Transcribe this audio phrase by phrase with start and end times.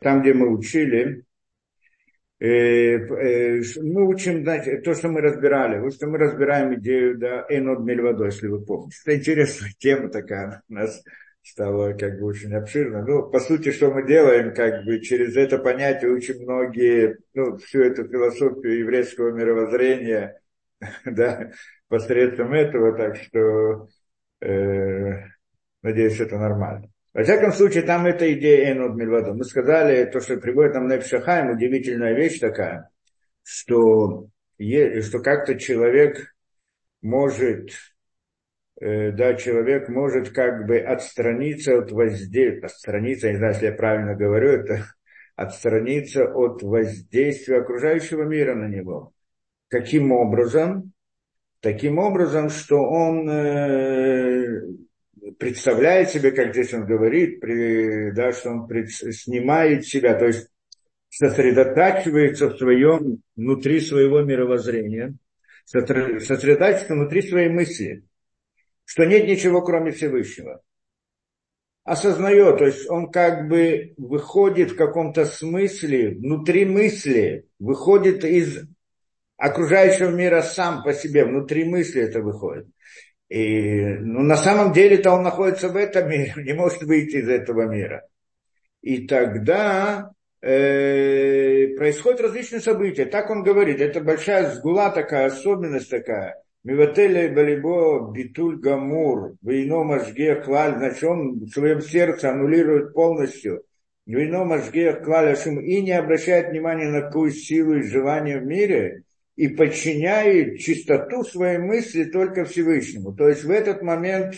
[0.00, 1.24] там, где мы учили,
[2.40, 5.80] э, э, мы учим значит, то, что мы разбирали.
[5.80, 8.96] Вот что мы разбираем идею да, Энод Мельвадо, если вы помните.
[9.04, 11.02] Это интересная тема такая у нас
[11.42, 13.04] стала как бы очень обширно.
[13.04, 17.82] Ну, по сути, что мы делаем, как бы через это понятие учим многие, ну, всю
[17.82, 20.40] эту философию еврейского мировоззрения,
[21.04, 21.50] да,
[21.88, 23.88] посредством этого, так что
[24.40, 25.24] э,
[25.82, 26.90] надеюсь, это нормально.
[27.14, 29.32] Во всяком случае, там эта идея Энод Мильвадо.
[29.34, 32.90] Мы сказали, то, что приводит нам Непшахайм, удивительная вещь такая,
[33.42, 36.34] что, что как-то человек
[37.00, 37.70] может,
[38.80, 44.14] э, да, человек может как бы отстраниться от воздействия, отстраниться, не знаю, если я правильно
[44.14, 44.84] говорю, это
[45.34, 49.12] отстраниться от воздействия окружающего мира на него.
[49.68, 50.92] Каким образом?
[51.60, 54.60] Таким образом, что он э,
[55.38, 60.48] представляет себе, как здесь он говорит, при, да, что он пред, снимает себя, то есть
[61.10, 65.14] сосредотачивается в своем, внутри своего мировоззрения,
[65.64, 68.04] сосредотачивается внутри своей мысли,
[68.84, 70.60] что нет ничего, кроме Всевышнего.
[71.84, 78.66] Осознает, то есть он как бы выходит в каком-то смысле, внутри мысли, выходит из
[79.38, 82.66] окружающего мира сам по себе, внутри мысли это выходит.
[83.28, 87.66] И ну, на самом деле-то он находится в этом мире, не может выйти из этого
[87.66, 88.06] мира.
[88.80, 93.04] И тогда э, происходят различные события.
[93.04, 96.42] Так он говорит, это большая сгула такая, особенность такая.
[96.64, 103.62] Мивателя Балибо Битуль Гамур, Вейно Машгех Клаль, значит, он в своем сердце аннулирует полностью.
[104.06, 109.04] Вейно Машгех Клаль и не обращает внимания на какую силу и желание в мире,
[109.38, 113.14] и подчиняет чистоту своей мысли только Всевышнему.
[113.14, 114.34] То есть в этот момент,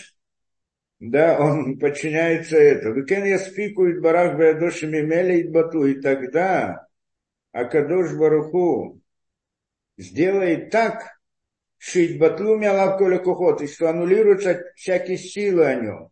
[0.99, 2.93] да, он подчиняется этому.
[2.93, 5.87] וכן יספיק הוא יתברך בידו שממילא יתבטלו.
[5.87, 6.85] И тогда
[7.51, 9.01] הקדוש ברוך הוא
[9.97, 11.19] сделает так,
[11.79, 16.09] שיתבטלו מעליו כל הכוחות, и что аннулируются всякие силы о нем,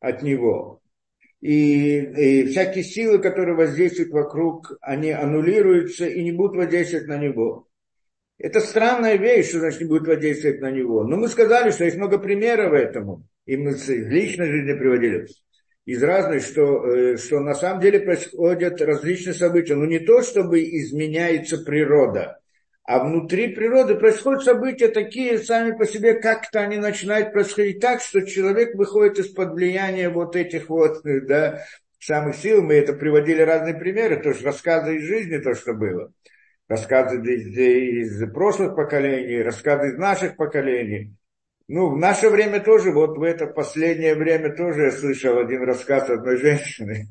[0.00, 0.82] от него.
[1.40, 7.68] И, и всякие силы, которые воздействуют вокруг, они аннулируются и не будут воздействовать на него.
[8.38, 11.04] Это странная вещь, что значит не будет воздействовать на него.
[11.04, 13.26] Но мы сказали, что есть много примеров этому.
[13.46, 15.26] И мы в личной жизни приводили
[15.84, 19.76] из разных, что, э, что на самом деле происходят различные события.
[19.76, 22.40] Но не то, чтобы изменяется природа,
[22.82, 28.26] а внутри природы происходят события такие сами по себе, как-то они начинают происходить так, что
[28.26, 31.64] человек выходит из-под влияния вот этих вот, да,
[31.98, 32.62] самых сил.
[32.62, 36.12] Мы это приводили разные примеры, тоже рассказы из жизни, то, что было
[36.68, 41.14] рассказы из, прошлых поколений, рассказы из наших поколений.
[41.66, 46.10] Ну, в наше время тоже, вот в это последнее время тоже я слышал один рассказ
[46.10, 47.08] одной женщины,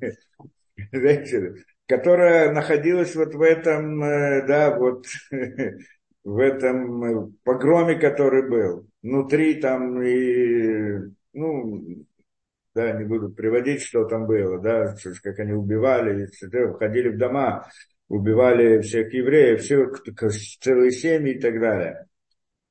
[0.92, 5.06] женщины которая находилась вот в этом, э, да, вот
[6.24, 8.88] в этом э, погроме, который был.
[9.02, 12.06] Внутри там и, ну,
[12.74, 16.28] да, не буду приводить, что там было, да, как они убивали,
[16.74, 17.68] входили в дома,
[18.14, 19.88] убивали всех евреев, все,
[20.62, 22.06] целые семьи и так далее.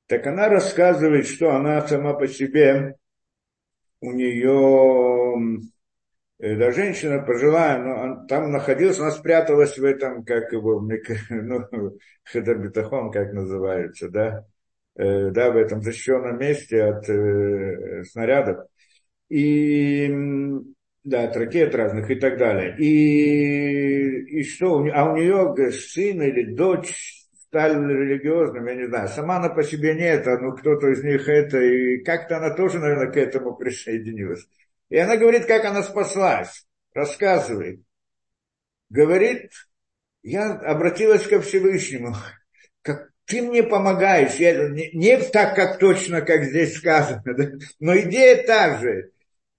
[0.06, 2.94] Так она рассказывает, что она сама по себе,
[4.00, 5.60] у нее,
[6.38, 10.80] да, женщина пожилая, но там находилась, она спряталась в этом, как его,
[11.30, 11.68] ну,
[12.24, 14.46] хедабитахон, как называется, да,
[14.94, 18.66] э, да, в этом защищенном месте от э, снарядов.
[19.28, 20.08] И
[21.04, 22.76] да, от ракет разных и так далее.
[22.78, 29.36] И, и что, а у нее сын или дочь стали религиозным, я не знаю, сама
[29.36, 33.10] она по себе нет, а ну кто-то из них это, и как-то она тоже, наверное,
[33.10, 34.46] к этому присоединилась.
[34.88, 37.80] И она говорит, как она спаслась, рассказывает.
[38.88, 39.50] Говорит,
[40.22, 42.14] я обратилась ко Всевышнему,
[42.82, 47.50] как ты мне помогаешь, я, не, не так, как точно, как здесь сказано, да?
[47.80, 49.11] но идея та же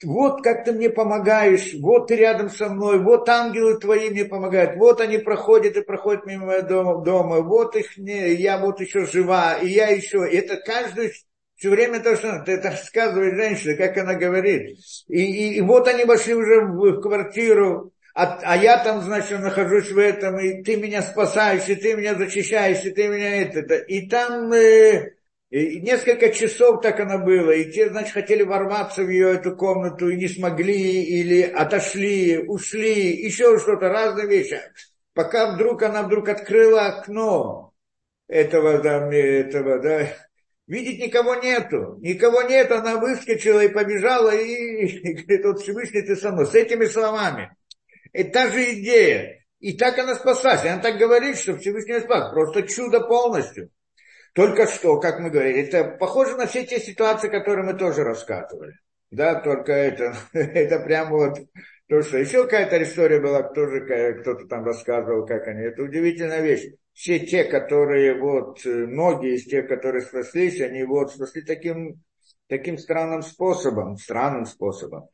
[0.04, 4.78] вот как ты мне помогаешь, вот ты рядом со мной, вот ангелы твои мне помогают,
[4.78, 9.06] вот они проходят и проходят мимо моего дома, дома вот их не, я вот еще
[9.06, 11.14] жива, и я еще, это каждый
[11.56, 14.78] все время то, что это рассказывает женщина, как она говорит.
[15.08, 19.40] И, и, и вот они вошли уже в, в квартиру, а, а я там, значит,
[19.40, 23.76] нахожусь в этом, и ты меня спасаешь, и ты меня защищаешь, и ты меня это.
[23.76, 25.14] И там э,
[25.54, 30.10] и несколько часов так оно было, и те, значит, хотели ворваться в ее эту комнату
[30.10, 34.60] и не смогли, или отошли, ушли, еще что-то, разные вещи.
[35.14, 37.72] Пока вдруг она вдруг открыла окно
[38.28, 40.08] этого, да, этого, да,
[40.66, 46.16] видеть никого нету, никого нет, она выскочила и побежала, и, и говорит, вот Всевышний ты
[46.16, 47.56] со мной, с этими словами.
[48.12, 49.46] Это та же идея.
[49.60, 50.66] и так она спаслась.
[50.66, 52.32] И она так говорит, что Всевышний спас.
[52.32, 53.70] Просто чудо полностью.
[54.34, 58.74] Только что, как мы говорили, это похоже на все те ситуации, которые мы тоже рассказывали.
[59.12, 61.38] Да, только это, это прям вот
[61.88, 63.82] то, что еще какая-то история была, тоже
[64.22, 65.62] кто-то там рассказывал, как они.
[65.62, 66.74] Это удивительная вещь.
[66.94, 72.02] Все те, которые вот, многие из тех, которые спаслись, они вот спасли таким,
[72.48, 75.10] таким странным способом, странным способом.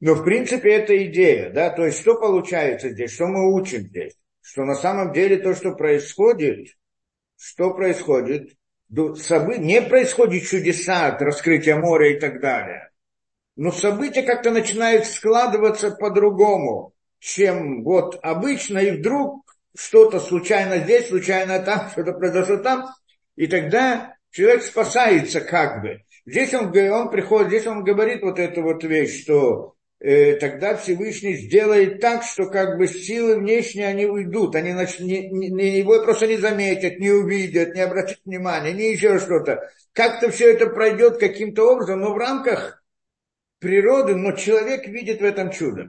[0.00, 4.16] Но в принципе это идея, да, то есть что получается здесь, что мы учим здесь,
[4.42, 6.68] что на самом деле то, что происходит,
[7.46, 8.56] что происходит,
[8.88, 12.90] не происходит чудеса от раскрытия моря и так далее,
[13.54, 19.44] но события как-то начинают складываться по-другому, чем вот обычно, и вдруг
[19.76, 22.88] что-то случайно здесь, случайно там, что-то произошло там,
[23.36, 26.02] и тогда человек спасается как бы.
[26.26, 32.00] Здесь он, он приходит, здесь он говорит вот эту вот вещь, что тогда Всевышний сделает
[32.00, 34.98] так, что как бы силы внешние, они уйдут, они нач...
[35.00, 39.70] не, его просто не заметят, не увидят, не обратят внимания, не еще что-то.
[39.92, 42.82] Как-то все это пройдет каким-то образом, но в рамках
[43.58, 45.88] природы, но человек видит в этом чудо.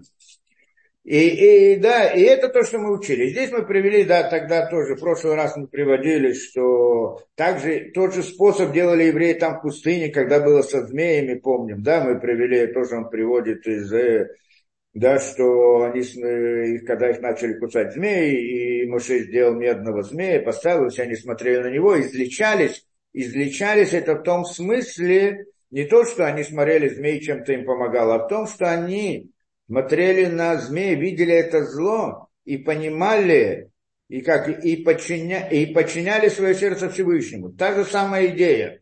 [1.08, 3.30] И, и, да, и это то, что мы учили.
[3.30, 8.24] Здесь мы привели, да, тогда тоже, в прошлый раз мы приводили, что также тот же
[8.24, 12.98] способ делали евреи там в пустыне, когда было со змеями, помним, да, мы привели, тоже
[12.98, 14.32] он приводит из, э,
[14.94, 20.90] да, что они, э, когда их начали кусать змеи, и Моше сделал медного змея, поставил,
[20.90, 26.44] все они смотрели на него, излечались, излечались это в том смысле, не то, что они
[26.44, 29.32] смотрели змей, чем-то им помогало, а в том, что они
[29.68, 33.70] смотрели на змеи, видели это зло и понимали,
[34.08, 37.50] и, как, и, подчиня, и подчиняли свое сердце Всевышнему.
[37.50, 38.82] Та же самая идея.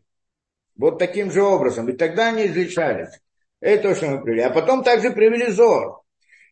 [0.76, 1.88] Вот таким же образом.
[1.88, 3.20] И тогда они излечались.
[3.60, 4.42] Это то, что мы привели.
[4.42, 6.02] А потом также привели Зор.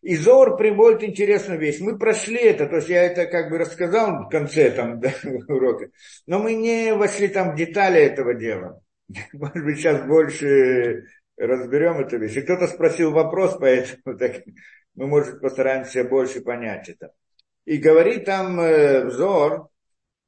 [0.02, 1.80] И Зор приводит интересную вещь.
[1.80, 5.12] Мы прошли это, то есть я это как бы рассказал в конце там, да,
[5.48, 5.88] урока,
[6.26, 8.82] но мы не вошли там в детали этого дела.
[9.32, 12.36] Может быть, сейчас больше разберем эту вещь.
[12.36, 14.42] И кто-то спросил вопрос, поэтому так,
[14.94, 17.12] мы, может, постараемся больше понять это.
[17.64, 19.68] И говорит там э, взор,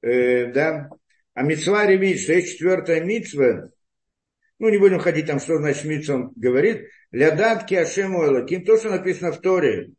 [0.03, 0.91] э, да,
[1.35, 3.69] а митцва ревит, есть четвертая митцва,
[4.59, 8.91] ну, не будем ходить там, что значит митцва, он говорит, лядатки Ашему Элаким, то, что
[8.91, 9.91] написано в Торе,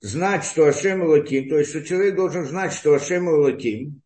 [0.00, 4.00] знать, что Ашем Элаким, то есть, что человек должен знать, что Ашем Элаким,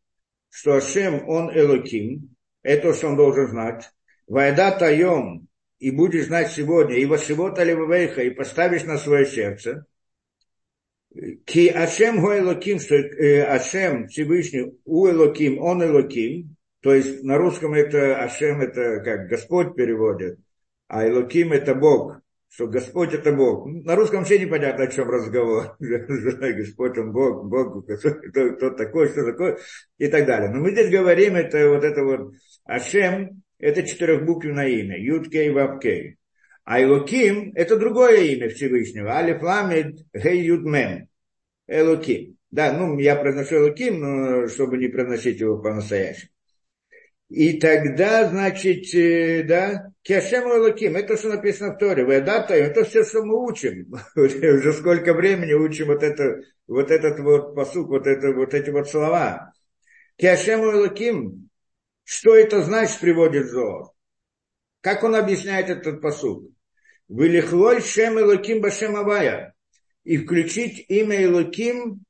[0.51, 3.91] что Ашем, он Элаким, это то, что он должен знать.
[4.27, 5.46] Вайда Тайом,
[5.79, 9.87] и будешь знать сегодня, и Вашивота Левавейха, и поставишь на свое сердце,
[11.45, 17.73] Ки Ашем Элоким, что э, Ашем Всевышний у Элоким, он Элоким, то есть на русском
[17.73, 20.39] это Ашем это как Господь переводит,
[20.89, 23.67] а Элоким это Бог, что Господь это Бог.
[23.67, 25.77] На русском вообще непонятно, о чем разговор.
[25.79, 29.59] Господь он Бог, Бог, кто, кто такой, что такое,
[29.97, 30.51] и так далее.
[30.51, 32.33] Но мы здесь говорим, это вот это вот
[32.65, 36.19] Ашем, это четырехбуквенное имя, Юд Кей Вав Кей.
[36.65, 41.09] А Элоким– это другое имя Всевышнего, Алиф Ламед Гей Юд Мем,
[41.67, 42.37] Элоким.
[42.51, 46.31] Да, ну, я произношу Элоким, но чтобы не произносить его по-настоящему.
[47.29, 53.03] И тогда, значит, э, да, Кешем Элоким, это что написано в Торе, Ведата, это все,
[53.05, 53.93] что мы учим.
[54.17, 58.89] Уже сколько времени учим вот, это, вот этот вот посук, вот, это, вот эти вот
[58.89, 59.53] слова.
[60.17, 61.46] Кешем Элоким,
[62.07, 63.89] что это значит, приводит Зоар?
[64.81, 66.53] Как он объясняет этот посуд?
[67.09, 69.55] Вылихлой шем Элоким башем Авая.
[70.05, 72.05] И включить имя Элоким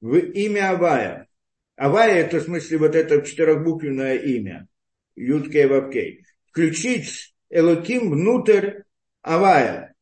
[0.00, 1.26] в имя Авая.
[1.74, 4.68] Авая это в смысле вот это четырехбуквенное имя.
[5.16, 6.24] Юткей Вавкей.
[6.46, 8.82] Включить Элоким внутрь
[9.22, 9.96] Авая.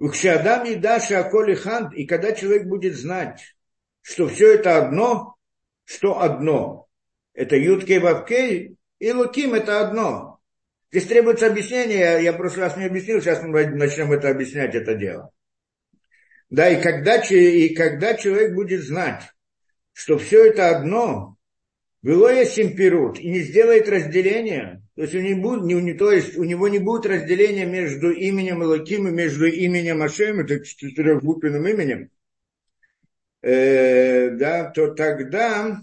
[0.00, 3.54] Ukshadam и Даша Аколи Хант, и когда человек будет знать,
[4.00, 5.36] что все это одно,
[5.84, 6.81] что одно,
[7.34, 10.38] это Юткей Вавкей, и Луким это одно.
[10.90, 14.94] Здесь требуется объяснение, я в прошлый раз не объяснил, сейчас мы начнем это объяснять, это
[14.94, 15.30] дело.
[16.50, 19.22] Да, и когда, и когда человек будет знать,
[19.94, 21.36] что все это одно,
[22.02, 26.36] было есть имперут, и не сделает разделения, то есть, у него, не, не, то есть
[26.36, 32.10] у него не будет разделения между именем Элоким и между именем Ашем, это четырехбуквенным именем,
[33.40, 35.80] э, да, то тогда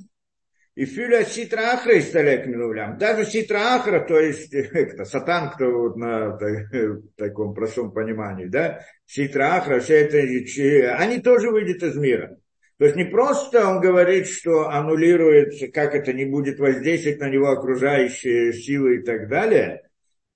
[0.80, 2.98] и филя ситра ахра исталек минулям.
[2.98, 6.72] Даже ситра ахра, то есть это, сатан, кто вот на так,
[7.18, 12.38] таком простом понимании, да, ситра ахра, все это, они тоже выйдут из мира.
[12.78, 17.50] То есть не просто он говорит, что аннулируется, как это не будет воздействовать на него
[17.50, 19.82] окружающие силы и так далее,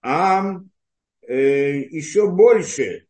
[0.01, 0.57] а
[1.25, 3.05] э, еще больше,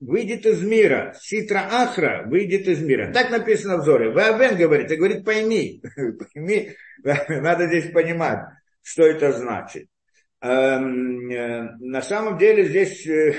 [0.00, 1.14] выйдет из мира.
[1.20, 3.12] Ситра Ахра выйдет из мира.
[3.12, 4.10] Так написано в Зоре.
[4.10, 5.82] Вавен говорит, и говорит, пойми.
[6.34, 6.72] пойми.
[7.28, 8.40] Надо здесь понимать,
[8.82, 9.88] что это значит.
[10.40, 13.34] Эм, э, на самом деле здесь э,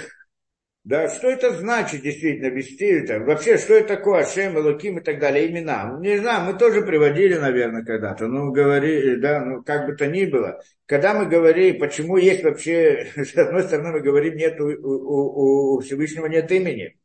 [0.88, 3.20] да, что это значит действительно вести это?
[3.20, 5.98] Вообще, что это такое Ашем, Элоким и так далее, имена?
[6.00, 10.24] Не знаю, мы тоже приводили, наверное, когда-то, ну, говорили, да, ну, как бы то ни
[10.24, 10.64] было.
[10.86, 15.80] Когда мы говорим, почему есть вообще, с одной стороны, мы говорим, нет, у, у, у
[15.82, 16.98] Всевышнего нет имени.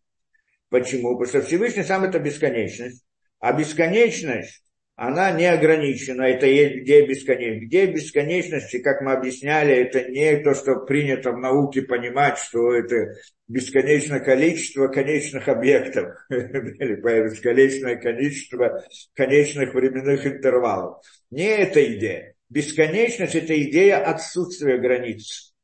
[0.69, 1.19] Почему?
[1.19, 3.05] Потому что Всевышний сам это бесконечность.
[3.41, 4.62] А бесконечность,
[4.95, 7.67] она не ограничена, это есть где бесконечность.
[7.67, 13.15] Где бесконечности, как мы объясняли, это не то, что принято в науке понимать, что это
[13.49, 16.97] бесконечное количество конечных объектов, или
[17.31, 18.85] бесконечное количество
[19.15, 21.03] конечных временных интервалов.
[21.31, 22.35] Не эта идея.
[22.51, 25.55] Бесконечность– это идея отсутствия границ.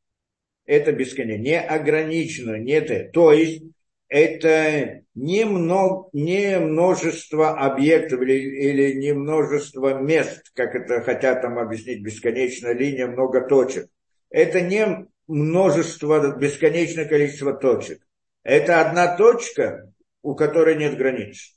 [0.64, 3.12] Это бесконечно, не ограничено, нет.
[3.12, 3.62] То есть
[4.08, 11.58] это не, много, не множество объектов или, или не множество мест, как это хотят там
[11.58, 13.88] объяснить, бесконечная линия, много точек.
[14.30, 18.00] Это не множество, бесконечное количество точек.
[18.42, 21.54] Это одна точка, у которой нет границ.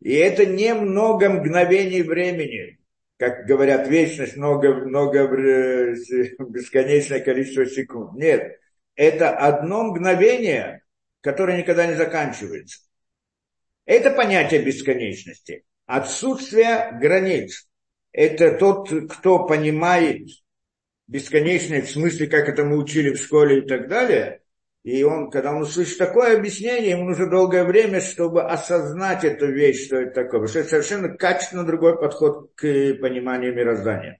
[0.00, 2.78] И это не много мгновений времени,
[3.18, 5.94] как говорят, вечность, много, много, э,
[6.38, 8.14] бесконечное количество секунд.
[8.14, 8.58] Нет,
[8.94, 10.82] это одно мгновение,
[11.28, 12.80] которое никогда не заканчивается.
[13.84, 15.62] Это понятие бесконечности.
[15.84, 17.68] Отсутствие границ.
[18.12, 20.26] Это тот, кто понимает
[21.06, 24.40] бесконечность, в смысле, как это мы учили в школе и так далее.
[24.84, 29.84] И он, когда он услышит такое объяснение, ему нужно долгое время, чтобы осознать эту вещь,
[29.84, 30.40] что это такое.
[30.40, 34.18] Потому что это совершенно качественно другой подход к пониманию мироздания.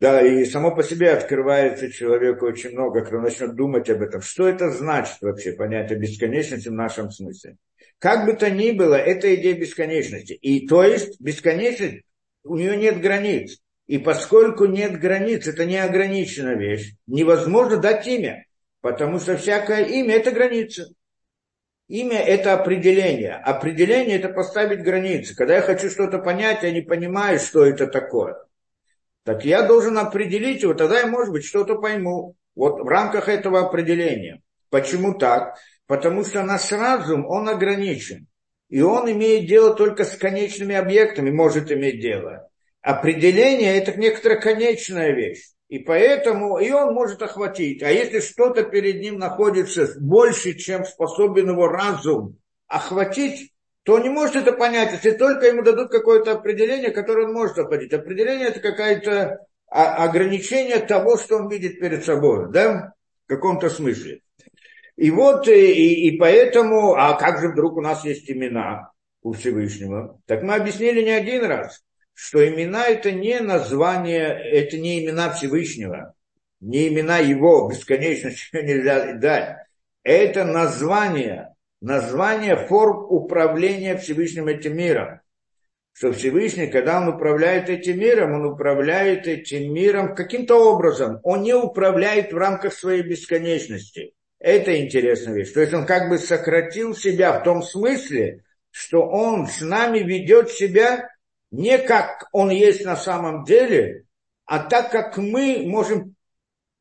[0.00, 4.22] Да, и само по себе открывается человеку очень много, когда начнет думать об этом.
[4.22, 7.56] Что это значит вообще, понятие бесконечности в нашем смысле?
[7.98, 10.34] Как бы то ни было, это идея бесконечности.
[10.34, 12.04] И то есть бесконечность,
[12.44, 13.58] у нее нет границ.
[13.88, 18.44] И поскольку нет границ, это неограниченная вещь, невозможно дать имя.
[18.80, 20.86] Потому что всякое имя– это граница.
[21.88, 23.34] Имя– это определение.
[23.34, 25.34] Определение– это поставить границы.
[25.34, 28.36] Когда я хочу что-то понять, я не понимаю, что это такое–
[29.24, 32.36] так я должен определить его, тогда я, может быть, что-то пойму.
[32.54, 34.42] Вот в рамках этого определения.
[34.70, 35.56] Почему так?
[35.86, 38.26] Потому что наш разум, он ограничен.
[38.68, 42.48] И он имеет дело только с конечными объектами, может иметь дело.
[42.82, 45.52] Определение– это некоторая конечная вещь.
[45.68, 47.82] И поэтому и он может охватить.
[47.82, 53.52] А если что-то перед ним находится больше, чем способен его разум охватить,
[53.88, 57.58] то он не может это понять, если только ему дадут какое-то определение, которое он может
[57.58, 57.94] охватить.
[57.94, 62.92] Определение это какое-то ограничение того, что он видит перед собой, да,
[63.24, 64.20] в каком-то смысле.
[64.96, 68.92] И вот, и, и поэтому, а как же вдруг у нас есть имена
[69.22, 70.20] у Всевышнего?
[70.26, 76.12] Так мы объяснили не один раз, что имена это не название, это не имена Всевышнего,
[76.60, 79.56] не имена его, бесконечно нельзя дать.
[80.02, 85.20] Это название название форм управления Всевышним этим миром.
[85.92, 91.18] Что Всевышний, когда он управляет этим миром, он управляет этим миром каким-то образом.
[91.24, 94.14] Он не управляет в рамках своей бесконечности.
[94.38, 95.52] Это интересная вещь.
[95.52, 100.50] То есть он как бы сократил себя в том смысле, что он с нами ведет
[100.50, 101.08] себя
[101.50, 104.04] не как он есть на самом деле,
[104.44, 106.14] а так как мы можем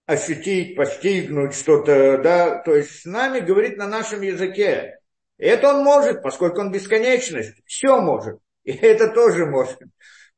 [0.08, 5.00] ощутить, постигнуть что-то, да, то есть с нами говорит на нашем языке.
[5.38, 8.40] Это он может, поскольку он бесконечность, все может.
[8.64, 9.78] И это тоже может.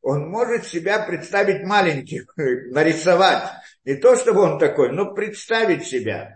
[0.02, 3.44] Он может себя представить маленьким, нарисовать.
[3.86, 6.36] Не то, чтобы он такой, но представить себя.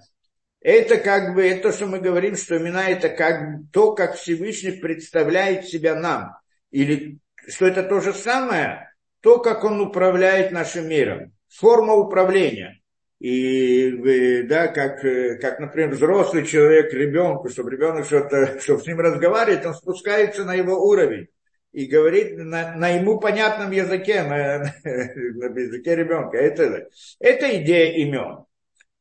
[0.62, 3.42] Это как бы, это то, что мы говорим, что имена это как
[3.74, 6.38] то, как Всевышний представляет себя нам.
[6.70, 11.34] Или что это то же самое, то, как он управляет нашим миром.
[11.50, 12.80] Форма управления–
[13.24, 15.00] и да, как,
[15.40, 20.54] как, например, взрослый человек ребенку, чтобы ребенок что-то, чтобы с ним разговаривать, он спускается на
[20.54, 21.28] его уровень
[21.72, 26.38] и говорит на, на ему понятном языке, на, на языке ребенка.
[26.38, 26.90] Это,
[27.22, 28.44] это идея имен.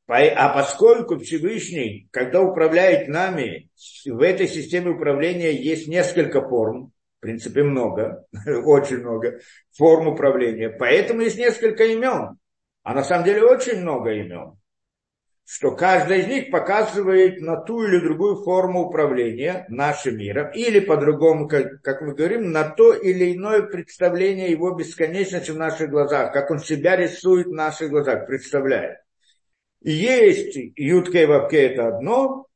[0.07, 3.71] А поскольку Всевышний, когда управляет нами,
[4.07, 9.41] в этой системе управления есть несколько форм, в принципе много, очень много
[9.77, 12.39] форм управления, поэтому есть несколько имен.
[12.83, 14.59] А на самом деле очень много имен,
[15.45, 21.47] что каждая из них показывает на ту или другую форму управления нашим миром, или по-другому,
[21.49, 26.51] как, как мы говорим, на то или иное представление его бесконечности в наших глазах, как
[26.51, 28.99] он себя рисует в наших глазах, представляет.
[29.81, 32.47] Есть Ютка и Вапке это одно,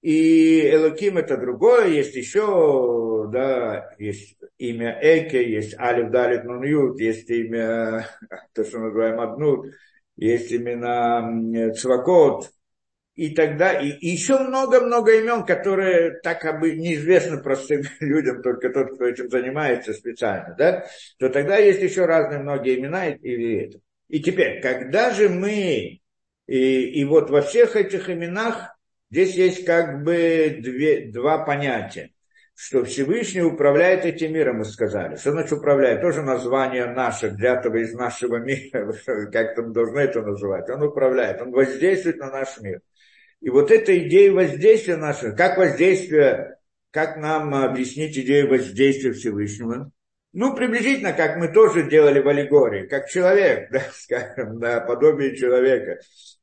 [0.00, 7.00] и Элоким это другое, есть еще, да, есть имя Эке, есть Алиф Далит Нун Ют,
[7.00, 8.08] есть имя,
[8.52, 9.72] то, что мы называем Аднут,
[10.16, 12.50] есть имена Цвакот,
[13.14, 18.70] и тогда, и, и еще много-много имен, которые так как бы неизвестны простым людям, только
[18.70, 20.86] тот, кто этим занимается специально, да,
[21.18, 23.78] то тогда есть еще разные многие имена и, и это.
[24.08, 26.00] И теперь, когда же мы,
[26.46, 28.76] и, и вот во всех этих именах
[29.10, 32.10] здесь есть как бы две, два понятия
[32.60, 35.14] что Всевышний управляет этим миром, мы сказали.
[35.14, 36.00] Что значит управляет?
[36.00, 38.92] Тоже название наше, взятого из нашего мира,
[39.32, 40.68] как-то мы должны это называть.
[40.68, 42.80] Он управляет, он воздействует на наш мир.
[43.40, 46.56] И вот эта идея воздействия нашего, как воздействие,
[46.90, 49.92] как нам объяснить идею воздействия Всевышнего?
[50.32, 56.00] Ну, приблизительно, как мы тоже делали в аллегории, как человек, да, скажем, да, подобие человека,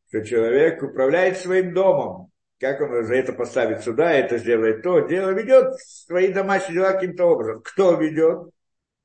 [0.07, 5.31] что человек управляет своим домом, как он за это поставит сюда, это сделает то, дело
[5.31, 7.62] ведет свои домашние дела каким-то образом.
[7.63, 8.50] Кто ведет?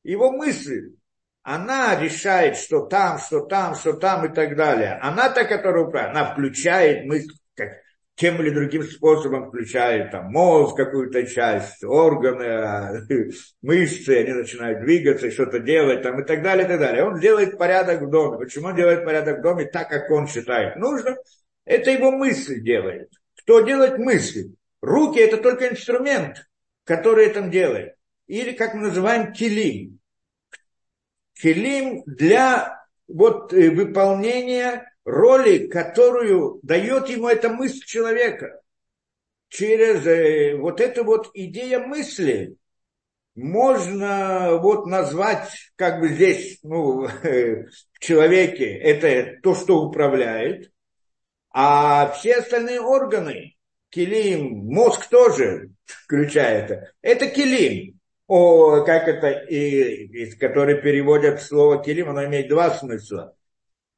[0.02, 0.94] Его мысли.
[1.42, 4.98] Она решает, что там, что там, что там и так далее.
[5.02, 6.16] Она та, которая управляет.
[6.16, 7.70] Она включает мысль, как,
[8.14, 13.06] тем или другим способом включает там мозг, какую-то часть, органы,
[13.62, 17.04] мышцы, они начинают двигаться, что-то делать там и так далее, и так далее.
[17.04, 18.38] Он делает порядок в доме.
[18.38, 21.16] Почему он делает порядок в доме так, как он считает нужным?
[21.64, 23.10] Это его мысль делает.
[23.50, 24.54] Кто делает мысли?
[24.80, 26.48] Руки это только инструмент,
[26.84, 27.96] который это делает.
[28.28, 29.98] Или, как мы называем, килим.
[31.34, 38.62] Килим для вот, э, выполнения роли, которую дает ему эта мысль человека.
[39.48, 42.54] Через э, вот эту вот идея мысли
[43.34, 50.70] можно вот назвать, как бы здесь, ну, в человеке, это то, что управляет,
[51.52, 53.56] а все остальные органы,
[53.90, 57.98] килим, мозг тоже включает, это килим.
[58.26, 63.34] О, как это, и, и, который переводят слово килим, оно имеет два смысла.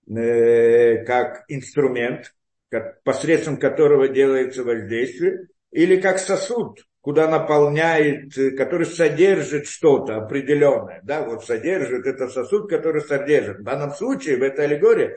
[0.09, 2.35] Э, как инструмент,
[2.71, 11.01] как, посредством которого делается воздействие, или как сосуд, куда наполняет, который содержит что-то определенное.
[11.03, 13.61] Да, вот содержит, это сосуд, который содержит.
[13.61, 15.17] В данном случае, в этой аллегории,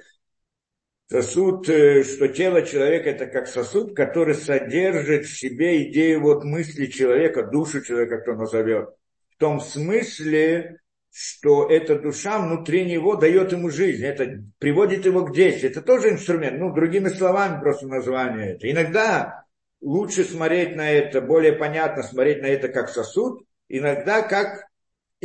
[1.08, 6.88] сосуд, э, что тело человека это как сосуд, который содержит в себе идею вот мысли
[6.88, 8.90] человека, душу человека, кто назовет.
[9.36, 10.80] В том смысле,
[11.12, 15.72] что эта душа внутри него дает ему жизнь, это приводит его к действию.
[15.72, 18.70] Это тоже инструмент, ну, другими словами просто название это.
[18.70, 19.46] Иногда
[19.82, 24.65] лучше смотреть на это, более понятно смотреть на это как сосуд, иногда как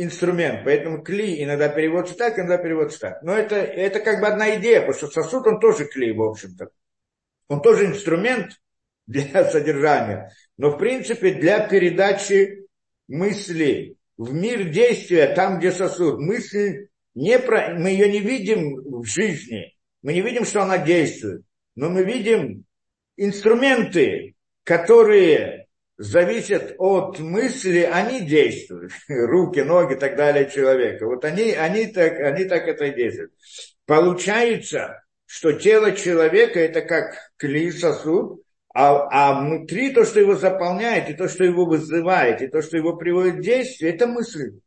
[0.03, 0.63] инструмент.
[0.63, 3.23] Поэтому кли иногда переводится так, иногда переводится так.
[3.23, 6.69] Но это, это как бы одна идея, потому что сосуд, он тоже кли, в общем-то.
[7.47, 8.61] Он тоже инструмент
[9.07, 10.31] для содержания.
[10.57, 12.65] Но, в принципе, для передачи
[13.07, 16.19] мысли в мир действия, там, где сосуд.
[16.19, 17.75] Мысль, не про...
[17.75, 19.75] мы ее не видим в жизни.
[20.01, 21.43] Мы не видим, что она действует.
[21.75, 22.65] Но мы видим
[23.17, 25.60] инструменты, которые
[26.01, 28.91] зависят от мысли, они действуют.
[29.07, 31.05] Руки, ноги и так далее человека.
[31.05, 33.31] Вот они, они, так, они так это и действуют.
[33.85, 38.41] Получается, что тело человека это как клей сосуд,
[38.73, 42.77] а, а внутри то, что его заполняет, и то, что его вызывает, и то, что
[42.77, 44.59] его приводит в действие, это мысль.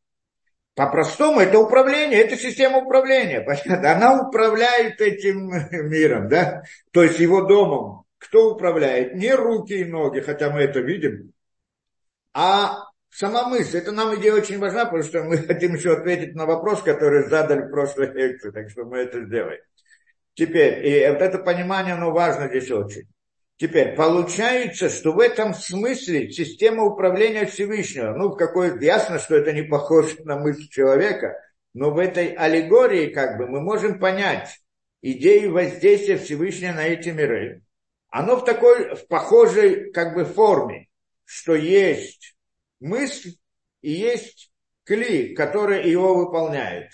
[0.74, 3.40] По-простому это управление, это система управления.
[3.46, 3.92] Понятно?
[3.92, 5.50] Она управляет этим
[5.90, 6.62] миром, да?
[6.92, 9.14] То есть его домом, кто управляет?
[9.14, 11.32] Не руки и ноги, хотя мы это видим,
[12.32, 13.78] а сама мысль.
[13.78, 17.62] Это нам идея очень важна, потому что мы хотим еще ответить на вопрос, который задали
[17.62, 19.60] в прошлой лекции, так что мы это сделаем.
[20.34, 23.08] Теперь, и вот это понимание, оно важно здесь очень.
[23.56, 29.52] Теперь, получается, что в этом смысле система управления Всевышнего, ну, в какой ясно, что это
[29.52, 31.38] не похоже на мысль человека,
[31.72, 34.60] но в этой аллегории, как бы, мы можем понять
[35.02, 37.62] идею воздействия Всевышнего на эти миры
[38.14, 40.86] оно в такой, в похожей как бы форме,
[41.24, 42.36] что есть
[42.78, 43.32] мысль
[43.82, 44.52] и есть
[44.84, 46.92] кли, который его выполняет,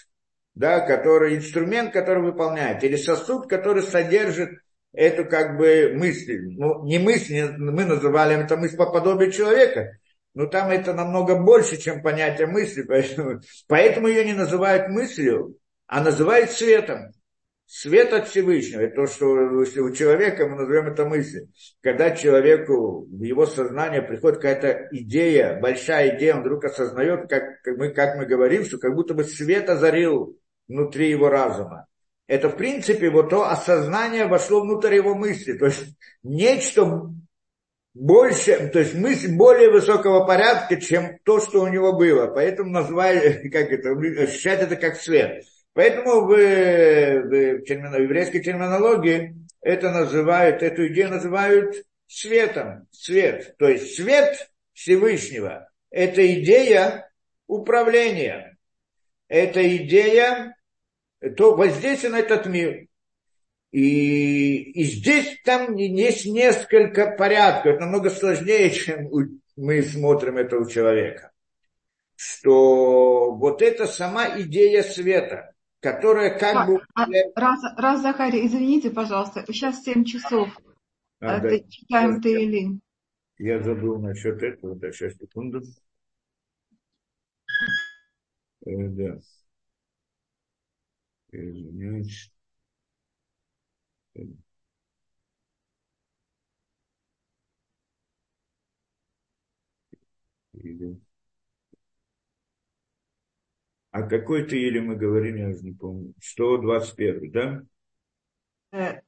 [0.55, 4.61] да, который, инструмент, который выполняет, или сосуд, который содержит
[4.95, 6.41] эту как бы мысль.
[6.57, 9.99] Ну, не мысль, мы называли это мысль по подобию человека,
[10.33, 16.03] но там это намного больше, чем понятие мысли, поэтому, поэтому ее не называют мыслью, а
[16.03, 17.13] называют светом.
[17.73, 21.47] Свет от Всевышнего, это то, что у человека, мы назовем это мысль.
[21.81, 27.77] Когда человеку в его сознание приходит какая-то идея, большая идея, он вдруг осознает, как, как,
[27.77, 31.87] мы, как мы говорим, что как будто бы свет озарил внутри его разума.
[32.27, 35.53] это в принципе вот то осознание вошло внутрь его мысли.
[35.53, 37.09] То есть нечто
[37.95, 42.27] больше, то есть мысль более высокого порядка, чем то, что у него было.
[42.27, 43.93] Поэтому назвали, как это,
[44.25, 45.45] ощущать это как свет.
[45.73, 51.75] Поэтому в, в, термино, в еврейской терминологии это называют, эту идею называют
[52.07, 53.57] светом, свет.
[53.59, 57.11] То есть свет Всевышнего– это идея
[57.47, 58.57] управления.
[59.29, 60.57] Это идея
[61.37, 62.87] то воздействие на этот мир.
[63.71, 69.09] И, и здесь там есть несколько порядков, намного сложнее, чем
[69.57, 71.31] мы смотрим это у человека.
[72.17, 76.83] Что вот это сама идея света, которая как а, бы...
[76.95, 80.57] А, раз, раз, Захарий, извините, пожалуйста, сейчас 7 часов.
[81.21, 81.59] А, да.
[81.69, 82.81] Читаем Таилим.
[83.39, 85.63] Я забыл насчет этого, да, сейчас, секунду.
[88.67, 89.19] Э, да.
[91.33, 92.31] Извиняюсь.
[100.53, 101.01] Или...
[103.91, 106.15] А какой-то или мы говорим, я уже не помню.
[106.21, 107.63] 121, да?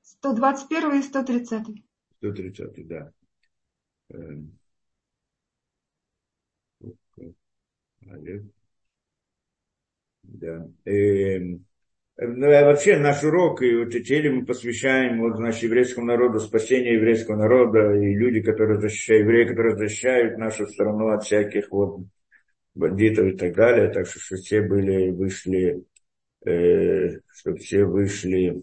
[0.02, 1.84] 121 и 130.
[2.18, 3.12] 130, да.
[8.10, 8.42] Олег.
[10.22, 10.68] Да.
[10.84, 11.64] Эм,
[12.16, 16.94] ну, а вообще наш урок и вот эти мы посвящаем вот, значит, еврейскому народу, спасению
[16.94, 22.00] еврейского народа, и люди, которые защищают, евреи, которые защищают нашу страну от всяких вот
[22.74, 25.84] бандитов и так далее, так что, что все были, вышли,
[26.44, 28.62] э, чтобы все вышли,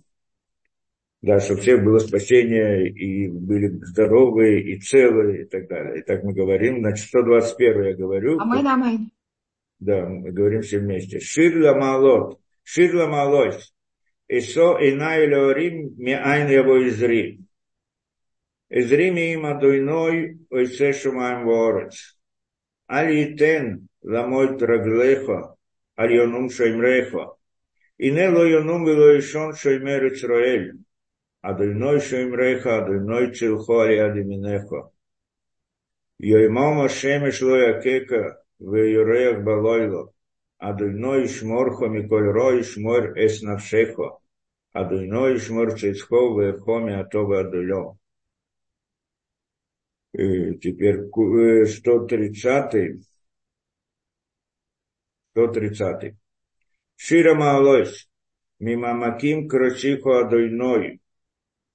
[1.21, 5.99] да, чтобы всех было спасение, и были здоровые, и целые, и так далее.
[5.99, 8.39] И так мы говорим, значит, 121 я говорю.
[8.39, 9.11] Амин, амин.
[9.79, 11.19] Да, мы говорим все вместе.
[11.19, 13.73] Ширла малот, ширла малось.
[14.27, 17.41] Исо инай леорим миайн его изри.
[18.69, 22.17] Изри ми им адуйной ойсе шумаем ворец.
[22.87, 25.56] Али тен ламой траглеха,
[25.96, 27.34] аль йонум шоймреха.
[27.98, 30.78] И не ло йонум было ишон шоймер Ицраэль.
[31.40, 34.90] Адуйной шоймреха, адуйной цилхо али адиминеха.
[36.18, 40.02] Йоймам Ашемеш ло якека, ויורח בלילה.
[40.58, 43.96] אדוני ישמורך מכל רוע ישמור אס נפשך.
[44.74, 47.96] אדוני ישמור צדקו ואיכו מהטוב והדולו.
[50.62, 53.02] Теперь 130
[55.47, 56.15] 130.
[56.95, 58.09] Шира Маалойс,
[58.59, 60.99] Мимамаким Красиху Адойной,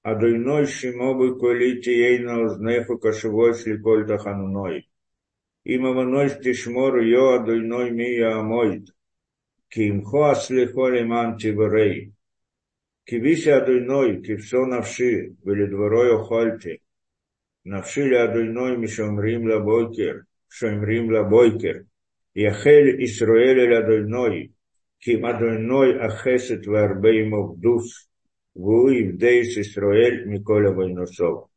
[0.03, 4.82] אדוני שמעה בקולי תהיינה אזניך קשובות לקול תחנוני.
[4.82, 13.29] אם עוונות תשמור יה אדוני מי יעמוד, כי עמך הסליחה למען תיורא.
[13.29, 17.97] קיוויתי אדוני, קיוותה נפשי, ולדברו הוחלתי.
[17.97, 22.62] נפשי לאדוני משומרים לבוקר, שומרים לבוקר.
[22.62, 28.09] יחל ישראל אל אדוני, כי עם אדוני החסד והרבה עמו פדות,
[28.53, 31.49] Ву Ивдейс Исруэль Миколя Войнусов.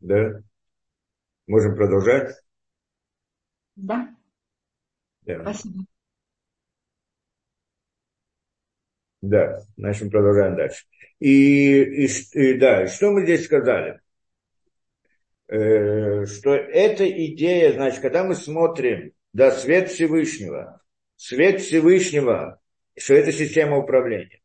[0.00, 0.42] Да?
[1.46, 2.34] Можем продолжать?
[3.76, 4.08] Да.
[5.22, 5.42] да.
[5.42, 5.84] Спасибо.
[9.20, 10.86] Да, значит, мы продолжаем дальше.
[11.18, 14.00] И, и, и да, что мы здесь сказали?
[15.50, 20.80] Э, что эта идея, значит, когда мы смотрим, да, свет Всевышнего,
[21.16, 22.60] свет Всевышнего,
[22.96, 24.40] что это система управления.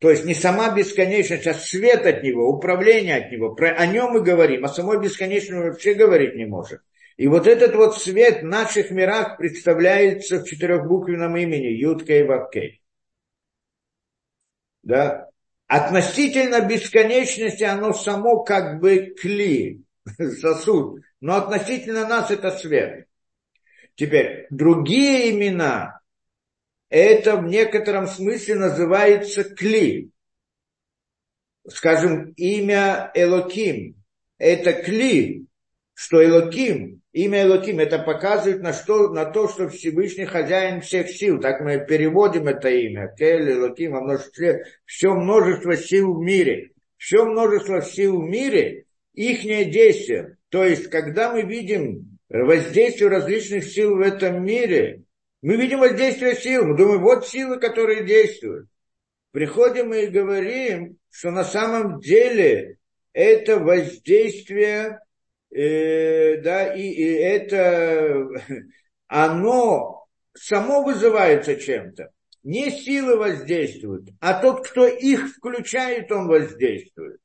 [0.00, 3.54] То есть не сама бесконечность, а свет от него, управление от него.
[3.54, 6.80] Про, о нем мы говорим, о самой бесконечности вообще говорить не можем.
[7.16, 12.82] И вот этот вот свет в наших мирах представляется в четырехбуквенном имени Ютка и Вавкей.
[14.82, 15.28] Да?
[15.68, 19.84] Относительно бесконечности оно само как бы кли,
[20.40, 21.00] сосуд.
[21.20, 23.06] Но относительно нас это свет.
[23.94, 26.00] Теперь, другие имена,
[26.88, 30.10] это в некотором смысле называется кли.
[31.68, 33.96] Скажем, имя Элоким.
[34.38, 35.46] Это кли,
[35.94, 41.40] что Элоким, имя Элоким, это показывает на, что, на то, что Всевышний хозяин всех сил.
[41.40, 43.12] Так мы переводим это имя.
[43.18, 46.70] Кель, Элоким, во множестве, все множество сил в мире.
[46.96, 48.86] Все множество сил в мире,
[49.18, 50.36] их действие.
[50.48, 55.02] То есть, когда мы видим воздействие различных сил в этом мире,
[55.42, 58.68] мы видим воздействие сил, мы думаем, вот силы, которые действуют.
[59.32, 62.78] Приходим и говорим, что на самом деле
[63.12, 65.00] это воздействие,
[65.50, 68.24] э, да, и, и это,
[69.08, 72.10] оно само вызывается чем-то.
[72.44, 77.20] не силы воздействуют, а тот, кто их включает, он воздействует.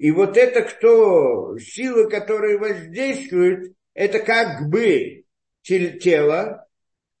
[0.00, 5.24] И вот это кто, силы, которые воздействуют, это как бы
[5.62, 6.66] тело,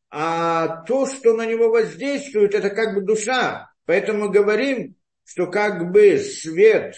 [0.08, 3.70] а то, что на него воздействует, это как бы душа.
[3.84, 6.96] Поэтому мы говорим, что как бы свет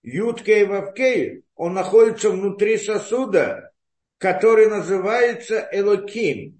[0.00, 3.72] Юткей Вавкей, он находится внутри сосуда,
[4.16, 6.57] который называется Элоким.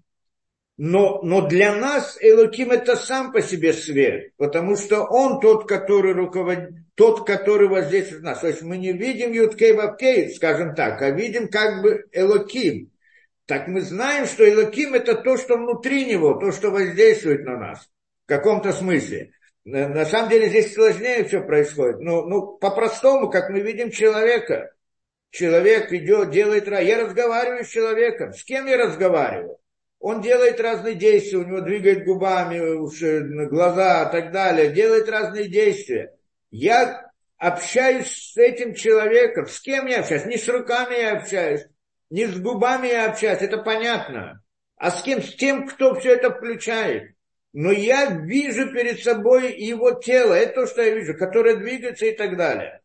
[0.81, 6.13] Но, но для нас Элоким это сам по себе свет, потому что он тот, который
[6.13, 8.41] руководит, тот, который воздействует на нас.
[8.41, 12.93] То есть мы не видим Юткей Вавкей, скажем так, а видим как бы Элоким.
[13.47, 17.91] Так мы знаем, что Элоким это то, что внутри него, то, что воздействует на нас
[18.25, 19.33] в каком-то смысле.
[19.65, 21.99] На самом деле здесь сложнее все происходит.
[22.01, 24.73] Но ну, по-простому, как мы видим человека,
[25.31, 26.69] человек идет, делает...
[26.69, 28.33] Я разговариваю с человеком.
[28.33, 29.59] С кем я разговариваю?
[30.01, 36.15] Он делает разные действия, у него двигает губами, глаза и так далее, делает разные действия.
[36.51, 39.47] Я общаюсь с этим человеком.
[39.47, 40.25] С кем я общаюсь?
[40.27, 41.67] Не с руками я общаюсь,
[42.11, 44.43] не с губами я общаюсь, это понятно.
[44.77, 45.21] А с кем?
[45.21, 47.15] С тем, кто все это включает.
[47.53, 52.13] Но я вижу перед собой его тело, это то, что я вижу, которое двигается и
[52.13, 52.83] так далее.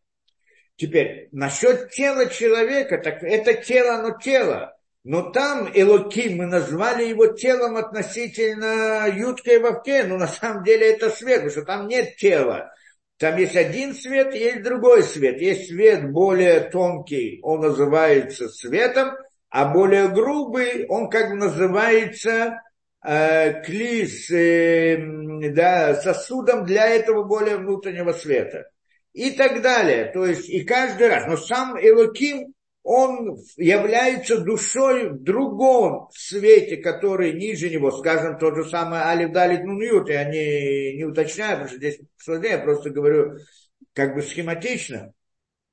[0.76, 4.73] Теперь, насчет тела человека, так это тело, но тело.
[5.04, 10.94] Но там Элоким, мы назвали его телом относительно Ютка и Вовке, но на самом деле
[10.94, 12.72] это свет, потому что там нет тела.
[13.18, 15.40] Там есть один свет, есть другой свет.
[15.40, 19.12] Есть свет более тонкий, он называется светом,
[19.50, 22.62] а более грубый, он как бы называется
[23.06, 24.96] э, клис, э,
[25.52, 28.70] да, сосудом для этого более внутреннего света.
[29.12, 30.10] И так далее.
[30.12, 31.26] То есть, и каждый раз.
[31.28, 32.52] Но сам Элоким,
[32.84, 39.64] он является душой в другом свете, который ниже него, скажем, тот же самый Алиф Далит
[39.64, 43.38] Нуньют, я не, не уточняю, потому что здесь сложнее, я просто говорю
[43.94, 45.14] как бы схематично.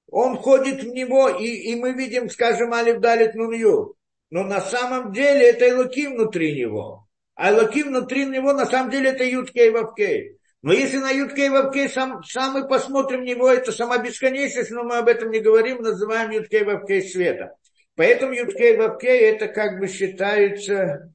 [0.07, 3.93] Он ходит в него, и, и мы видим, скажем, Алиф Далит Нуньют.
[4.29, 7.09] Но на самом деле это Элоки внутри него.
[7.35, 10.37] А Элоки внутри него на самом деле это Юткей Вавкей.
[10.61, 14.97] Но если на Юткей Вавкей сам, сам мы посмотрим него, это сама бесконечность, но мы
[14.97, 17.55] об этом не говорим, называем Юткей Вавкей света.
[17.95, 21.13] Поэтому Юткей Вавкей это как бы считается,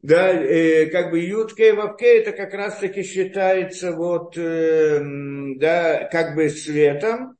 [0.00, 5.00] да, э, как бы Юткей Вавкей это как раз таки считается вот, э,
[5.56, 7.37] да, как бы светом,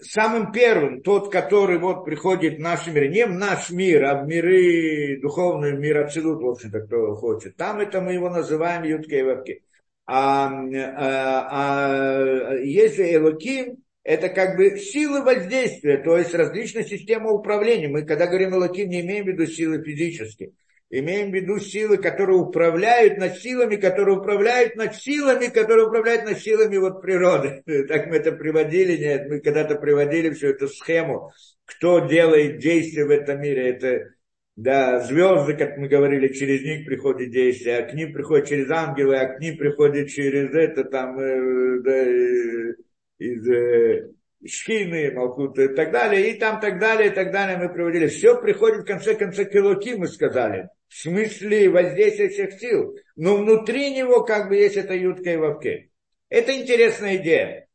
[0.00, 4.26] самым первым, тот, который вот приходит в наш мир, не в наш мир, а в
[4.26, 7.56] миры духовные, в мир Ацелут, в общем-то, кто хочет.
[7.56, 9.60] Там это мы его называем Ютке и Вавке.
[10.06, 17.88] А, а, а если Элоким, это как бы силы воздействия, то есть различная система управления.
[17.88, 20.52] Мы, когда говорим Элоким, не имеем в виду силы физические
[20.90, 26.38] имеем в виду силы, которые управляют над силами, которые управляют над силами, которые управляют над
[26.38, 27.62] силами вот природы.
[27.88, 31.32] Так мы это приводили, нет, мы когда-то приводили всю эту схему,
[31.64, 33.70] кто делает действия в этом мире.
[33.70, 34.14] Это
[34.56, 39.16] да, звезды, как мы говорили, через них приходит действие, а к ним приходит через ангелы,
[39.16, 42.74] а к ним приходит через это там э, да, э,
[43.18, 44.10] из э,
[44.46, 48.06] Шхины, Малкут и так далее, и там так далее, и так далее мы приводили.
[48.06, 53.36] Все приходит в конце концов к Элоки, мы сказали в смысле воздействия всех сил, но
[53.36, 55.90] внутри него как бы есть эта ютка и вовке.
[56.28, 57.68] Это интересная идея.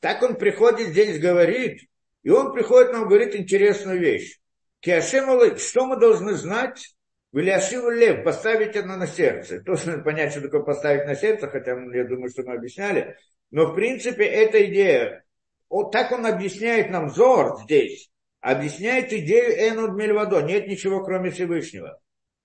[0.00, 1.80] Так он приходит здесь, говорит,
[2.22, 4.38] и он приходит нам говорит интересную вещь.
[4.80, 6.94] Киашем что мы должны знать?
[7.32, 9.60] Виляшиву лев, поставить это на сердце.
[9.60, 13.16] Тоже надо понять, что такое поставить на сердце, хотя я думаю, что мы объясняли.
[13.50, 15.24] Но в принципе эта идея,
[15.72, 21.98] вот так он объясняет нам Зор здесь, объясняет идею Энуд Мельвадо, нет ничего кроме Всевышнего.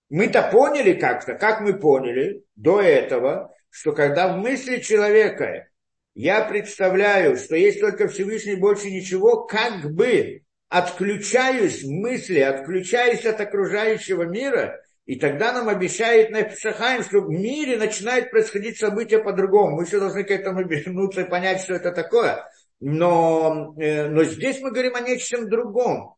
[0.09, 5.67] Мы-то поняли как-то, как мы поняли до этого, что когда в мысли человека
[6.15, 13.41] я представляю, что есть только Всевышний, больше ничего, как бы отключаюсь в мысли, отключаюсь от
[13.41, 19.75] окружающего мира, и тогда нам обещает Нефшахайм, что в мире начинает происходить события по-другому.
[19.75, 22.45] Мы еще должны к этому вернуться и понять, что это такое.
[22.79, 26.17] Но, э, но здесь мы говорим о нечем другом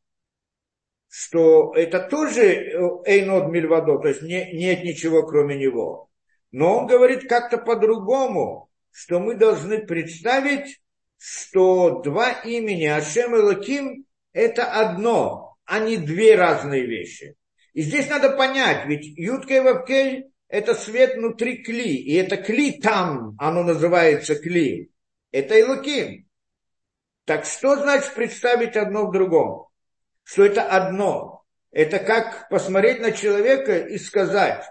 [1.10, 2.72] что это тоже
[3.06, 6.10] Эйнод Мильвадо, то есть не, нет ничего кроме него.
[6.52, 10.80] Но он говорит как-то по-другому, что мы должны представить,
[11.18, 17.36] что два имени Ашем и Лаким это одно, а не две разные вещи.
[17.74, 22.80] И здесь надо понять, ведь Ютка и Вавкель это свет внутри кли, и это кли
[22.80, 24.92] там, оно называется кли.
[25.32, 26.28] Это Илуким.
[27.30, 29.68] Так что значит представить одно в другом?
[30.24, 31.44] что это одно.
[31.70, 34.66] Это как посмотреть на человека и сказать,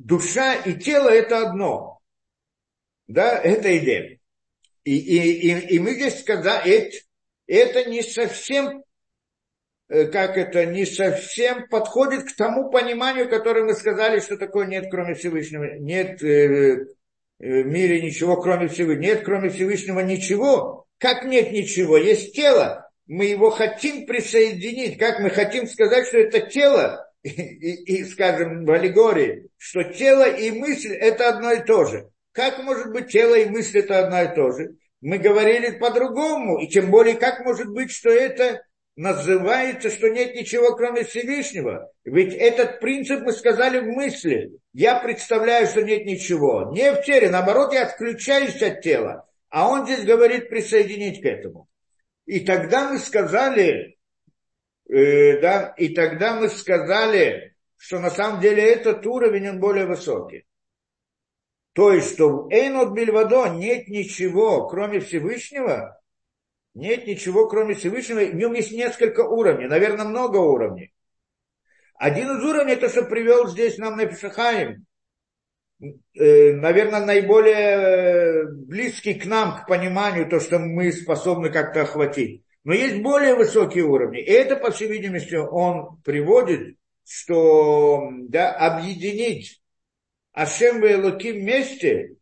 [0.00, 2.00] душа и тело это одно.
[3.06, 4.18] Да, это идея.
[4.82, 6.90] И, и, и, и мы здесь сказали,
[7.46, 8.82] это, не совсем,
[9.88, 14.86] э, как это, не совсем подходит к тому пониманию, которое мы сказали, что такое нет,
[14.90, 15.78] кроме Всевышнего.
[15.78, 16.86] Нет э,
[17.38, 19.00] э, в мире ничего, кроме Всевышнего.
[19.00, 20.88] Нет, кроме Всевышнего, ничего.
[21.00, 21.96] Как нет ничего?
[21.96, 22.88] Есть тело.
[23.06, 24.98] Мы его хотим присоединить.
[24.98, 30.28] Как мы хотим сказать, что это тело, и, и, и скажем, в аллегории, что тело
[30.28, 32.10] и мысль это одно и то же.
[32.32, 34.76] Как может быть тело и мысль это одно и то же?
[35.00, 38.62] Мы говорили по-другому, и тем более, как может быть, что это
[38.94, 41.90] называется, что нет ничего, кроме Всевышнего.
[42.04, 44.50] Ведь этот принцип мы сказали в мысли.
[44.74, 46.70] Я представляю, что нет ничего.
[46.72, 49.26] Не в теле, наоборот, я отключаюсь от тела.
[49.50, 51.68] А он здесь говорит присоединить к этому.
[52.24, 53.98] И тогда мы сказали,
[54.88, 60.46] э, да, и тогда мы сказали, что на самом деле этот уровень, он более высокий.
[61.72, 66.00] То есть, что в Эйнот Бельвадо нет ничего, кроме Всевышнего,
[66.74, 70.92] нет ничего, кроме Всевышнего, в нем есть несколько уровней, наверное, много уровней.
[71.96, 74.84] Один из уровней, это что привел здесь нам на Пешахаим, э,
[75.80, 82.44] наверное, наиболее близкий к нам, к пониманию, то, что мы способны как-то охватить.
[82.64, 84.20] Но есть более высокие уровни.
[84.20, 89.62] И это, по всей видимости, он приводит, что да, объединить
[90.32, 92.16] Ашем и Луки вместе,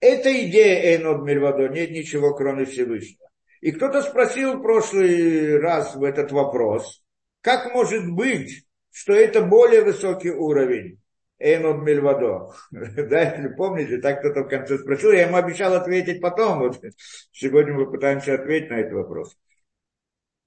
[0.00, 3.30] это идея Эйнод Мельвадо, нет ничего, кроме Всевышнего.
[3.60, 7.02] И кто-то спросил в прошлый раз в этот вопрос,
[7.40, 11.00] как может быть, что это более высокий уровень
[11.38, 12.52] Эйнод Мельвадо?
[12.70, 16.60] Да, если помните, так кто-то в конце спросил, я ему обещал ответить потом.
[16.60, 16.80] Вот
[17.32, 19.36] сегодня мы пытаемся ответить на этот вопрос.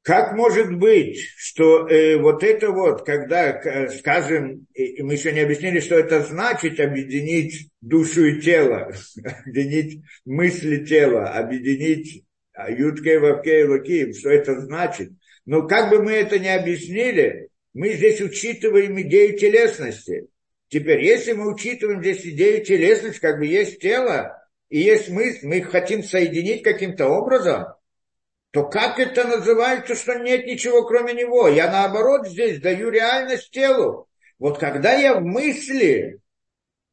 [0.07, 5.81] Как может быть, что э, вот это вот, когда, скажем, и мы еще не объяснили,
[5.81, 8.93] что это значит объединить душу и тело,
[9.45, 12.23] объединить мысли тела, объединить
[12.69, 15.11] Юткей, Вавкей, Луким, что это значит.
[15.45, 20.27] Но как бы мы это не объяснили, мы здесь учитываем идею телесности.
[20.69, 24.37] Теперь, если мы учитываем здесь идею телесности, как бы есть тело
[24.69, 27.67] и есть мысль, мы их хотим соединить каким-то образом,
[28.51, 31.47] то как это называется, что нет ничего кроме него?
[31.47, 34.09] Я наоборот здесь даю реальность телу.
[34.39, 36.19] Вот когда я в мысли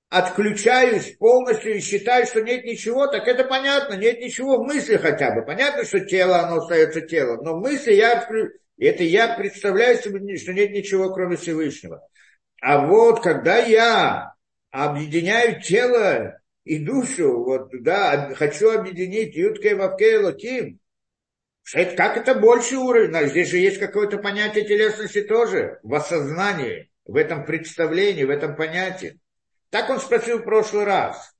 [0.09, 5.33] отключаюсь полностью и считаю, что нет ничего, так это понятно, нет ничего в мысли хотя
[5.35, 5.45] бы.
[5.45, 8.61] Понятно, что тело, оно остается телом, но мысли я отключаюсь.
[8.77, 12.03] Это я представляю себе, что нет ничего, кроме Всевышнего.
[12.67, 14.37] А вот когда я
[14.71, 20.81] объединяю тело и душу, вот, да, хочу объединить Юткой Вавкей Лаким,
[21.75, 23.29] это, как это больше уровень?
[23.29, 29.21] Здесь же есть какое-то понятие телесности тоже в осознании, в этом представлении, в этом понятии.
[29.69, 31.37] Так он спросил в прошлый раз.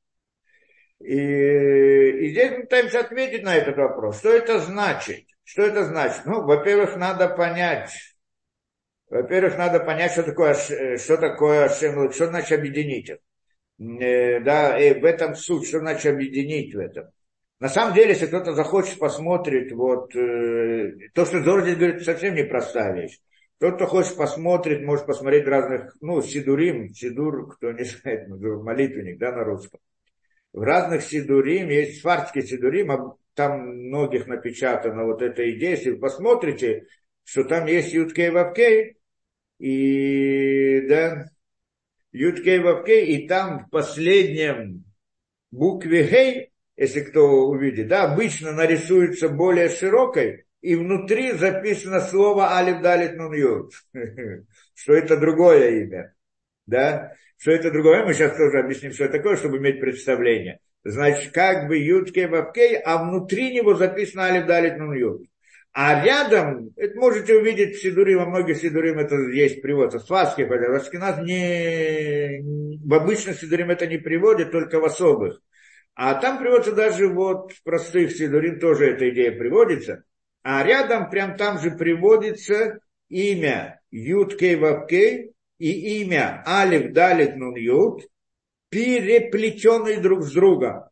[1.01, 4.19] И, и здесь мы пытаемся ответить на этот вопрос.
[4.19, 5.25] Что это значит?
[5.43, 6.27] Что это значит?
[6.27, 8.14] Ну, во-первых, надо понять,
[9.15, 13.13] во-первых, надо понять, что такое, что такое что значит объединить.
[13.79, 17.07] Э, да, и в этом суть, что значит объединить в этом.
[17.61, 22.93] На самом деле, если кто-то захочет, посмотреть, вот, э, то, что Зордин говорит, совсем непростая
[22.93, 23.21] вещь.
[23.59, 29.31] Тот, кто хочет посмотреть, может посмотреть разных, ну, сидурим, сидур, кто не знает, молитвенник, да,
[29.31, 29.79] на русском.
[30.53, 36.89] В разных сидурим, есть сварский сидурим, там многих напечатано вот эта идея, если вы посмотрите,
[37.23, 38.97] что там есть Юткей Вавкей,
[39.65, 41.27] и, да,
[42.13, 44.85] Юткей Вавкей, и там в последнем
[45.51, 52.81] букве Гей если кто увидит, да, обычно нарисуется более широкой, и внутри записано слово Алиф
[52.81, 53.73] Далит Нун Юд,
[54.75, 56.15] что это другое имя,
[56.67, 60.59] да, что это другое, мы сейчас тоже объясним, что это такое, чтобы иметь представление.
[60.83, 65.27] Значит, как бы Юдкей Вавкей, а внутри него записано Алиф Далит Нун Юд.
[65.77, 70.43] А рядом, это можете увидеть в Сидуре, во многих Сидурим это есть привод, в Сваски,
[70.43, 75.43] в Аскиназ не, в обычных Сидурим это не приводит, только в особых.
[75.97, 80.05] А там приводится даже вот в простых Сидурим тоже эта идея приводится.
[80.45, 88.07] А рядом, прям там же приводится имя Юткей Вапкей и имя Алиф Далит Нун Ют,
[88.69, 90.85] переплетенные друг с другом.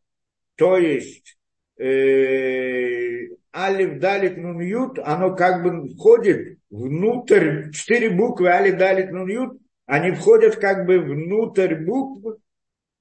[0.56, 1.38] То есть
[1.78, 3.01] э,
[3.54, 9.60] Алиф Далит Нун Ют, оно как бы входит внутрь, четыре буквы Алиф Далит Нун Ют,
[9.86, 12.38] они входят как бы внутрь букв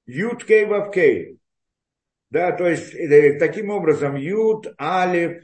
[0.05, 1.39] Юткей Вапкей.
[2.29, 5.43] Да, то есть э, таким образом Юд, Алиф,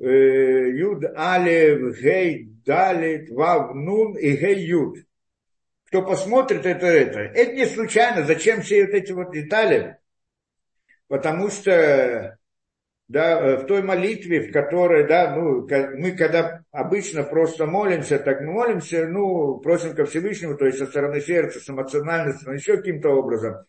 [0.00, 4.98] э, Юд, Алиф, Гей, Далит, Вав, Нун и Гей, Юд.
[5.86, 7.20] кто посмотрит это, это.
[7.20, 8.24] Это не случайно.
[8.24, 9.98] Зачем все вот эти вот детали?
[11.06, 12.38] Потому что
[13.10, 15.66] да, в той молитве, в которой, да, ну,
[15.98, 20.86] мы когда обычно просто молимся, так мы молимся, ну, просим ко Всевышнему, то есть со
[20.86, 23.64] стороны сердца, с эмоциональностью, еще каким-то образом.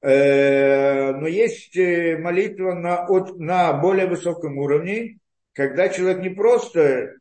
[0.00, 5.18] Э, но есть э, молитва на, от, на более высоком уровне,
[5.54, 7.14] когда человек не просто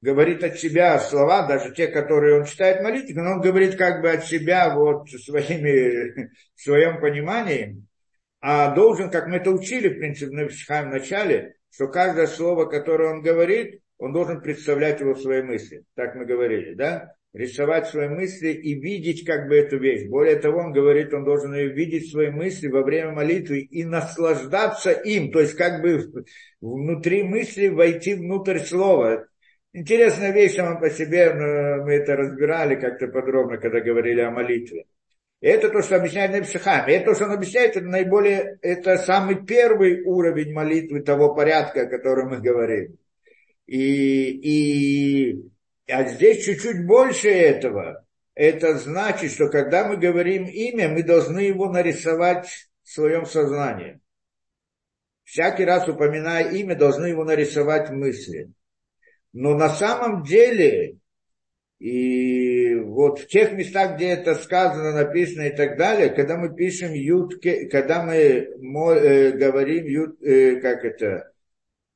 [0.00, 4.10] говорит от себя слова, даже те, которые он читает молитвы, но он говорит как бы
[4.10, 7.84] от себя вот своими, в своем понимании,
[8.40, 13.22] а должен, как мы это учили, в принципе, в начале, что каждое слово, которое он
[13.22, 15.84] говорит, он должен представлять его в своей мысли.
[15.94, 17.14] Так мы говорили, да?
[17.34, 20.08] Рисовать свои мысли и видеть как бы эту вещь.
[20.08, 24.92] Более того, он говорит, он должен ее видеть свои мысли во время молитвы и наслаждаться
[24.92, 25.30] им.
[25.30, 26.00] То есть как бы
[26.60, 29.26] внутри мысли войти внутрь слова.
[29.72, 34.86] Интересная вещь сама по себе, мы это разбирали как-то подробно, когда говорили о молитве.
[35.40, 36.86] Это то, что объясняет Непсихам.
[36.86, 41.86] Это то, что он объясняет, это наиболее, это самый первый уровень молитвы того порядка, о
[41.86, 42.96] котором мы говорим.
[43.66, 45.50] И, и
[45.86, 48.04] а здесь чуть-чуть больше этого.
[48.34, 54.00] Это значит, что когда мы говорим имя, мы должны его нарисовать в своем сознании.
[55.24, 58.50] Всякий раз упоминая имя, должны его нарисовать мысли.
[59.32, 60.96] Но на самом деле
[61.78, 66.92] и вот в тех местах, где это сказано, написано и так далее, когда мы пишем
[66.92, 71.32] ютке, когда мы э, говорим ют, э, как это,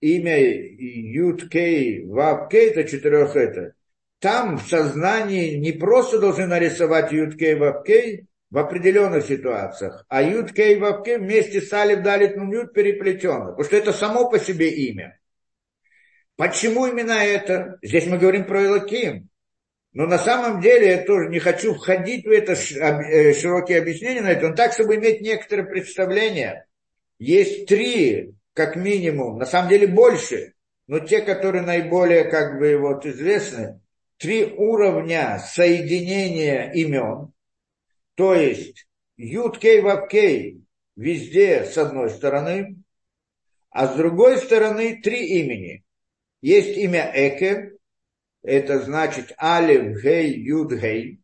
[0.01, 3.75] имя юткей, вавкей, это четырех это,
[4.21, 11.19] там в сознании не просто должны нарисовать юткей, вавкей в определенных ситуациях, а юткей, вавкей
[11.19, 15.19] вместе с алиф, далит, нунют переплетено, потому что это само по себе имя.
[16.37, 17.79] Почему именно это?
[17.83, 19.29] Здесь мы говорим про Элоким.
[19.93, 24.31] Но на самом деле я тоже не хочу входить в это э, широкие объяснения на
[24.31, 26.67] это, но так, чтобы иметь некоторое представление.
[27.19, 30.55] Есть три, как минимум, на самом деле больше,
[30.87, 33.81] но те, которые наиболее как бы вот известны,
[34.17, 37.33] три уровня соединения имен,
[38.15, 38.87] то есть
[39.17, 40.63] Юд Кей Вав Кей
[40.97, 42.77] везде с одной стороны,
[43.71, 45.85] а с другой стороны три имени.
[46.41, 47.73] Есть имя Эке,
[48.43, 51.21] это значит Алев, Гей, Юд, Гей.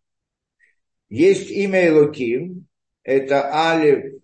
[1.08, 2.66] Есть имя Элоким,
[3.02, 4.20] это Алев,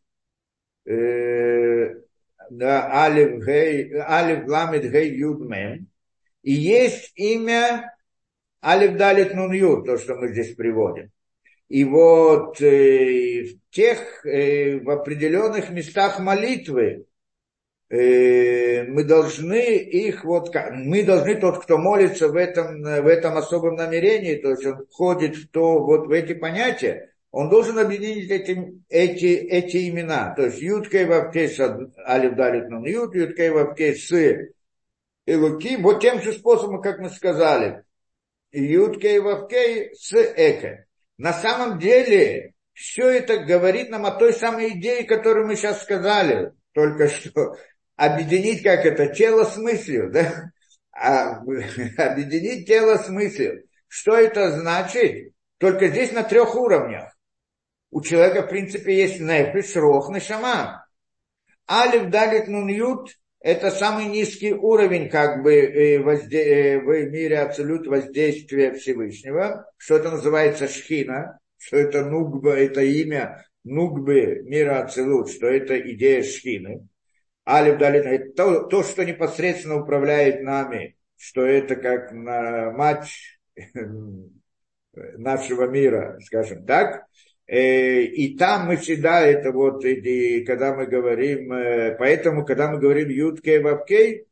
[0.87, 1.95] э,
[2.51, 5.89] да, Алев, Гей, Алев, Ламед, Гей, Юд, Мем.
[6.43, 7.95] И есть имя
[8.61, 11.11] Алев, Далит, Нун, Юд, то, что мы здесь приводим.
[11.69, 17.07] И вот э, в тех, э, в определенных местах молитвы,
[17.95, 24.35] мы должны их вот, мы должны тот, кто молится в этом, в этом особом намерении,
[24.35, 29.27] то есть он входит в то, вот в эти понятия, он должен объединить эти, эти,
[29.27, 30.35] эти имена.
[30.35, 34.13] То есть Юткей Вавкей с Алиф Далит Нун Ют, Юткей Вавкей с
[35.27, 37.85] Илуки, вот тем же способом, как мы сказали.
[38.53, 40.87] Юткей Вавкей с Эке.
[41.17, 46.53] На самом деле, все это говорит нам о той самой идее, которую мы сейчас сказали
[46.73, 47.57] только что
[47.97, 50.51] объединить как это тело с мыслью, да?
[50.93, 51.41] А,
[51.99, 53.65] объединить тело с мыслью.
[53.89, 55.33] Что это значит?
[55.59, 57.17] Только здесь на трех уровнях.
[57.91, 60.87] У человека, в принципе, есть нефиш, рох, нешама.
[61.71, 66.43] Алиф, далит, нун, ют– это самый низкий уровень как бы э, возде...
[66.43, 69.67] Э, в мире абсолют воздействия Всевышнего.
[69.77, 76.23] Что это называется шхина, что это нугба, это имя нугбы мира абсолют, что это идея
[76.23, 76.89] шхины.
[77.47, 83.39] Алиф Далин, это то, то, что непосредственно управляет нами, что это как на матч
[84.93, 87.07] нашего мира, скажем так.
[87.47, 92.79] Э, и там мы всегда это вот, и когда мы говорим, э, поэтому, когда мы
[92.79, 94.27] говорим Юткей Вавкей,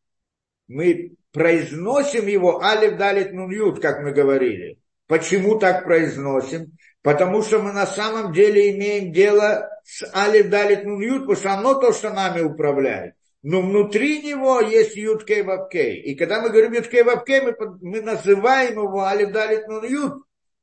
[0.68, 4.78] мы произносим его Алиф Далит Нун Ют, как мы говорили.
[5.06, 6.72] Почему так произносим?
[7.02, 11.52] Потому что мы на самом деле имеем дело с Алиф Далит Нун Ют, потому что
[11.52, 13.14] оно то, что нами управляет.
[13.42, 16.00] Но внутри него есть Ют Кей Вапкей.
[16.00, 20.14] И когда мы говорим Ют Кей Вапкей, мы, мы называем его Алиф Далит Нун Ют,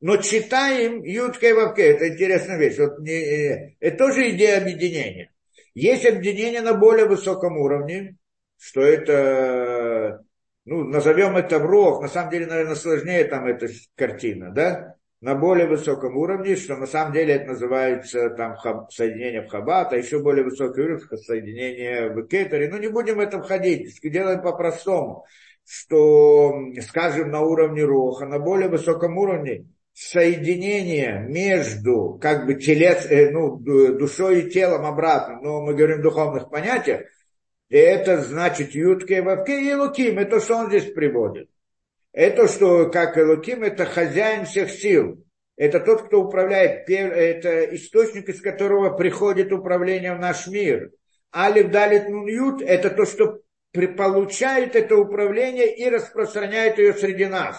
[0.01, 1.91] но читаем Ют Кей Вапкей.
[1.91, 2.79] Это интересная вещь.
[2.79, 5.31] Вот не, э, это тоже идея объединения.
[5.75, 8.15] Есть объединение на более высоком уровне,
[8.57, 10.23] что это,
[10.65, 14.95] ну, назовем это в рог, на самом деле, наверное, сложнее там эта картина, да?
[15.21, 19.91] На более высоком уровне, что на самом деле это называется там хаб, соединение в хабат,
[19.91, 22.69] а еще более высокий уровень соединение в кетере.
[22.69, 25.25] Ну, не будем в это входить, делаем по-простому,
[25.65, 26.53] что,
[26.87, 33.57] скажем, на уровне роха, на более высоком уровне соединение между как бы телес, э, ну,
[33.57, 37.01] душой и телом обратно, но мы говорим о духовных понятиях,
[37.67, 41.49] и это значит Ютке, Вавке и Луким, это что он здесь приводит.
[42.11, 45.23] Это что, как Луким, это хозяин всех сил.
[45.55, 50.91] Это тот, кто управляет, это источник, из которого приходит управление в наш мир.
[51.35, 53.41] Алиф Далит Нуньют– это то, что
[53.73, 57.57] получает это управление и распространяет ее среди нас.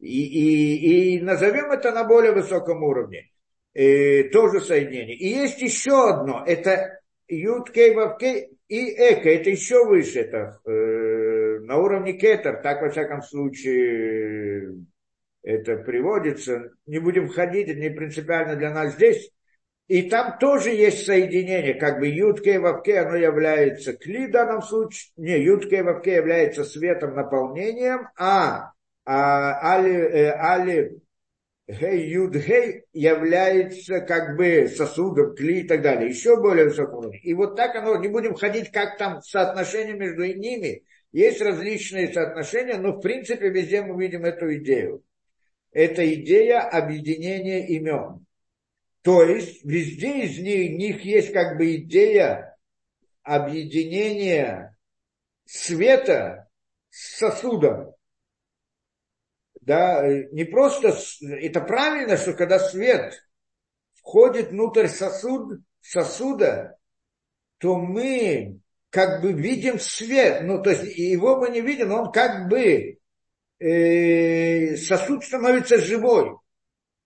[0.00, 3.30] И, и, и назовем это на более высоком уровне.
[3.74, 5.16] И, тоже соединение.
[5.16, 6.44] И есть еще одно.
[6.46, 7.92] Это Ют Кей
[8.68, 9.28] и Эко.
[9.28, 10.20] Это еще выше.
[10.20, 10.70] Это э,
[11.68, 12.62] на уровне Кетер.
[12.62, 14.86] Так, во всяком случае,
[15.42, 16.70] это приводится.
[16.86, 19.30] Не будем входить, это не принципиально для нас здесь.
[19.86, 24.62] И там тоже есть соединение, как бы ютке и вавке, оно является кли в данном
[24.62, 28.72] случае, не, ютке и вавке является светом, наполнением, а,
[29.06, 31.00] а али, э, али
[31.66, 32.34] гей, юд,
[32.92, 37.20] является как бы сосудом, кли и так далее, еще более высоком уровне.
[37.20, 42.76] И вот так оно, не будем ходить, как там соотношение между ними, есть различные соотношения,
[42.78, 45.04] но в принципе везде мы видим эту идею.
[45.72, 48.26] Это идея объединения имен.
[49.02, 52.56] То есть везде из них, них есть как бы идея
[53.22, 54.76] объединения
[55.44, 56.48] света
[56.90, 57.94] с сосудом.
[59.60, 60.02] Да,
[60.32, 63.14] не просто, это правильно, что когда свет
[63.94, 66.78] входит внутрь сосуд, сосуда,
[67.58, 68.60] то мы
[68.90, 72.98] как бы видим свет, ну то есть его мы не видим, он как бы
[73.58, 76.38] э, сосуд становится живой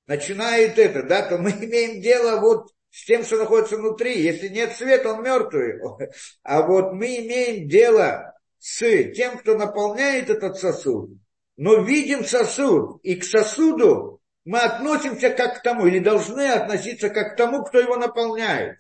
[0.06, 4.20] начинает это, да, то мы имеем дело вот с тем, что находится внутри.
[4.20, 5.80] Если нет света, он мертвый.
[6.42, 8.80] А вот мы имеем дело с
[9.12, 11.10] тем, кто наполняет этот сосуд.
[11.56, 17.34] Но видим сосуд, и к сосуду мы относимся как к тому, или должны относиться как
[17.34, 18.78] к тому, кто его наполняет.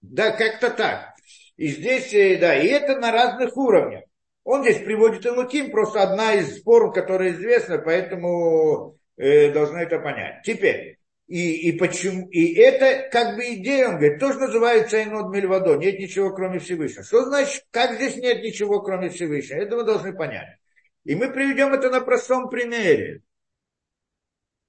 [0.00, 1.13] Да, как-то так.
[1.56, 4.04] И здесь, э, да, и это на разных уровнях.
[4.42, 10.42] Он здесь приводит Илуким, просто одна из форм, которая известна, поэтому э, должны это понять.
[10.44, 15.76] Теперь, и, и почему, и это как бы идея, он говорит, тоже называется Айнод Мельвадо,
[15.76, 17.04] нет ничего кроме Всевышнего.
[17.04, 19.58] Что значит, как здесь нет ничего кроме Всевышнего?
[19.58, 20.58] Это мы должны понять.
[21.04, 23.22] И мы приведем это на простом примере.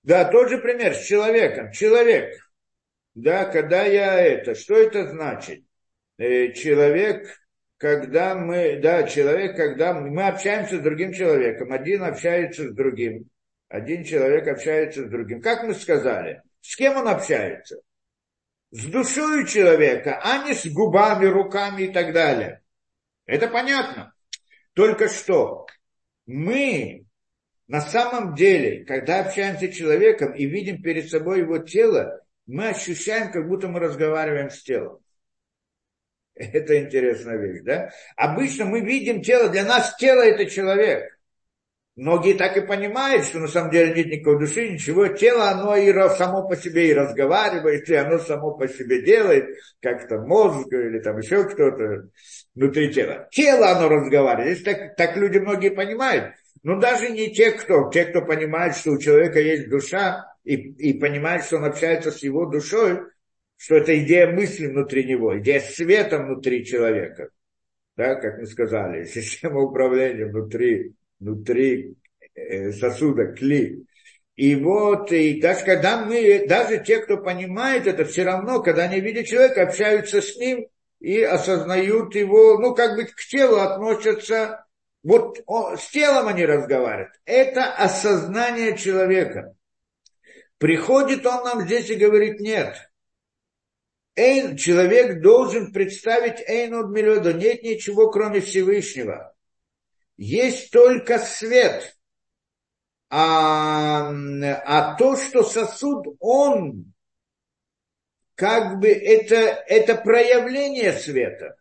[0.03, 1.71] Да, тот же пример с человеком.
[1.71, 2.37] Человек,
[3.15, 5.64] да, когда я это, что это значит?
[6.17, 7.27] Э, человек,
[7.77, 13.29] когда мы, да, человек, когда мы общаемся с другим человеком, один общается с другим,
[13.67, 15.41] один человек общается с другим.
[15.41, 17.77] Как мы сказали, с кем он общается?
[18.71, 22.61] С душой человека, а не с губами, руками и так далее.
[23.25, 24.13] Это понятно.
[24.73, 25.65] Только что
[26.25, 27.05] мы
[27.67, 33.31] на самом деле, когда общаемся с человеком и видим перед собой его тело, мы ощущаем,
[33.31, 34.99] как будто мы разговариваем с телом.
[36.53, 37.89] Это интересная вещь, да?
[38.17, 41.11] Обычно мы видим тело, для нас тело это человек.
[41.95, 45.07] Многие так и понимают, что на самом деле нет никакой души, ничего.
[45.07, 49.45] Тело, оно и само по себе и разговаривает, и оно само по себе делает,
[49.81, 52.09] как-то мозг или там еще кто-то
[52.53, 53.29] внутри тела.
[53.31, 54.61] Тело, оно разговаривает.
[54.65, 56.33] Так, так люди многие понимают.
[56.63, 60.99] Но даже не те, кто, те, кто понимает, что у человека есть душа, и, и
[60.99, 62.99] понимает, что он общается с его душой,
[63.57, 67.29] что это идея мысли внутри него, идея света внутри человека.
[67.95, 71.95] Да, как мы сказали, система управления внутри внутри
[72.35, 73.85] э, сосуда, кли.
[74.35, 78.99] И вот, и даже когда мы, даже те, кто понимает это, все равно, когда они
[78.99, 80.67] видят человека, общаются с ним
[80.99, 84.65] и осознают его, ну, как бы к телу относятся,
[85.03, 87.13] вот о, с телом они разговаривают.
[87.23, 89.55] Это осознание человека.
[90.57, 92.75] Приходит он нам здесь и говорит, нет,
[94.15, 99.35] Эйн, человек должен представить Эйну Милоду, нет ничего, кроме Всевышнего
[100.17, 101.97] есть только свет.
[103.09, 106.93] А, а то, что сосуд, он
[108.35, 111.55] как бы это, это проявление света.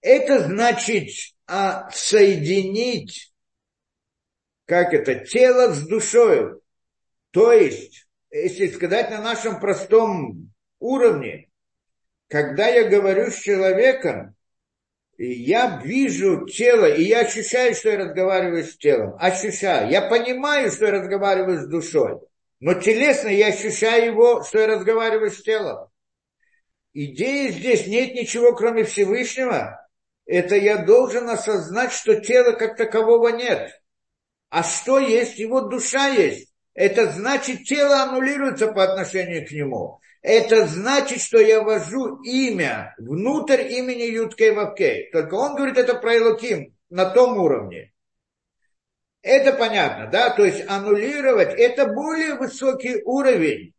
[0.00, 1.08] Это значит
[1.46, 3.32] а, соединить,
[4.66, 6.60] как это, тело с душой.
[7.30, 11.50] То есть, если сказать на нашем простом уровне,
[12.32, 14.34] когда я говорю с человеком,
[15.18, 19.14] я вижу тело, и я ощущаю, что я разговариваю с телом.
[19.18, 19.90] Ощущаю.
[19.90, 22.20] Я понимаю, что я разговариваю с душой.
[22.58, 25.90] Но телесно я ощущаю его, что я разговариваю с телом.
[26.94, 29.86] Идея здесь нет ничего, кроме Всевышнего.
[30.24, 33.78] Это я должен осознать, что тела как такового нет.
[34.48, 35.38] А что есть?
[35.38, 36.50] Его душа есть.
[36.72, 40.00] это значит, тело аннулируется по отношению к нему.
[40.22, 45.10] Это значит, что я ввожу имя внутрь имени Юткей Вавкей.
[45.10, 47.92] Только он говорит это про Элоким на том уровне.
[49.22, 50.30] Это понятно, да?
[50.30, 53.74] То есть аннулировать это более высокий уровень,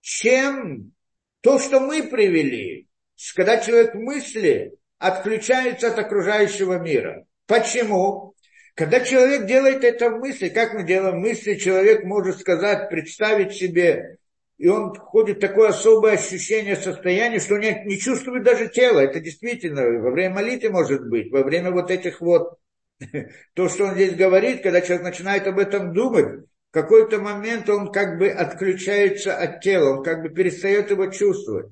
[0.00, 0.92] чем
[1.40, 2.88] то, что мы привели.
[3.34, 7.26] Когда человек мысли отключается от окружающего мира.
[7.46, 8.34] Почему?
[8.74, 14.18] Когда человек делает это в мысли, как мы делаем мысли, человек может сказать, представить себе,
[14.58, 19.00] и он входит в такое особое ощущение состояния, что он не, не чувствует даже тело.
[19.00, 22.58] Это действительно во время молитвы может быть, во время вот этих вот,
[23.54, 27.92] то, что он здесь говорит, когда человек начинает об этом думать, в какой-то момент он
[27.92, 31.70] как бы отключается от тела, он как бы перестает его чувствовать.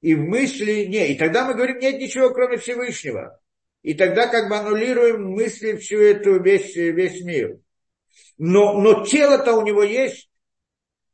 [0.00, 1.12] И в мысли не.
[1.12, 3.40] И тогда мы говорим, нет ничего, кроме Всевышнего.
[3.82, 7.58] И тогда как бы аннулируем мысли всю эту, весь, весь мир.
[8.36, 10.27] Но, но тело-то у него есть.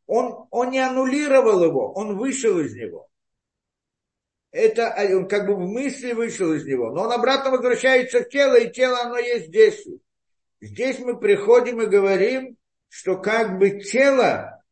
[0.07, 3.09] Он, он не аннулировал его, он вышел из него.
[4.51, 6.91] Это а, он как бы в мысли вышел из него.
[6.91, 9.87] Но он обратно возвращается в тело, и тело оно есть здесь.
[10.61, 12.57] Здесь мы приходим и говорим,
[12.89, 14.63] что как бы тело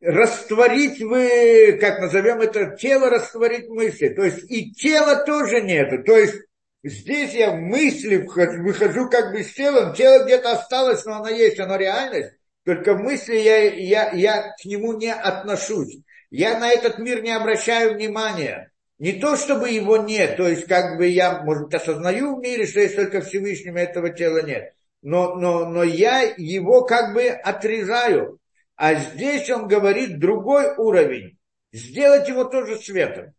[0.00, 4.08] растворить вы, как назовем это, тело растворить мысли.
[4.08, 6.02] То есть и тела тоже нету.
[6.02, 6.42] То есть
[6.86, 11.58] Здесь я в мысли выхожу как бы с телом, тело где-то осталось, но оно есть,
[11.58, 12.34] оно реальность.
[12.66, 15.98] Только в мысли я, я, я к нему не отношусь.
[16.30, 18.72] Я на этот мир не обращаю внимания.
[18.98, 22.80] Не то, чтобы его нет, то есть как бы я, может, осознаю в мире, что
[22.80, 24.74] есть только Всевышним, этого тела нет.
[25.00, 28.40] Но, но, но я его как бы отрезаю.
[28.74, 31.38] А здесь он говорит другой уровень.
[31.72, 33.32] Сделать его тоже светом.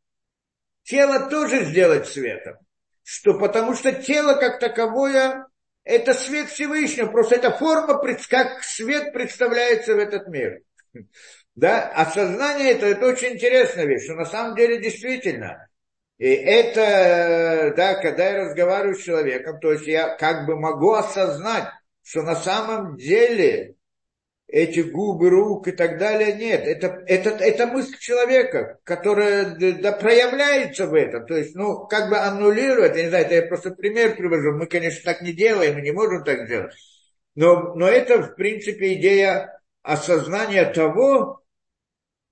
[0.83, 2.55] Тело тоже сделать светом
[3.09, 5.46] что потому что тело как таковое
[5.87, 10.61] это свет Всевышнего, просто это форма, как свет представляется в этот мир.
[11.55, 11.89] Да?
[11.95, 15.67] А сознание это, это очень интересная вещь, что на самом деле действительно.
[16.17, 21.69] И это, да, когда я разговариваю с человеком, то есть я как бы могу осознать,
[22.03, 23.76] что на самом деле
[24.47, 26.33] эти губы, рук и так далее.
[26.33, 31.25] Нет, это, это, это мысль человека, которая да, проявляется в этом.
[31.25, 34.53] То есть, ну, как бы аннулирует, я не знаю, это я просто пример привожу.
[34.53, 36.73] Мы, конечно, так не делаем, мы не можем так делать.
[37.35, 41.43] Но, но это, в принципе, идея осознания того,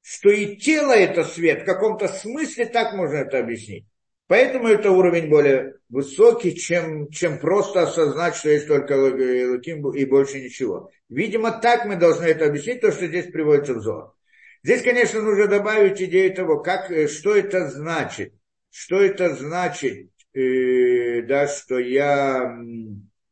[0.01, 3.85] что и тело это свет, в каком-то смысле так можно это объяснить.
[4.27, 10.41] Поэтому это уровень более высокий, чем, чем просто осознать, что есть только Луким и больше
[10.41, 10.89] ничего.
[11.09, 14.15] Видимо, так мы должны это объяснить, то, что здесь приводится в зор.
[14.63, 18.33] Здесь, конечно, нужно добавить идею того, как, э, что это значит.
[18.71, 22.57] Что это значит, э, да, что я,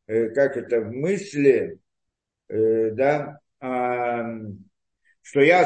[0.06, 1.80] э, как это, в мысли,
[2.50, 4.24] э, да, э,
[5.24, 5.64] что я,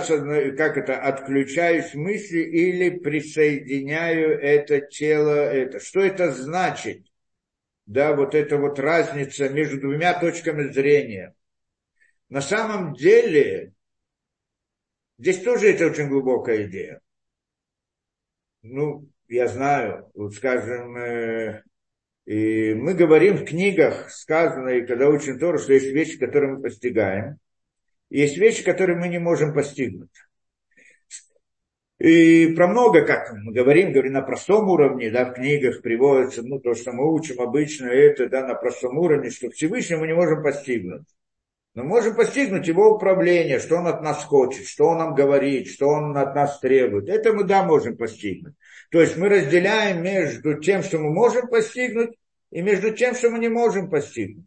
[0.56, 5.80] как это, отключаюсь мысли или присоединяю это тело, это.
[5.80, 7.08] Что это значит?
[7.88, 11.34] Да, вот эта вот разница между двумя точками зрения.
[12.30, 13.74] На самом деле,
[15.18, 17.02] здесь тоже это очень глубокая идея.
[18.62, 21.64] Ну, я знаю, вот скажем, э,
[22.26, 26.62] и мы говорим в книгах, сказано, и когда учим Тору, что есть вещи, которые мы
[26.62, 27.40] постигаем,
[28.10, 30.10] есть вещи, которые мы не можем постигнуть.
[32.00, 36.60] И про много, как мы говорим, говорим на простом уровне, да, в книгах приводится, ну,
[36.60, 40.44] то, что мы учим обычно, это, да, на простом уровне, что Всевышнего мы не можем
[40.44, 41.08] постигнуть.
[41.74, 45.88] Но можем постигнуть его управление, что он от нас хочет, что он нам говорит, что
[45.88, 47.10] он от нас требует.
[47.10, 48.54] Это мы, да, можем постигнуть.
[48.92, 52.12] То есть мы разделяем между тем, что мы можем постигнуть,
[52.52, 54.46] и между тем, что мы не можем постигнуть.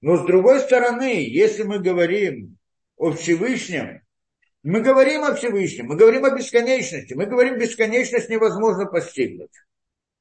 [0.00, 2.56] Но с другой стороны, если мы говорим
[3.02, 4.00] о Всевышнем,
[4.62, 9.50] мы говорим о Всевышнем, мы говорим о бесконечности, мы говорим, бесконечность невозможно постигнуть.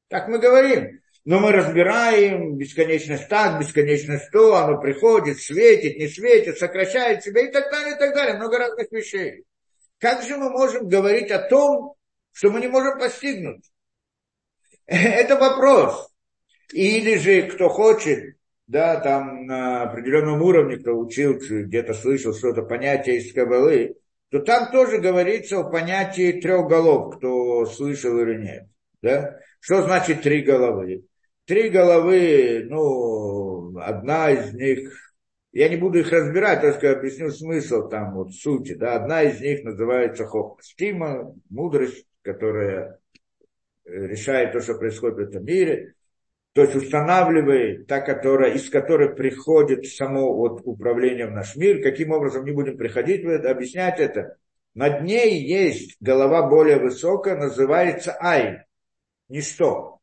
[0.07, 0.99] Так мы говорим.
[1.23, 7.51] Но мы разбираем бесконечность так, бесконечность то, оно приходит, светит, не светит, сокращает себя и
[7.51, 8.37] так далее, и так далее.
[8.37, 9.43] Много разных вещей.
[9.99, 11.93] Как же мы можем говорить о том,
[12.31, 13.63] что мы не можем постигнуть?
[14.87, 16.09] Это вопрос.
[16.73, 18.37] Или же, кто хочет
[18.71, 23.97] да, там на определенном уровне, кто учился, где-то слышал что-то, понятие из Кабалы,
[24.29, 28.67] то там тоже говорится о понятии трех голов, кто слышал или нет.
[29.01, 29.37] Да?
[29.59, 31.03] Что значит три головы?
[31.45, 34.93] Три головы, ну, одна из них,
[35.51, 39.65] я не буду их разбирать, только объясню смысл там, вот сути, да, одна из них
[39.65, 42.99] называется хохма, мудрость, которая
[43.83, 45.95] решает то, что происходит в этом мире.
[46.53, 51.81] То есть устанавливает та, которая, из которой приходит само вот управление в наш мир.
[51.81, 54.37] Каким образом не будем приходить объяснять это.
[54.73, 58.65] Над ней есть голова более высокая, называется Ай,
[59.29, 59.99] ничто.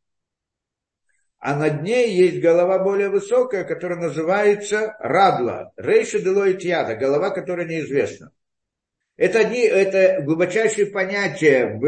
[1.39, 7.67] А над ней есть голова более высокая, которая называется Радла, Рейша Делоид Яда, голова, которая
[7.67, 8.33] неизвестна.
[9.19, 11.81] Это, не, это глубочайшие понятия в,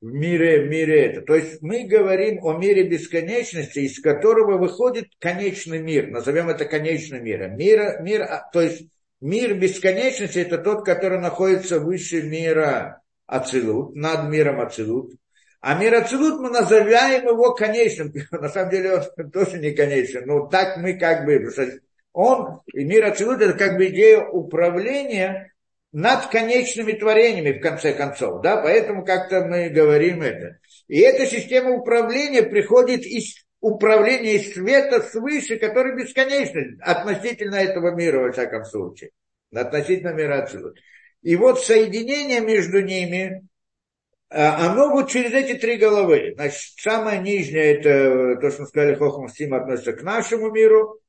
[0.00, 1.22] в мире, в мире это.
[1.22, 6.08] То есть мы говорим о мире бесконечности, из которого выходит конечный мир.
[6.08, 7.56] Назовем это конечным миром.
[7.56, 8.88] Мир, мир, а, то есть
[9.20, 15.14] мир бесконечности это тот, который находится выше мира Ацилут, над миром Ацилут.
[15.60, 18.12] А мир Ацилут мы называем его конечным.
[18.30, 20.24] На самом деле он тоже не конечный.
[20.24, 21.50] Но так мы как бы...
[22.12, 25.52] Он, и мир Ацилут это как бы идея управления
[25.96, 28.42] над конечными творениями, в конце концов.
[28.42, 28.58] Да?
[28.58, 30.58] Поэтому как-то мы говорим это.
[30.88, 38.24] И эта система управления приходит из управления из света свыше, который бесконечный относительно этого мира,
[38.24, 39.08] во всяком случае.
[39.54, 40.74] Относительно мира отсюда.
[41.22, 43.48] И вот соединение между ними,
[44.28, 46.34] а, оно вот через эти три головы.
[46.34, 51.00] Значит, самое нижнее, это то, что мы сказали, Хохам Стим относится к нашему миру,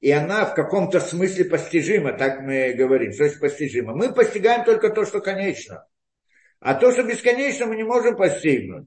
[0.00, 3.94] и она в каком-то смысле постижима, так мы говорим, что есть постижима.
[3.94, 5.86] Мы постигаем только то, что конечно.
[6.60, 8.86] А то, что бесконечно, мы не можем постигнуть.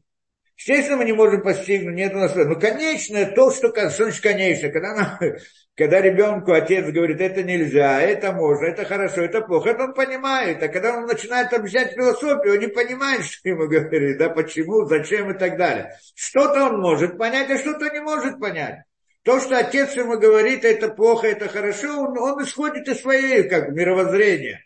[0.57, 2.35] Естественно, мы не можем постигнуть, нет у нас...
[2.35, 4.69] Но конечное то, что, что значит конечно.
[4.69, 5.17] Когда, нам,
[5.75, 10.61] когда ребенку отец говорит, это нельзя, это можно, это хорошо, это плохо, это он понимает.
[10.61, 15.31] А когда он начинает объяснять философию, он не понимает, что ему говорит, да, почему, зачем
[15.31, 15.97] и так далее.
[16.13, 18.83] Что-то он может понять, а что-то не может понять.
[19.23, 23.69] То, что отец ему говорит, это плохо, это хорошо, он, он исходит из своей как
[23.69, 24.65] мировоззрения.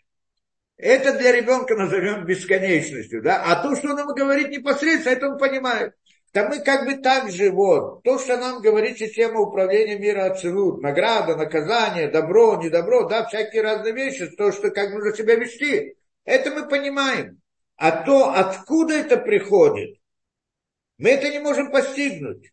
[0.78, 3.22] Это для ребенка назовем бесконечностью.
[3.22, 3.42] Да?
[3.44, 5.94] А то, что он ему говорит непосредственно, это он понимает.
[6.32, 10.82] Да мы как бы так же, вот, то, что нам говорит система управления мира Ацелут,
[10.82, 15.96] награда, наказание, добро, недобро, да, всякие разные вещи, то, что как нужно себя вести,
[16.26, 17.40] это мы понимаем.
[17.76, 19.98] А то, откуда это приходит,
[20.98, 22.52] мы это не можем постигнуть.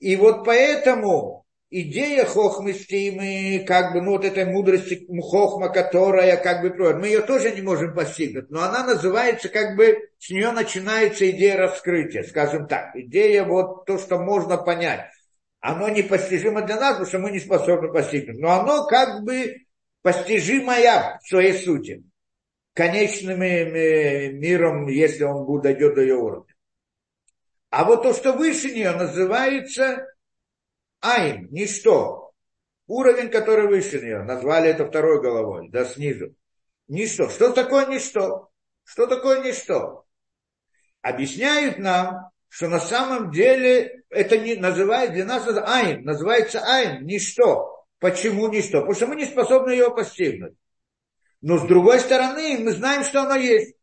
[0.00, 6.62] И вот поэтому идея хохмы стимы, как бы, ну, вот этой мудрости хохма, которая как
[6.62, 11.30] бы мы ее тоже не можем постигнуть, но она называется как бы, с нее начинается
[11.30, 15.06] идея раскрытия, скажем так, идея вот то, что можно понять.
[15.60, 19.56] Оно непостижимо для нас, потому что мы не способны постигнуть, но оно как бы
[20.02, 22.02] постижимое в своей сути,
[22.74, 26.49] конечным э, миром, если он дойдет до ее уровня.
[27.70, 30.06] А вот то, что выше нее, называется
[31.00, 32.32] айн, ничто.
[32.86, 34.24] Уровень, который выше нее.
[34.24, 36.34] Назвали это второй головой, да, снизу.
[36.88, 37.28] Ничто.
[37.28, 38.50] Что такое ничто?
[38.82, 40.04] Что такое ничто?
[41.00, 47.86] Объясняют нам, что на самом деле это не называет для нас айн, называется айн, ничто.
[48.00, 48.80] Почему ничто?
[48.80, 50.54] Потому что мы не способны ее постигнуть.
[51.40, 53.76] Но с другой стороны, мы знаем, что оно есть.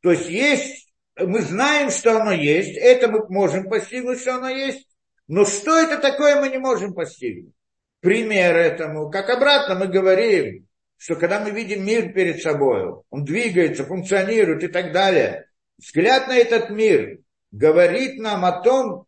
[0.00, 0.83] То есть есть
[1.16, 4.88] мы знаем, что оно есть, это мы можем постигнуть, что оно есть,
[5.28, 7.54] но что это такое, мы не можем постигнуть.
[8.00, 13.84] Пример этому, как обратно мы говорим, что когда мы видим мир перед собой, он двигается,
[13.84, 15.48] функционирует и так далее,
[15.78, 19.06] взгляд на этот мир говорит нам о том,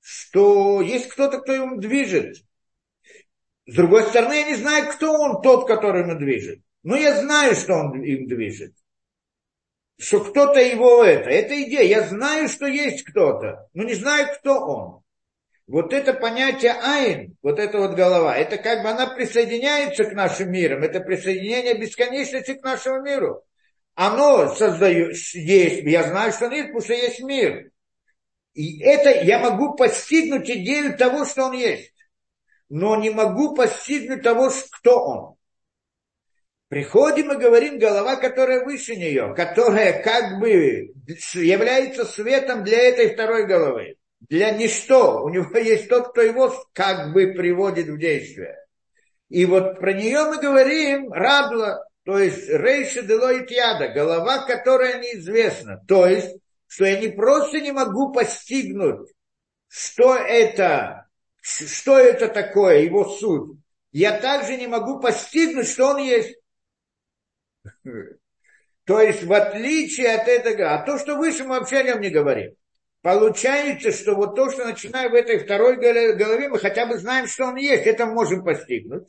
[0.00, 2.38] что есть кто-то, кто им движет.
[3.66, 6.60] С другой стороны, я не знаю, кто он тот, который им движет.
[6.82, 8.74] Но я знаю, что он им движет
[10.02, 11.30] что кто-то его это.
[11.30, 11.84] Это идея.
[11.84, 15.02] Я знаю, что есть кто-то, но не знаю, кто он.
[15.68, 20.50] Вот это понятие айн, вот эта вот голова, это как бы она присоединяется к нашим
[20.50, 23.44] мирам, это присоединение бесконечности к нашему миру.
[23.94, 27.70] Оно создает, есть, я знаю, что он есть, потому что есть мир.
[28.54, 31.94] И это я могу постигнуть идею того, что он есть.
[32.68, 35.34] Но не могу постигнуть того, кто он.
[36.72, 40.94] Приходим и говорим голова, которая выше нее, которая как бы
[41.34, 43.96] является светом для этой второй головы.
[44.20, 45.22] Для ничто.
[45.22, 48.56] У него есть тот, кто его как бы приводит в действие.
[49.28, 55.84] И вот про нее мы говорим радла, то есть рейша делоит яда, голова, которая неизвестна.
[55.86, 56.34] То есть,
[56.68, 59.10] что я не просто не могу постигнуть,
[59.68, 61.06] что это,
[61.42, 63.58] что это такое, его суть.
[63.90, 66.34] Я также не могу постигнуть, что он есть.
[68.84, 72.10] То есть, в отличие от этого, а то, что выше, мы вообще о нем не
[72.10, 72.54] говорим.
[73.00, 77.46] Получается, что вот то, что начиная в этой второй голове, мы хотя бы знаем, что
[77.46, 79.08] он есть, это можем постигнуть.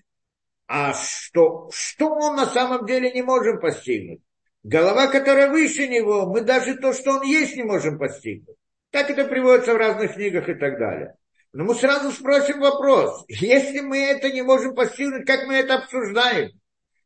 [0.68, 4.22] А что, что он на самом деле не можем постигнуть?
[4.64, 8.56] Голова, которая выше него, мы даже то, что он есть, не можем постигнуть.
[8.92, 11.16] Так это приводится в разных книгах и так далее.
[11.52, 13.26] Но мы сразу спросим вопрос.
[13.28, 16.52] Если мы это не можем постигнуть, как мы это обсуждаем?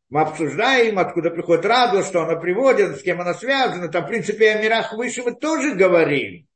[0.09, 3.89] Мы обсуждаем, откуда приходит радость, что она приводит, с кем она связана.
[3.89, 6.47] Там, в принципе, о мирах выше мы тоже говорим.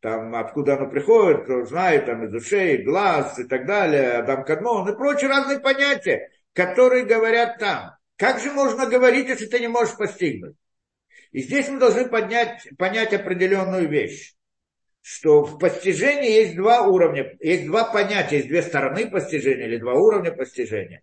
[0.00, 4.88] Там, откуда оно приходит, кто знает, там, из ушей, глаз и так далее, Адам Кадмон
[4.88, 7.92] и прочие разные понятия, которые говорят там.
[8.16, 10.56] Как же можно говорить, если ты не можешь постигнуть?
[11.32, 14.34] И здесь мы должны поднять, понять определенную вещь,
[15.00, 19.94] что в постижении есть два уровня, есть два понятия, есть две стороны постижения или два
[19.94, 21.02] уровня постижения.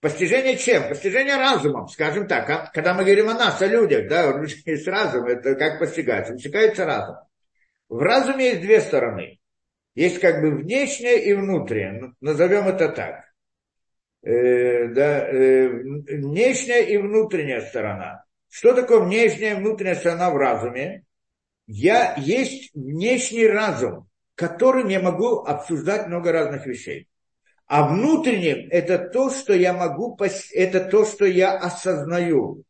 [0.00, 0.88] Постижение чем?
[0.88, 2.48] Постижение разумом, скажем так.
[2.50, 2.70] А?
[2.72, 6.34] Когда мы говорим о нас, о людях, да, у людей есть разум, это как постигается?
[6.34, 7.16] Постигается разум.
[7.88, 9.38] В разуме есть две стороны.
[9.94, 12.12] Есть как бы внешняя и внутренняя.
[12.20, 13.24] Назовем это так.
[14.22, 18.24] Э, да, э, внешняя и внутренняя сторона.
[18.50, 21.04] Что такое внешняя и внутренняя сторона в разуме?
[21.66, 27.08] Я есть внешний разум, которым я могу обсуждать много разных вещей.
[27.66, 30.16] А внутренним это то, что я могу,
[30.52, 32.64] это то, что я осознаю.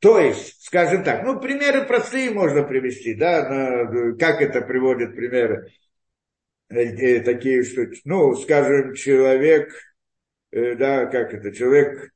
[0.00, 3.86] То есть, скажем так, ну, примеры простые можно привести, да,
[4.18, 5.72] как это приводят примеры
[6.68, 9.72] э, э такие, что, ну, скажем, человек,
[10.50, 12.10] э, да, как это, человек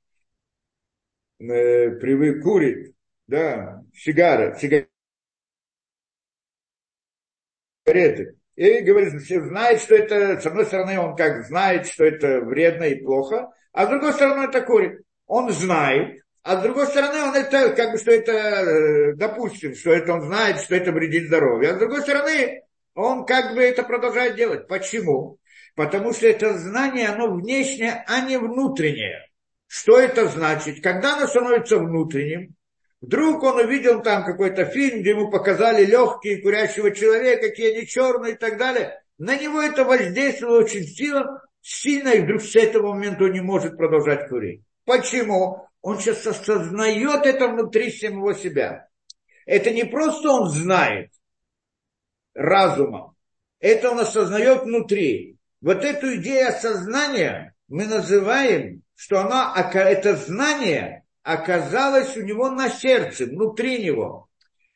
[1.39, 2.95] привык курить,
[3.27, 4.91] да, сигары, сигареты,
[8.61, 13.03] и говорит, знает, что это, с одной стороны, он как знает, что это вредно и
[13.03, 15.01] плохо, а с другой стороны, это курит.
[15.27, 19.93] Он знает, а с другой стороны, он это, как бы, что это, э, допустим, что
[19.93, 21.71] это он знает, что это вредит здоровью.
[21.71, 22.63] А с другой стороны,
[22.95, 24.69] он как бы это продолжает делать.
[24.69, 25.39] Почему?
[25.75, 29.27] Потому что это знание, оно внешнее, а не внутреннее.
[29.69, 30.83] Что это значит?
[30.83, 32.55] Когда оно становится внутренним,
[33.01, 38.35] вдруг он увидел там какой-то фильм, где ему показали легкие курящего человека, какие они черные
[38.35, 39.03] и так далее.
[39.19, 43.77] На него это воздействовало очень сильно, сильно, и вдруг с этого момента он не может
[43.77, 44.63] продолжать курить.
[44.85, 45.67] Почему?
[45.83, 48.89] Он сейчас осознает это внутри самого себя.
[49.47, 51.11] Это не просто он знает
[52.35, 53.17] разумом,
[53.59, 55.37] это он осознает внутри.
[55.61, 63.27] Вот эту идею осознания мы называем, что она, это знание оказалось у него на сердце,
[63.27, 64.29] внутри него.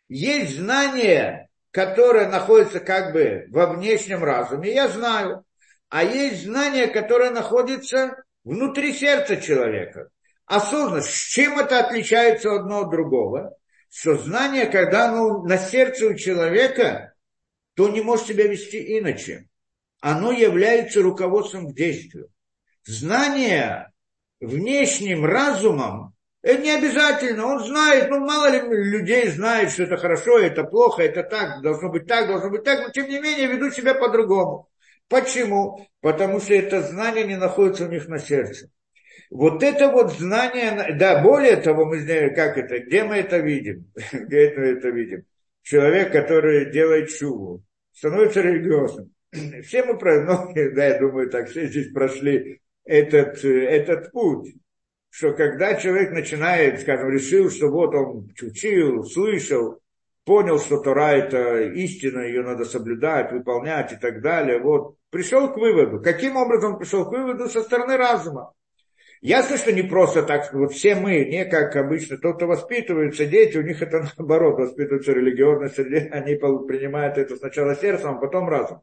[0.08, 5.44] Есть знание, которое находится как бы во внешнем разуме, я знаю.
[5.88, 10.08] А есть знание, которое находится внутри сердца человека
[10.46, 11.10] осознанность.
[11.10, 13.56] С чем это отличается одно от другого?
[13.90, 17.14] Что знание, когда оно на сердце у человека,
[17.74, 19.48] то не может себя вести иначе.
[20.00, 22.28] Оно является руководством к действию.
[22.84, 23.92] Знание
[24.40, 26.13] внешним разумом,
[26.44, 31.02] это не обязательно, он знает, ну мало ли людей знает, что это хорошо, это плохо,
[31.02, 34.68] это так, должно быть так, должно быть так, но тем не менее ведут себя по-другому.
[35.08, 35.88] Почему?
[36.02, 38.68] Потому что это знание не находится у них на сердце.
[39.30, 43.90] Вот это вот знание, да, более того, мы знаем, как это, где мы это видим,
[44.12, 45.24] где мы это видим.
[45.62, 49.14] Человек, который делает чуву, становится религиозным.
[49.62, 54.54] Все мы, многие, да, я думаю, так все здесь прошли этот, этот путь,
[55.14, 59.78] что когда человек начинает, скажем, решил, что вот он учил, слышал,
[60.24, 65.56] понял, что Тора это истина, ее надо соблюдать, выполнять и так далее, вот, пришел к
[65.56, 66.02] выводу.
[66.02, 67.48] Каким образом пришел к выводу?
[67.48, 68.54] Со стороны разума.
[69.20, 73.56] Ясно, что не просто так, вот все мы, не как обычно, тот, кто воспитываются, дети,
[73.56, 78.48] у них это наоборот, воспитываются в религиозной среде, они принимают это сначала сердцем, а потом
[78.48, 78.82] разум.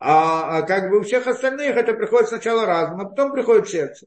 [0.00, 4.06] А, а как бы у всех остальных это приходит сначала разум, а потом приходит сердце.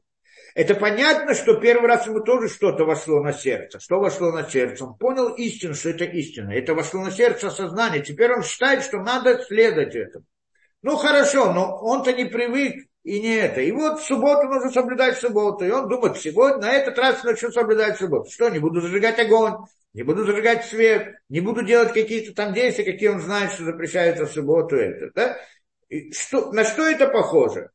[0.54, 3.78] Это понятно, что первый раз ему тоже что-то вошло на сердце.
[3.78, 4.84] Что вошло на сердце?
[4.84, 6.50] Он понял истину, что это истина.
[6.52, 8.02] Это вошло на сердце сознание.
[8.02, 10.24] Теперь он считает, что надо следовать этому.
[10.82, 13.60] Ну хорошо, но он-то не привык и не это.
[13.60, 15.64] И вот в субботу нужно соблюдать субботу.
[15.64, 18.30] И он думает, сегодня на этот раз начну соблюдать субботу.
[18.30, 19.54] Что, не буду зажигать огонь,
[19.92, 24.26] не буду зажигать свет, не буду делать какие-то там действия, какие он знает, что запрещается
[24.26, 24.76] в субботу.
[24.76, 25.38] Это, да?
[25.88, 27.70] И что, на что это похоже?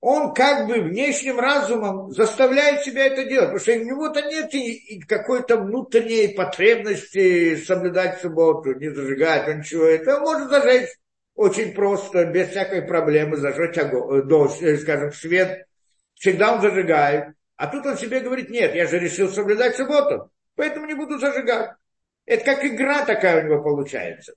[0.00, 5.56] Он как бы внешним разумом заставляет себя это делать, потому что у него-то нет какой-то
[5.56, 9.84] внутренней потребности соблюдать субботу, не зажигать, он ничего.
[9.84, 10.90] Это он может зажечь
[11.34, 15.66] очень просто, без всякой проблемы зажечь огонь, э, дождь, э, скажем, свет.
[16.14, 17.34] Всегда он зажигает.
[17.56, 21.72] А тут он себе говорит, нет, я же решил соблюдать субботу, поэтому не буду зажигать.
[22.26, 24.34] Это как игра такая у него получается.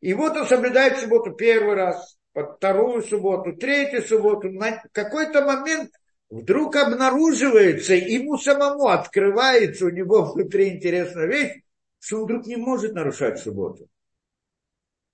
[0.00, 4.50] И вот он соблюдает субботу первый раз, вторую субботу, третью субботу.
[4.50, 5.90] На какой-то момент
[6.30, 11.62] вдруг обнаруживается, ему самому открывается у него внутри интересная вещь,
[11.98, 13.88] что он вдруг не может нарушать субботу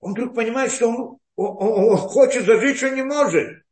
[0.05, 3.65] он вдруг понимает, что он он, он, хочет зажить, что не может.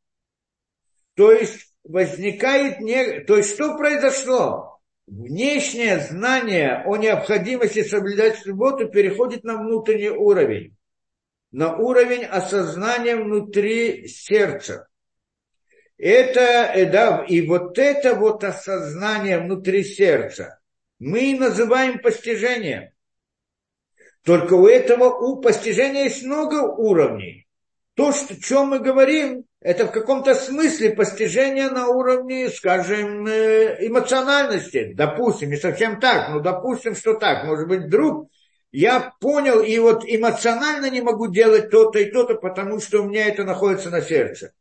[1.14, 3.20] То есть возникает не...
[3.20, 4.80] То есть что произошло?
[5.06, 10.76] Внешнее знание о необходимости соблюдать субботу переходит на внутренний уровень.
[11.52, 14.88] На уровень осознания внутри сердца.
[15.98, 20.58] Это, э, да, и вот это вот осознание внутри сердца
[21.02, 22.90] мы называем постижением.
[24.24, 27.48] Только у этого у постижения есть много уровней.
[27.94, 33.84] То, что, о чем мы говорим, это в каком-то смысле постижение на уровне, скажем, э,
[33.86, 34.92] эмоциональности.
[34.94, 37.44] Допустим, не совсем так, но допустим, что так.
[37.44, 38.30] Может быть, вдруг
[38.72, 43.28] я понял, и вот эмоционально не могу делать то-то и то-то, потому что у меня
[43.28, 44.52] это находится на сердце.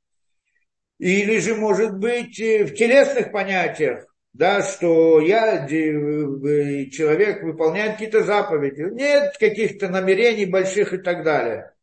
[0.99, 8.93] Или же, может быть, э, в телесных понятиях, да, что я, человек выполняет какие-то заповеди,
[8.93, 11.73] нет каких-то намерений больших и так далее.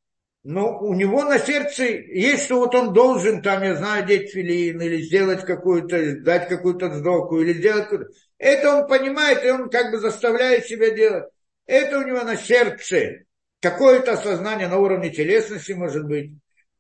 [0.44, 4.80] Но у него на сердце есть, что вот он должен, там, я знаю, одеть филин,
[4.80, 8.12] или сделать какую-то, дать какую-то сдоку, или сделать какую-то.
[8.38, 11.24] Это он понимает, и он как бы заставляет себя делать.
[11.68, 13.24] Это у него на сердце.
[13.60, 16.32] Какое-то осознание на уровне телесности, может быть,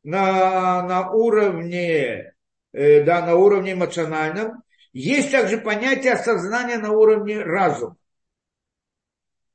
[0.02, 2.32] на, на уровне,
[2.72, 4.62] э, да, на уровне эмоциональном,
[4.94, 7.96] есть также понятие осознания на уровне разума.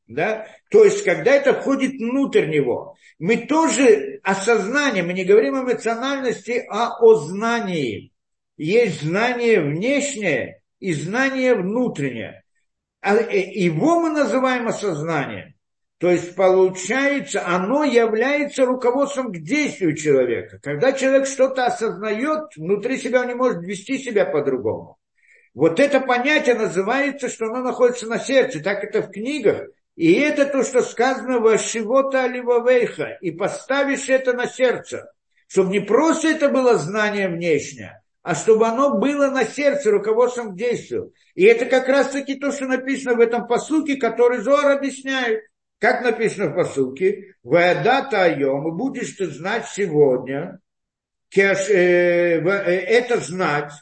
[0.05, 0.47] Да?
[0.69, 6.63] То есть, когда это входит внутрь него, мы тоже осознание, мы не говорим о эмоциональности,
[6.69, 8.11] а о знании.
[8.57, 12.42] Есть знание внешнее и знание внутреннее.
[13.03, 15.53] А э, его мы называем осознанием.
[15.97, 20.59] То есть получается, оно является руководством к действию человека.
[20.63, 24.97] Когда человек что-то осознает, внутри себя он не может вести себя по-другому.
[25.53, 29.67] Вот это понятие называется, что оно находится на сердце, так это в книгах.
[29.95, 35.11] И это то, что сказано в Ашивота Аливавейха, и поставишь это на сердце,
[35.47, 40.57] чтобы не просто это было знание внешнее, а чтобы оно было на сердце руководством к
[40.57, 41.13] действию.
[41.35, 45.43] И это как раз-таки то, что написано в этом посуке, который Зор объясняет.
[45.79, 50.59] Как написано в посуке, «Ваядата айом, будешь ты знать сегодня,
[51.35, 53.73] э, э, это знать,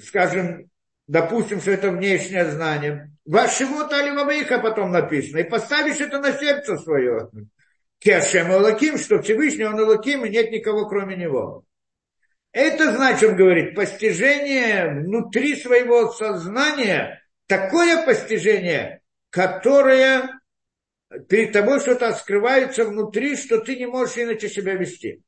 [0.00, 0.70] скажем,
[1.06, 7.28] допустим, что это внешнее знание, вашего Таливавейха потом написано, и поставишь это на сердце свое.
[7.98, 11.66] Кешем Элаким, что Всевышний он Элаким, и нет никого кроме него.
[12.52, 19.00] Это значит, он говорит, постижение внутри своего сознания, такое постижение,
[19.30, 20.38] которое
[21.28, 25.22] перед тобой что-то скрывается внутри, что ты не можешь иначе себя вести.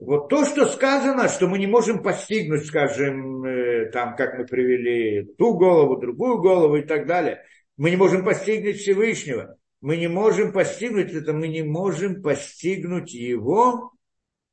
[0.00, 5.24] Вот то, что сказано, что мы не можем постигнуть, скажем, э, там, как мы привели
[5.36, 7.42] ту голову, другую голову и так далее,
[7.76, 13.92] мы не можем постигнуть Всевышнего, мы не можем постигнуть это, мы не можем постигнуть его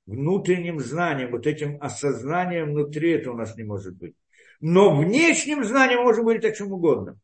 [0.06, 4.16] внутренним знанием, вот этим осознанием внутри это у нас не может быть.
[4.62, 7.20] Но внешним знанием можем говорить о чем угодно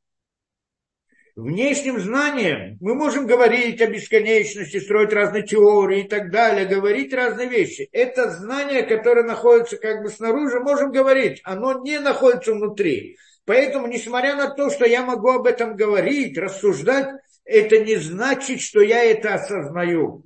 [1.35, 7.47] внешним знанием мы можем говорить о бесконечности, строить разные теории и так далее, говорить разные
[7.47, 7.89] вещи.
[7.91, 13.17] Это знание, которое находится как бы снаружи, можем говорить, оно не находится внутри.
[13.45, 17.09] Поэтому, несмотря на то, что я могу об этом говорить, рассуждать,
[17.43, 20.23] это не значит, что я это осознаю.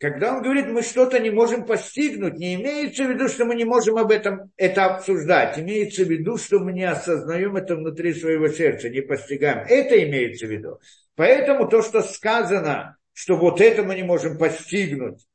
[0.00, 3.64] Когда он говорит, мы что-то не можем постигнуть, не имеется в виду, что мы не
[3.64, 5.58] можем об этом это обсуждать.
[5.58, 9.66] Имеется в виду, что мы не осознаем это внутри своего сердца, не постигаем.
[9.68, 10.80] Это имеется в виду.
[11.16, 15.26] Поэтому то, что сказано, что вот это мы не можем постигнуть,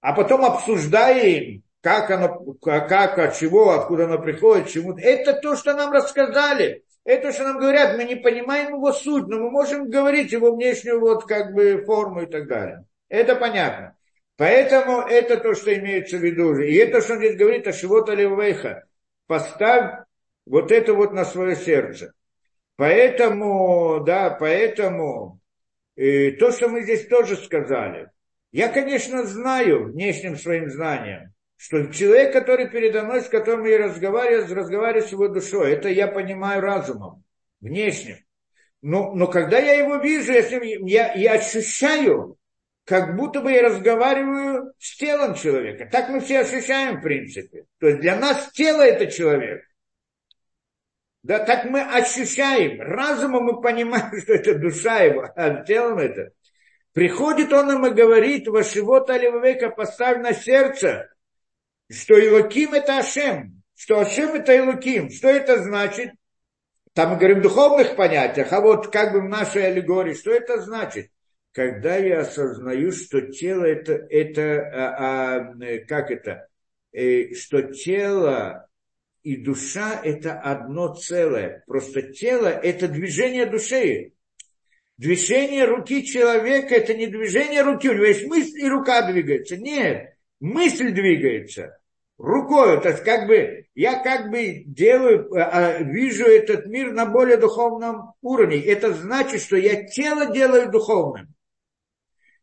[0.00, 5.74] а потом обсуждаем, как оно, как, от чего, откуда оно приходит, чему это то, что
[5.74, 6.82] нам рассказали.
[7.04, 10.98] Это, что нам говорят, мы не понимаем его суть, но мы можем говорить его внешнюю
[10.98, 12.84] вот как бы форму и так далее.
[13.08, 13.94] Это понятно.
[14.38, 16.56] Поэтому это то, что имеется в виду.
[16.60, 18.84] И это, что он здесь говорит, о Шивота Левейха.
[19.26, 20.04] Поставь
[20.46, 22.12] вот это вот на свое сердце.
[22.76, 25.40] Поэтому, да, поэтому
[25.96, 28.10] и то, что мы здесь тоже сказали.
[28.52, 34.54] Я, конечно, знаю внешним своим знанием, что человек, который передо мной, с которым я разговариваю,
[34.54, 37.24] разговариваю с его душой, это я понимаю разумом,
[37.60, 38.18] внешним.
[38.82, 42.37] Но, но когда я его вижу, я, я, я ощущаю,
[42.88, 45.86] как будто бы я разговариваю с телом человека.
[45.92, 47.66] Так мы все ощущаем, в принципе.
[47.78, 49.62] То есть для нас тело это человек.
[51.22, 52.80] Да, так мы ощущаем.
[52.80, 56.30] Разумом мы понимаем, что это душа его, а телом это.
[56.94, 61.10] Приходит он нам и говорит, вашего Таливавека поставь на сердце,
[61.92, 65.10] что Илоким это Ашем, что Ашем это Илоким.
[65.10, 66.12] Что это значит?
[66.94, 70.58] Там мы говорим в духовных понятиях, а вот как бы в нашей аллегории, что это
[70.62, 71.10] значит?
[71.52, 76.48] Когда я осознаю, что тело это, это а, а, как это,
[76.92, 78.68] э, что тело
[79.22, 81.64] и душа это одно целое.
[81.66, 84.12] Просто тело это движение души.
[84.96, 89.56] Движение руки человека это не движение руки, у него есть мысль и рука двигается.
[89.56, 91.78] Нет, мысль двигается
[92.18, 92.80] рукой.
[92.80, 98.12] То есть как бы я как бы делаю, а, вижу этот мир на более духовном
[98.22, 98.60] уровне.
[98.60, 101.34] Это значит, что я тело делаю духовным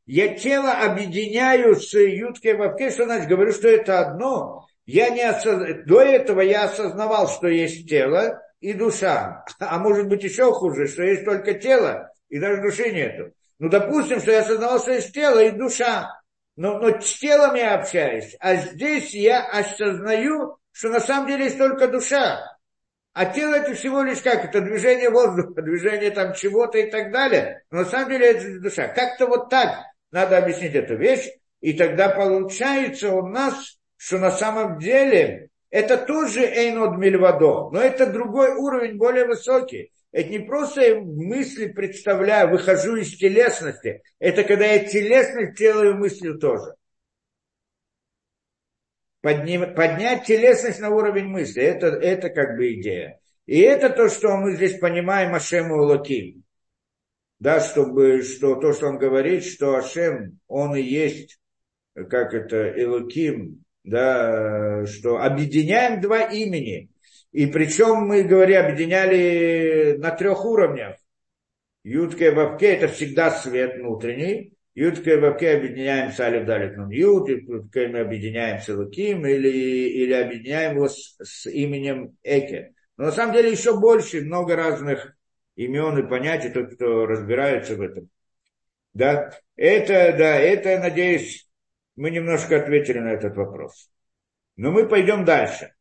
[0.06, 4.68] я тело объединяю с Юткой Вавке, что значит, говорю, что это одно.
[4.86, 5.64] Я не осоз...
[5.86, 9.44] До этого я осознавал, что есть тело и душа.
[9.60, 13.34] А может быть еще хуже, что есть только тело и даже души нету.
[13.58, 16.22] Ну, допустим, что я осознавал, что есть тело и душа.
[16.56, 18.36] Но, но с телом я общаюсь.
[18.40, 22.56] А здесь я осознаю, что на самом деле есть только душа.
[23.14, 24.46] А тело это всего лишь как?
[24.46, 27.64] Это движение воздуха, движение там чего-то и так далее.
[27.72, 28.88] Но на самом деле это душа.
[28.90, 29.95] Как-то вот так.
[30.12, 31.30] Надо объяснить эту вещь,
[31.62, 38.06] и тогда получается у нас, что на самом деле это тоже Эйнод Мильвадо, но это
[38.06, 39.92] другой уровень, более высокий.
[40.12, 44.02] Это не просто мысли представляю, выхожу из телесности.
[44.20, 46.76] Это когда я телесность делаю мыслью тоже.
[49.20, 51.62] Подним, поднять телесность на уровень мысли.
[51.64, 53.20] Это, это как бы идея.
[53.46, 56.45] И это то, что мы здесь понимаем Ашему Лаким
[57.40, 61.40] да, чтобы, что то, что он говорит, что Ашем, он и есть,
[61.94, 66.90] как это, Элуким, да, что объединяем два имени.
[67.32, 70.96] И причем мы, говорим, объединяли на трех уровнях.
[71.84, 74.54] Ютка и Бабке это всегда свет внутренний.
[74.74, 79.50] Ютка и Бабке объединяем с Алиф Далит Нун Ют, Ютка мы объединяем с Элуким или,
[79.50, 82.74] или объединяем его с, с именем Эке.
[82.98, 85.15] Но на самом деле еще больше, много разных
[85.56, 88.10] имен и понятий, тот, кто разбирается в этом.
[88.94, 91.50] Да, это, да, это, надеюсь,
[91.96, 93.90] мы немножко ответили на этот вопрос.
[94.56, 95.74] Но мы пойдем дальше.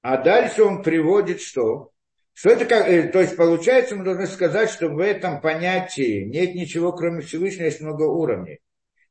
[0.00, 1.92] А дальше он приводит что?
[2.34, 6.54] Что это как, э, то есть получается, мы должны сказать, что в этом понятии нет
[6.54, 8.58] ничего, кроме Всевышнего, есть много уровней.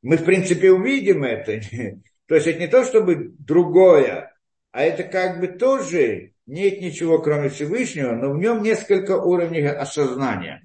[0.02, 1.62] Мы, в принципе, увидим это.
[2.26, 4.36] То есть это не то, чтобы другое,
[4.72, 10.62] а это как бы тоже нет ничего, кроме Всевышнего, но в нем несколько уровней осознания,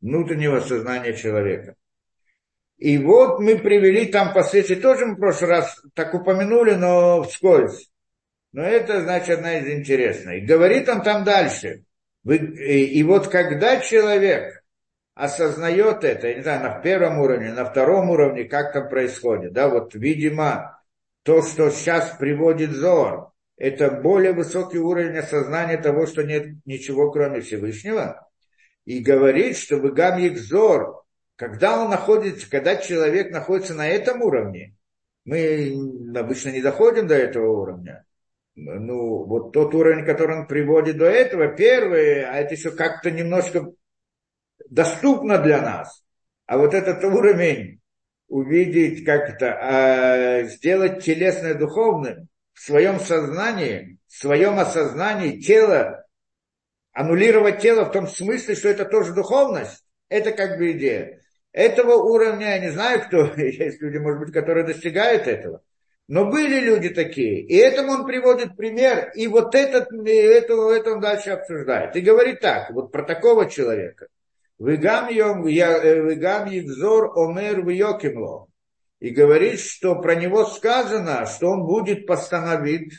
[0.00, 1.76] внутреннего осознания человека.
[2.76, 7.88] И вот мы привели там последствия, тоже мы в прошлый раз так упомянули, но вскользь.
[8.52, 10.44] Но это, значит, одна из интересных.
[10.44, 11.84] Говорит он там дальше.
[12.24, 14.64] И вот когда человек
[15.14, 19.68] осознает это, я не знаю, на первом уровне, на втором уровне, как там происходит, да,
[19.68, 20.80] вот, видимо,
[21.22, 27.40] то, что сейчас приводит Зор, это более высокий уровень осознания того, что нет ничего, кроме
[27.40, 28.26] Всевышнего.
[28.84, 31.02] И говорит, что в Гам Икзор,
[31.36, 34.74] когда он находится, когда человек находится на этом уровне,
[35.24, 35.76] мы
[36.16, 38.04] обычно не доходим до этого уровня.
[38.54, 43.72] Ну, вот тот уровень, который он приводит до этого, первый, а это еще как-то немножко
[44.70, 46.02] доступно для нас.
[46.46, 47.80] А вот этот уровень
[48.28, 52.27] увидеть как-то, а сделать телесное духовным,
[52.58, 56.04] в своем сознании, в своем осознании тело,
[56.92, 61.20] аннулировать тело в том смысле, что это тоже духовность, это как бы идея.
[61.52, 65.62] Этого уровня, я не знаю, кто, есть люди, может быть, которые достигают этого.
[66.08, 67.42] Но были люди такие.
[67.42, 69.12] И этому он приводит пример.
[69.14, 71.94] И вот этот, это, это он дальше обсуждает.
[71.94, 74.08] И говорит так, вот про такого человека.
[74.58, 75.06] Вегам
[76.48, 78.48] Евзор Омер Вьокимло
[79.00, 82.94] и говорит, что про него сказано, что он будет постановить,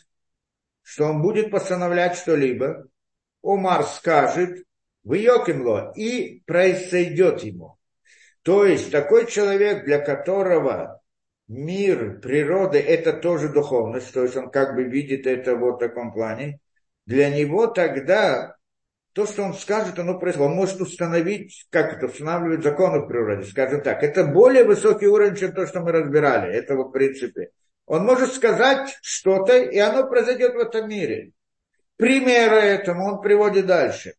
[0.82, 2.88] что он будет постановлять что-либо.
[3.44, 4.64] Омар скажет,
[5.04, 7.78] в Йокимло, и произойдет ему.
[8.44, 11.02] То есть такой человек, для которого
[11.48, 16.14] мир, природа– это тоже духовность, то есть он как бы видит это вот в таком
[16.14, 16.60] плане,
[17.06, 18.56] для него тогда
[19.14, 20.52] то, что он скажет, оно происходит.
[20.52, 24.04] Он может установить, как это устанавливает законы в природе, скажем так.
[24.04, 26.54] Это более высокий уровень, чем то, что мы разбирали.
[26.54, 27.50] Это вот в принципе.
[27.86, 31.32] Он может сказать что-то, и оно произойдет в этом мире.
[31.98, 34.14] Примеры этому он приводит дальше.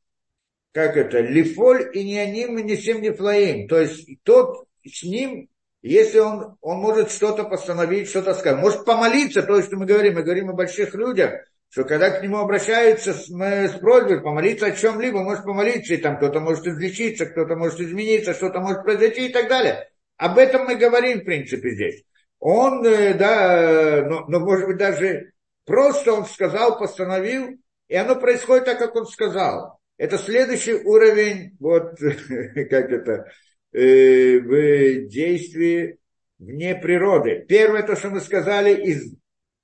[0.73, 1.21] Как это?
[1.21, 3.69] Лифоль и не аним, и не сем не флаим.
[3.69, 5.49] То есть тот с ним,
[5.83, 8.61] если он, он может что-то постановить, что-то сказать.
[8.61, 10.15] Может помолиться, то, что мы говорим.
[10.15, 14.73] Мы говорим о больших людях, что когда к нему обращаются с, с просьбой помолиться о
[14.73, 19.33] чем-либо, может помолиться, и там кто-то может излечиться, кто-то может измениться, что-то может произойти и
[19.33, 19.89] так далее.
[20.17, 22.03] Об этом мы говорим, в принципе, здесь.
[22.41, 25.33] Он, э, да, но, но может быть даже
[25.65, 27.57] просто он сказал, постановил,
[27.89, 29.79] и оно происходит так, как он сказал.
[29.97, 33.31] Это следующий уровень, вот, как это,
[33.73, 35.99] э, в действии
[36.41, 37.45] вне природы.
[37.49, 39.15] Первое, то, что мы сказали, из,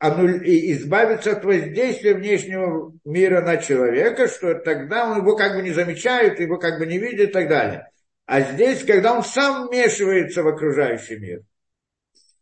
[0.00, 6.40] избавиться от воздействия внешнего мира на человека, что тогда он его как бы не замечает,
[6.40, 7.88] его как бы не видит и так далее.
[8.26, 11.42] А здесь, когда он сам вмешивается в окружающий мир.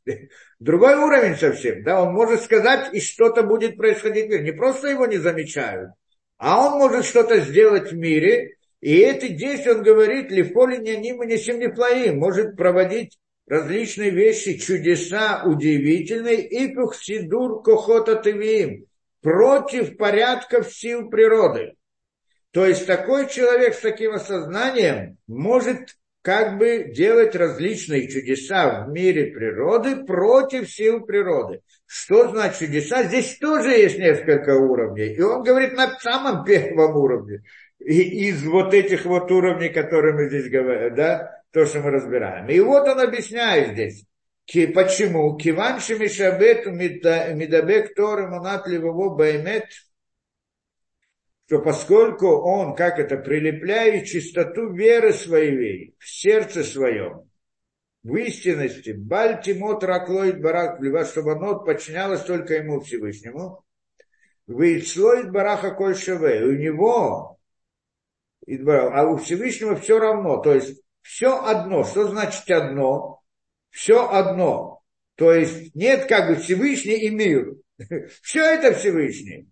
[0.59, 4.45] Другой уровень совсем, да, он может сказать, и что-то будет происходить в мире.
[4.45, 5.91] Не просто его не замечают,
[6.39, 11.23] а он может что-то сделать в мире, и эти действия, он говорит, лифоли не ним
[11.23, 18.87] не сим не плоим, может проводить различные вещи, чудеса удивительные, и пухсидур кохота тывиим,
[19.23, 21.75] против порядков сил природы.
[22.53, 29.27] То есть такой человек с таким осознанием может как бы делать различные чудеса в мире
[29.27, 31.61] природы против сил природы.
[31.85, 33.03] Что значит чудеса?
[33.03, 35.15] Здесь тоже есть несколько уровней.
[35.15, 37.43] И он говорит на самом первом уровне.
[37.79, 42.51] И из вот этих вот уровней, которые мы здесь говорим, да, то, что мы разбираем.
[42.51, 44.05] И вот он объясняет здесь.
[44.75, 45.37] Почему?
[45.39, 49.65] Киванши Мишабету Мидабек Торы Монат Левово Баймет–
[51.47, 57.31] что поскольку он, как это, прилепляет чистоту веры своей в сердце своем,
[58.03, 63.65] в истинности, Бальтимот Раклоид Барак, чтобы оно подчинялось только ему Всевышнему,
[64.47, 67.39] Вейцлоид Бараха Коль Шеве, у него,
[68.47, 71.85] а у Всевышнего все равно, то есть все одно.
[71.85, 73.21] Что значит одно?
[73.69, 74.83] Все одно.
[75.17, 77.57] То есть нет как бы Всевышний и мир.
[78.23, 79.49] Все это Всевышний.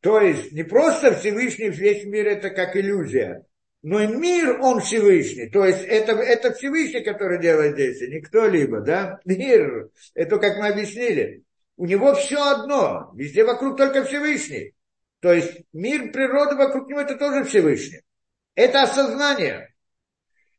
[0.00, 3.44] То есть не просто Всевышний, весь мир это как иллюзия,
[3.82, 5.48] но и мир, он Всевышний.
[5.48, 9.20] То есть это, это Всевышний, который делает действия, не кто-либо, да?
[9.24, 11.42] Мир, это как мы объяснили.
[11.76, 14.74] У него все одно, везде вокруг только Всевышний.
[15.20, 18.00] То есть мир природы вокруг него это тоже Всевышний.
[18.54, 19.67] Это осознание.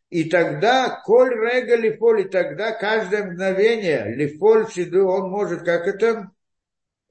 [0.10, 6.32] И тогда, коль рега лифоль, и тогда каждое мгновение лифоль сиду, он может, как это,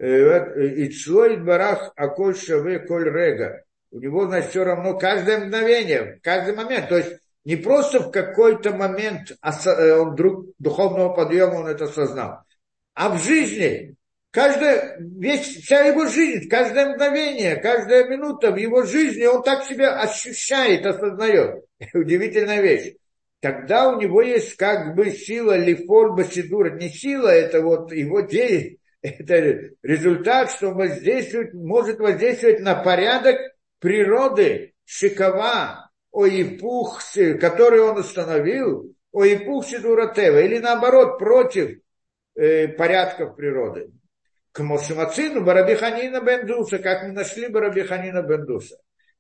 [0.01, 3.65] Ицлоид барах аколь шаве коль рега.
[3.91, 6.89] У него, значит, все равно каждое мгновение, каждый момент.
[6.89, 12.43] То есть не просто в какой-то момент э, он вдруг духовного подъема он это осознал,
[12.95, 13.97] а в жизни,
[14.39, 20.01] каждая, весь, вся его жизнь, каждое мгновение, каждая минута в его жизни он так себя
[20.01, 21.65] ощущает, осознает.
[21.93, 22.95] Удивительная вещь.
[23.41, 26.71] Тогда у него есть как бы сила лифоль басидура.
[26.71, 33.41] Не сила, это вот его деятельность это результат, что воздействует, может воздействовать на порядок
[33.81, 37.03] природы Шикова, Оипух,
[37.41, 41.81] который он установил, Оипух Сидуратева, или наоборот, против
[42.37, 43.91] э, порядков природы.
[44.59, 48.77] К Барабиханина Бендуса, как мы нашли Барабиханина Бендуса.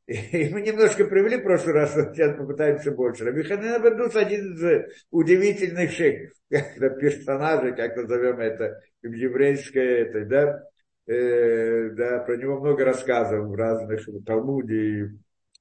[0.08, 3.24] И мы немножко привели в прошлый раз, вот сейчас попытаемся больше.
[3.24, 11.90] Рабиханина Бендус один из удивительных шейхов, как персонажей, как назовем это, еврейское, это, да, э,
[11.90, 15.04] да, про него много рассказов в разных в Талмуде и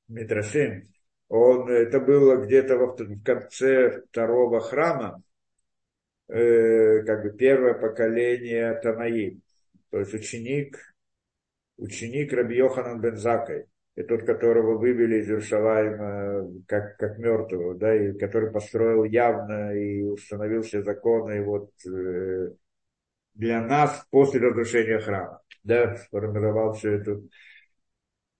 [0.07, 0.83] Митрашим.
[1.27, 5.21] Он, это было где-то в, в конце второго храма,
[6.29, 9.41] э, как бы первое поколение Танаи,
[9.89, 10.77] то есть ученик,
[11.77, 18.13] ученик Раби Йоханан Бензакой и тот, которого вывели из Иерусалима как, как мертвого, да, и
[18.17, 22.51] который построил явно и установил все законы, и вот э,
[23.33, 27.21] для нас после разрушения храма, да, сформировал все это.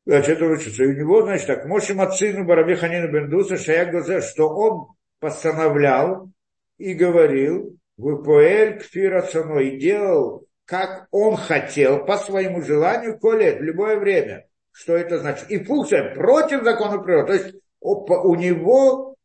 [0.05, 0.83] Значит, это учится.
[0.83, 6.31] И у него, значит, так, Моше Мацину Бараби Ханина Бендуса Шаяк Газер, что он постановлял
[6.77, 9.21] и говорил, Выпоэль Кфира
[9.59, 14.47] и делал, как он хотел, по своему желанию, колет, в любое время.
[14.71, 15.49] Что это значит?
[15.49, 17.27] И функция против закона природы.
[17.27, 19.15] То есть у него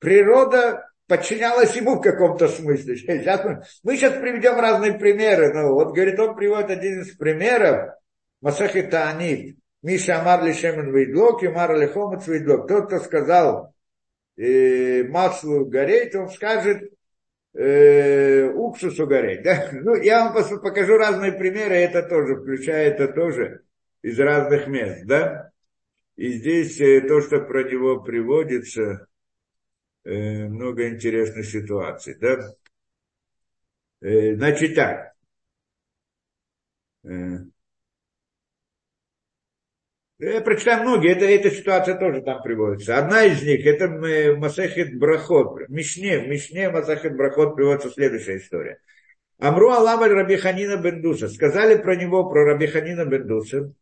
[0.00, 2.96] природа подчинялась ему в каком-то смысле.
[2.96, 5.54] Сейчас мы, мы сейчас приведем разные примеры.
[5.54, 7.94] Ну, вот, говорит, он приводит один из примеров.
[8.40, 9.56] Масахи Таанит.
[9.82, 12.66] Миша Амар Лишемен Вейдлок, и Мар Лихомец Вейдлок.
[12.66, 13.72] Тот, кто сказал
[14.36, 16.90] э, маслу гореть, он скажет
[17.54, 19.42] э, уксусу гореть.
[19.42, 19.70] Да?
[19.72, 23.62] Ну, я вам покажу разные примеры, это тоже, включая это тоже
[24.02, 25.50] из разных мест, да?
[26.16, 29.06] И здесь э, то, что про него приводится,
[30.04, 32.38] э, много интересных ситуаций, да?
[34.00, 35.14] Э, значит так.
[40.20, 42.98] Я прочитаю многие, это, эта ситуация тоже там приводится.
[42.98, 43.88] Одна из них, это
[44.36, 45.68] Масахет Брахот.
[45.68, 48.80] В Мишне, в Мишне Масахет Брахот приводится следующая история.
[49.38, 51.28] Амру Аламаль Рабиханина Бендуса.
[51.28, 53.72] Сказали про него, про Рабиханина Бендуса,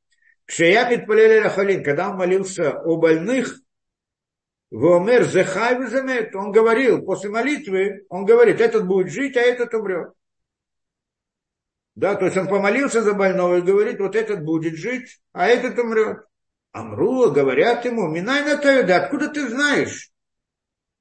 [0.44, 3.58] Кшея Митпалеля Халин, когда он молился о больных,
[4.70, 5.76] Вомер зехай.
[6.34, 10.12] Он говорил, после молитвы, он говорит, этот будет жить, а этот умрет.
[11.96, 15.78] Да, то есть он помолился за больного и говорит, вот этот будет жить, а этот
[15.78, 16.18] умрет.
[16.72, 20.10] Амрула говорят ему, Минай на да откуда ты знаешь?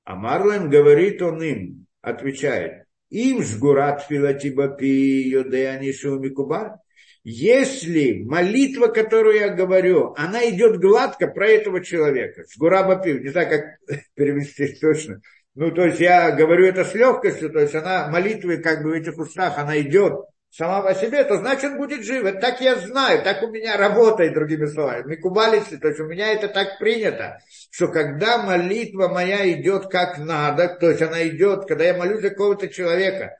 [0.05, 6.77] Амарлем говорит он им, отвечает, им сгурат филатибапи йодеанишу микубар.
[7.25, 13.49] Если молитва, которую я говорю, она идет гладко про этого человека, с гурабапи, не знаю,
[13.49, 15.19] как перевести точно,
[15.55, 18.93] ну, то есть я говорю это с легкостью, то есть она, молитвы как бы в
[18.93, 20.21] этих устах, она идет
[20.55, 22.23] сама по себе, то значит будет жив.
[22.23, 25.11] Это так я знаю, так у меня работает, другими словами.
[25.11, 30.69] Микубалицы, то есть у меня это так принято, что когда молитва моя идет как надо,
[30.69, 33.37] то есть она идет, когда я молюсь за какого-то человека,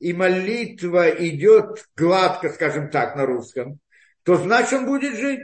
[0.00, 3.78] и молитва идет гладко, скажем так, на русском,
[4.24, 5.40] то значит он будет жить.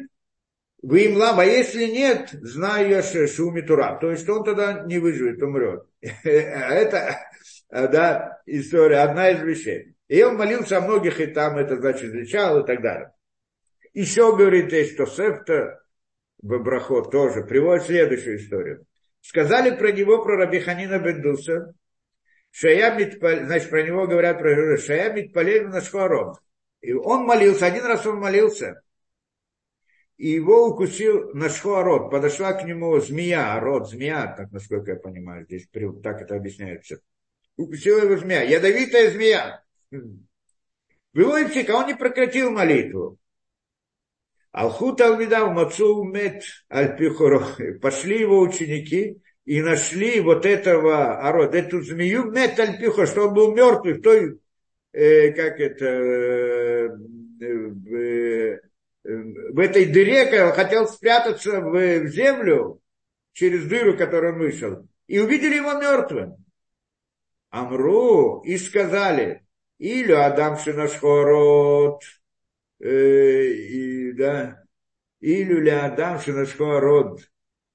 [0.83, 3.97] Вы им лам, а если нет, знаю я шуми тура.
[4.01, 5.85] То есть он тогда не выживет, умрет.
[6.25, 7.21] Это,
[7.71, 9.92] да, история, одна из вещей.
[10.13, 13.15] И он молился о многих, и там это, значит, изучал и так далее.
[13.95, 15.83] Еще говорит, есть что Сефта,
[16.43, 18.85] Бабрахот тоже, приводит следующую историю.
[19.23, 21.73] Сказали про него, про Рабиханина Бендуса,
[22.51, 26.35] Шая Митпаль, значит, про него говорят, про Шая Митпалель на Шваром.
[26.83, 28.83] И он молился, один раз он молился,
[30.19, 35.47] и его укусил на шхуарот, подошла к нему змея, рот змея, так насколько я понимаю,
[35.47, 35.67] здесь
[36.03, 37.01] так это объясняется.
[37.57, 39.63] Укусила его змея, ядовитая змея.
[41.13, 43.19] Вилойпсик, а он не прекратил молитву.
[44.51, 47.47] Алхут Алвидав Мацу Мет Альпихоро.
[47.81, 53.55] Пошли его ученики и нашли вот этого арод, эту змею Мет Альпихо, что он был
[53.55, 54.39] мертвый в той,
[54.93, 56.89] э, как это, э,
[57.41, 58.59] э,
[59.05, 62.81] в этой дыре, когда хотел спрятаться в, в землю
[63.33, 66.37] через дыру, которую он вышел, и увидели его мертвым.
[67.51, 69.45] Амру и сказали,
[69.79, 72.03] или Адам Шинашхорот,
[72.81, 74.63] э, и, да,
[75.21, 77.21] или ли Адам Шинашхорот,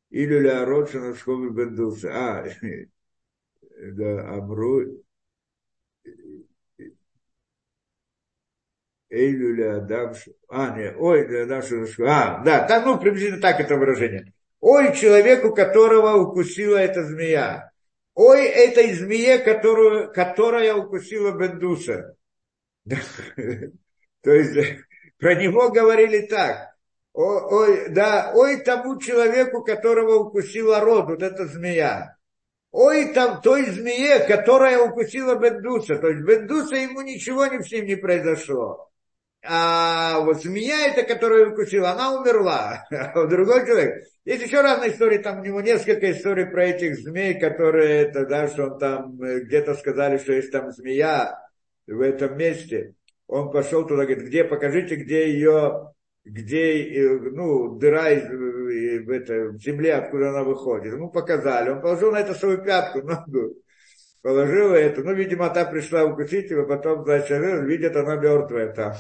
[0.09, 2.09] или ли Арот Шинашхор Бендуса.
[2.13, 2.45] А,
[3.93, 5.03] да, Амру,
[9.09, 10.13] Эйлюля Адам,
[10.49, 11.61] а, не, ой, Адам
[12.05, 14.33] а, да, там, ну, приблизительно так это выражение.
[14.59, 17.71] Ой, человеку, которого укусила эта змея.
[18.17, 22.15] Ой, этой змее, которую, которая укусила Бендуса.
[24.23, 24.79] То есть
[25.19, 26.75] про него говорили так.
[27.13, 32.17] Ой, да, ой тому человеку, которого укусила род, вот эта змея.
[32.71, 35.97] Ой, там той змее, которая укусила Бендуса.
[35.97, 38.89] То есть Бендуса ему ничего с ним не произошло.
[39.43, 42.85] А вот змея эта, которая укусила, она умерла.
[42.91, 44.03] А другой человек.
[44.25, 48.47] Есть еще разные истории, там у него несколько историй про этих змей, которые, это, да,
[48.47, 51.39] что он там, э, где-то сказали, что есть там змея
[51.85, 52.95] в этом месте.
[53.27, 55.93] Он пошел туда, говорит, где, покажите, где ее,
[56.25, 60.93] где, э, ну, дыра из, э, в, это, в земле, откуда она выходит.
[60.93, 63.55] Ему показали, он положил на это свою пятку, ногу
[64.21, 68.93] положила это, ну, видимо, та пришла укусить его, потом, значит, видит, она мертвая там.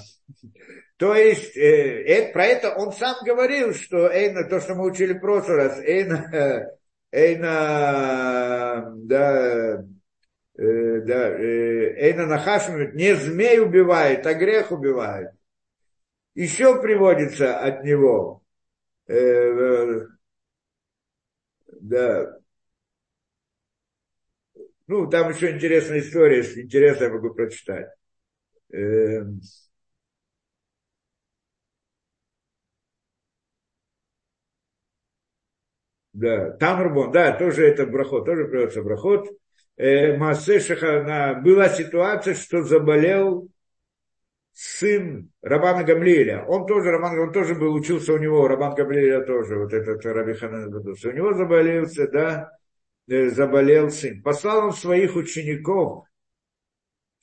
[0.97, 5.13] То есть, э, это, про это он сам говорил, что Эйна, то, что мы учили
[5.13, 6.71] в прошлый раз, Эйна,
[7.11, 9.83] Эйна, да,
[10.57, 15.31] э, да, э, Эйна Нахашим, не змей убивает, а грех убивает.
[16.33, 18.43] Еще приводится от него,
[19.07, 20.07] э, э,
[21.81, 22.37] да,
[24.87, 27.87] ну, там еще интересная история, если интересно, я могу прочитать.
[28.73, 29.41] Эм.
[36.13, 39.27] Да, Тамрбон, да, тоже это брахот, тоже приводится брахот.
[39.77, 40.59] Э, Маасе
[41.43, 43.49] была ситуация, что заболел
[44.53, 46.43] сын Рабана Гамлиля.
[46.47, 50.33] Он тоже, Рабан, он тоже был, учился у него, Рабан Гамлиля тоже, вот этот Раби
[50.33, 52.56] Ханан У него заболелся, да,
[53.07, 54.21] заболел сын.
[54.21, 56.07] Послал он своих учеников,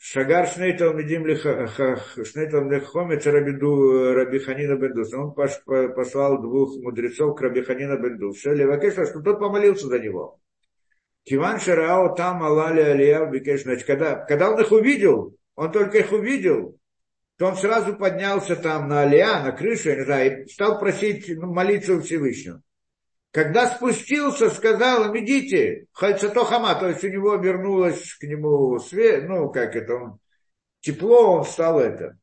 [0.06, 5.15] Шагар Шнейтал Медим Шнейтал Лехомец Рабиду Рабиханина Бендус.
[5.15, 8.44] Он послал двух мудрецов к Рабиханина Бендус.
[8.44, 10.40] Левакеша, что тот помолился за него.
[11.24, 13.62] Киван Шарао там Алали Алия Бикеш.
[13.62, 16.78] Значит, когда, когда он их увидел, он только их увидел,
[17.39, 21.31] то он сразу поднялся там на Алия, на крышу, я не знаю, и стал просить
[21.35, 22.61] ну, молиться у Всевышнего.
[23.35, 29.28] Когда спустился, сказал им, идите, хальцато хама, то есть у него вернулось к нему свет,
[29.28, 30.19] ну, как это, он,
[30.81, 32.16] тепло, он стал это.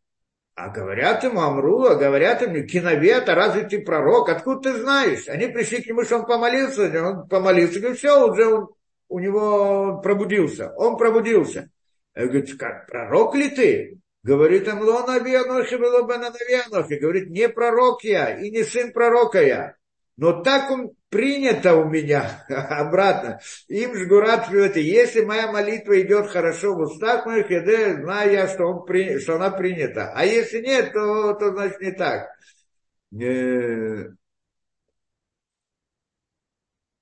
[0.56, 4.30] А говорят ему Амру, а говорят ему киновет, а разве ты пророк?
[4.30, 5.28] Откуда ты знаешь?
[5.28, 8.70] Они пришли к нему, что он помолился, он помолился, и все, уже он,
[9.10, 10.72] у него пробудился.
[10.78, 11.70] Он пробудился.
[12.16, 13.98] Я говорю, как, пророк ли ты?
[14.24, 19.44] Говорит им, лона авианохи было бы на Говорит, не пророк я и не сын пророка
[19.44, 19.76] я.
[20.16, 23.40] Но так он принято у меня обратно.
[23.68, 27.62] Им жгурат Если моя молитва идет хорошо в устах моих, я
[28.02, 30.12] знаю я, что, он, что она принята.
[30.16, 32.30] А если нет, то, то значит не так.
[33.22, 34.10] Э,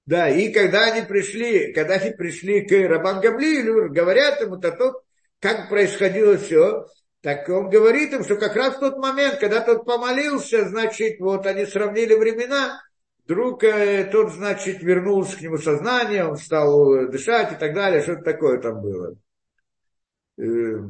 [0.05, 5.03] да, и когда они пришли, когда они пришли к Рабан Габлилю, говорят ему, то
[5.39, 6.87] как происходило все,
[7.21, 11.45] так он говорит им, что как раз в тот момент, когда тот помолился, значит, вот
[11.45, 12.81] они сравнили времена,
[13.29, 18.01] Вдруг э, тот, значит, вернулся к нему сознание, он стал э, дышать и так далее,
[18.01, 19.15] что-то такое там было.
[20.37, 20.89] Э,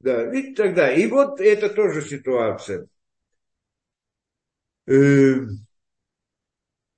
[0.00, 0.92] да, видите, тогда.
[0.92, 2.88] И вот это тоже ситуация.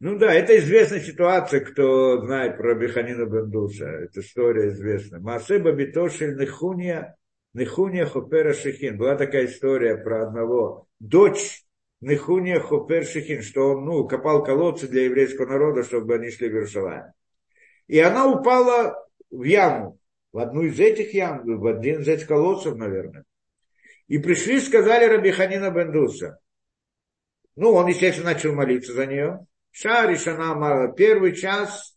[0.01, 3.85] Ну да, это известная ситуация, кто знает про Беханина Бендуса.
[3.85, 5.21] Эта история известна.
[5.21, 7.17] Масеба Битошель Нехуния,
[7.53, 8.97] Нехуния Хопера Шехин.
[8.97, 10.87] Была такая история про одного.
[11.01, 11.65] Дочь
[12.01, 16.55] Нехуния Хопер Шехин, что он ну, копал колодцы для еврейского народа, чтобы они шли в
[16.55, 17.13] Иерусалим.
[17.87, 19.99] И она упала в яму,
[20.33, 23.25] в одну из этих ям, в один из этих колодцев, наверное.
[24.09, 26.39] И пришли, сказали Рабиханина Бендуса.
[27.55, 29.47] Ну, он, естественно, начал молиться за нее.
[29.71, 31.97] Шаришана Мара, первый час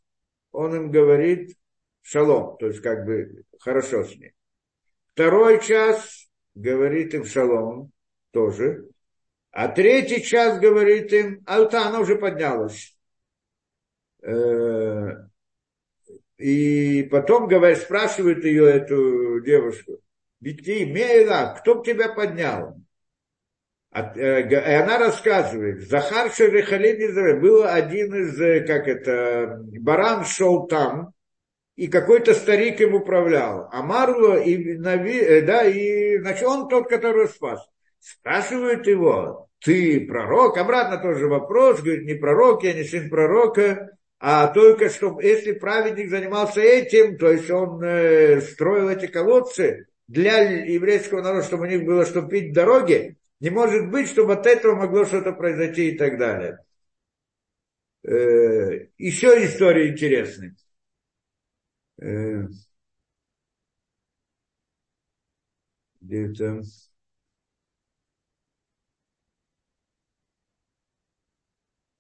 [0.52, 1.58] он им говорит
[2.02, 4.34] шалом, то есть как бы хорошо с ней.
[5.14, 7.91] Второй час говорит им шалом
[8.32, 8.88] тоже.
[9.52, 12.98] А третий час говорит им, алта, она уже поднялась.
[14.24, 15.28] Э,
[16.38, 20.00] и потом говорит, спрашивает ее, эту девушку,
[20.40, 22.82] Бити, Мейла, кто тебя поднял?
[23.94, 31.14] Э, и она рассказывает, Захар Шерехалин был один из, э, как это, баран шел там,
[31.76, 33.70] и какой-то старик им управлял.
[33.72, 37.68] А Марло, и, Нави, э, да, и значит, он тот, который спас.
[37.99, 40.57] Спрашивают его, ты пророк?
[40.57, 46.10] Обратно тоже вопрос, говорит, не пророк, я не сын пророка, а только что, если праведник
[46.10, 51.86] занимался этим, то есть он э, строил эти колодцы для еврейского народа, чтобы у них
[51.86, 55.98] было что пить в дороге, не может быть, чтобы от этого могло что-то произойти и
[55.99, 56.57] так далее.
[58.03, 60.56] Э, еще история интересная.
[61.98, 62.48] Э,
[66.02, 66.61] где-то...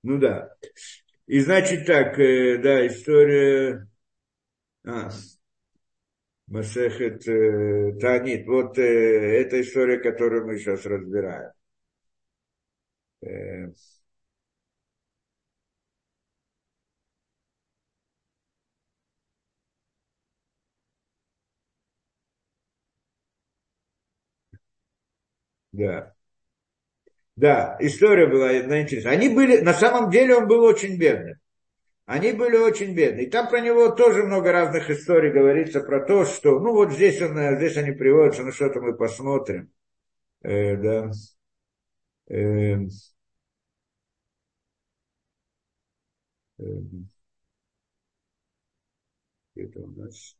[0.03, 0.55] Ну да.
[1.27, 3.87] И значит так, э, да, история...
[4.85, 5.09] А,
[6.47, 8.47] Масехет э, Танит.
[8.47, 8.81] Вот э,
[9.41, 11.51] эта история, которую мы сейчас разбираем.
[13.21, 13.73] Э,
[25.71, 26.15] Да.
[27.35, 29.13] Да, история была одна интересная.
[29.13, 31.35] Они были, на самом деле он был очень бедным.
[32.05, 33.21] Они были очень бедны.
[33.21, 37.21] И там про него тоже много разных историй говорится про то, что, ну вот здесь,
[37.21, 39.71] он, здесь они приводятся, ну что-то мы посмотрим.
[40.43, 41.11] Э, да.
[42.27, 42.87] Э,
[46.59, 46.63] э,
[49.55, 50.35] это у нас?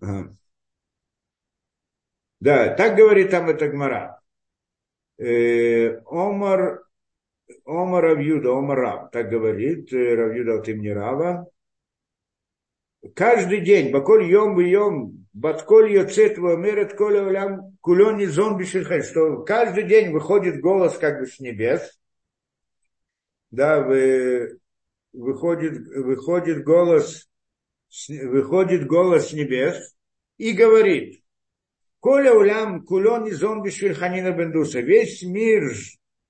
[0.00, 0.34] Ага.
[2.40, 4.20] Да, так говорит там эта Гмара.
[5.18, 6.84] Э, Омар
[7.64, 11.46] Ома Равьюда, Ома Рав, так говорит э, Равьюда от имени Рава.
[13.14, 18.26] Каждый день, баколь йом в йом, батколь йоцет вамерет коля улям кулони
[18.64, 21.98] шельхай, что каждый день выходит голос как бы с небес,
[23.50, 24.58] да, вы,
[25.12, 27.28] выходит, выходит голос,
[28.08, 29.96] выходит голос с небес
[30.38, 31.22] и говорит,
[32.02, 34.80] Коля улям кулон и зомби швильханина бендуса.
[34.80, 35.72] Весь мир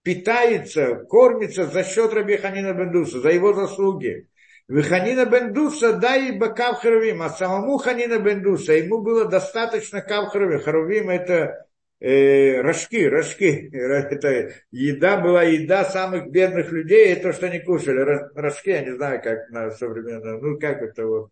[0.03, 4.29] питается, кормится за счет Раби Ханина Бендуса, за его заслуги.
[4.69, 10.61] Ханина Бендуса дай бакав харовим, а самому Ханина Бендуса ему было достаточно кав харовим.
[10.61, 11.67] Харовим это
[12.01, 13.71] э, рожки, рожки.
[13.73, 18.01] Это еда была еда самых бедных людей, и то, что они кушали.
[18.35, 21.31] Рожки, я не знаю, как на современном, ну как это вот.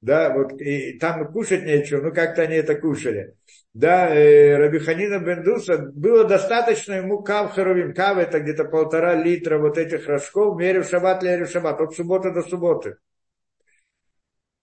[0.00, 3.34] да, вот, и там кушать нечего, ну как-то они это кушали.
[3.76, 9.76] Да, э, Рабиханина Бендуса было достаточно ему кав харовим, кав это где-то полтора литра вот
[9.76, 12.96] этих рожков, мере в шаббат, лере в шаббат, от субботы до субботы.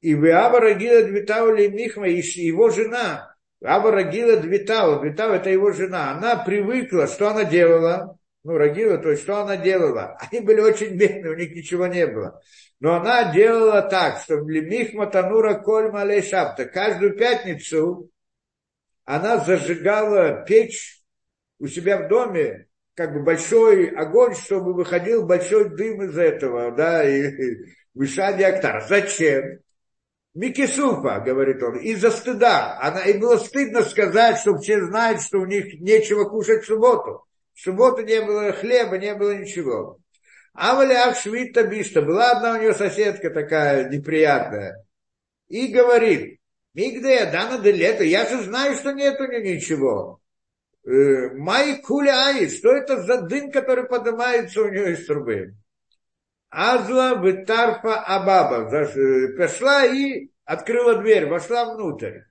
[0.02, 5.72] И в Аба Рагила Двитаули Михма, и его жена, Аба Рагила Двитау, Двитау это его
[5.74, 10.18] жена, она привыкла, что она делала, ну, Рагила, то есть что она делала?
[10.32, 12.42] Они были очень бедные, у них ничего не было.
[12.80, 16.24] Но она делала так, что Михма Танура Коль Малей.
[16.74, 18.10] Каждую пятницу
[19.06, 21.02] она зажигала печь
[21.60, 27.08] у себя в доме, как бы большой огонь, чтобы выходил большой дым из этого, да,
[27.08, 27.58] и
[27.94, 28.84] вышали актар.
[28.88, 29.60] Зачем?
[30.34, 32.80] Микисуфа, говорит он, из-за стыда.
[32.82, 37.24] Она, и было стыдно сказать, чтобы все знают, что у них нечего кушать в субботу.
[37.54, 40.00] В субботу не было хлеба, не было ничего.
[40.54, 44.84] Аваля Швита Бишта, была одна у нее соседка такая неприятная.
[45.50, 46.40] И говорит,
[46.74, 50.20] Мигдея, Дана де лето, я же знаю, что нет у нее ничего.
[50.86, 55.56] Э, Май куляй, что это за дым, который поднимается у нее из трубы?
[56.50, 58.70] Азла витарфа абаба.
[59.38, 62.22] Пошла и открыла дверь, вошла внутрь.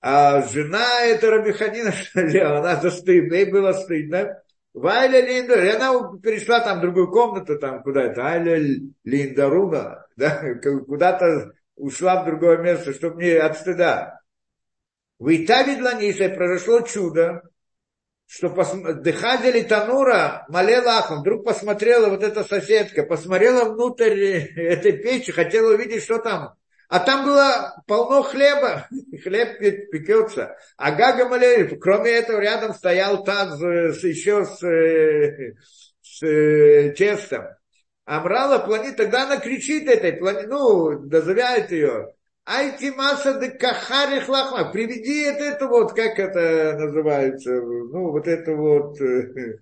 [0.00, 1.92] А жена это Рабиханина,
[2.58, 4.42] она застыдна, ей было стыдно.
[4.74, 8.58] Вайля Линда, и она перешла там в другую комнату, там куда-то, Айля
[9.02, 10.54] Линдаруна, да,
[10.86, 14.20] куда-то ушла в другое место, чтобы не от стыда.
[15.18, 17.42] В Италии Дланисе произошло чудо,
[18.26, 18.72] что пос...
[18.72, 24.12] Дыхадели Танура молела Ахам, вдруг посмотрела вот эта соседка, посмотрела внутрь
[24.56, 26.54] этой печи, хотела увидеть, что там.
[26.88, 28.86] А там было полно хлеба,
[29.22, 30.56] хлеб пекется.
[30.76, 34.58] А Гага Малеев, кроме этого, рядом стоял таз с, еще с,
[36.02, 37.44] с э, тестом.
[38.08, 42.14] Амрала плани, тогда она кричит этой плани, ну, дозывает ее.
[42.46, 44.72] Айти масса де кахари хлахма.
[44.72, 49.58] Приведи это, это вот, как это называется, ну, вот это вот, э,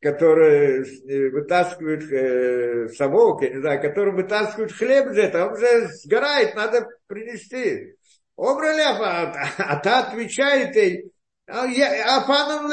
[0.00, 6.56] которое э, вытаскивает э, совок, я не знаю, который вытаскивает хлеб этого, он уже сгорает,
[6.56, 7.94] надо принести.
[8.36, 11.12] Обраляв, а, а та отвечает ей,
[11.46, 12.70] а, я, а паном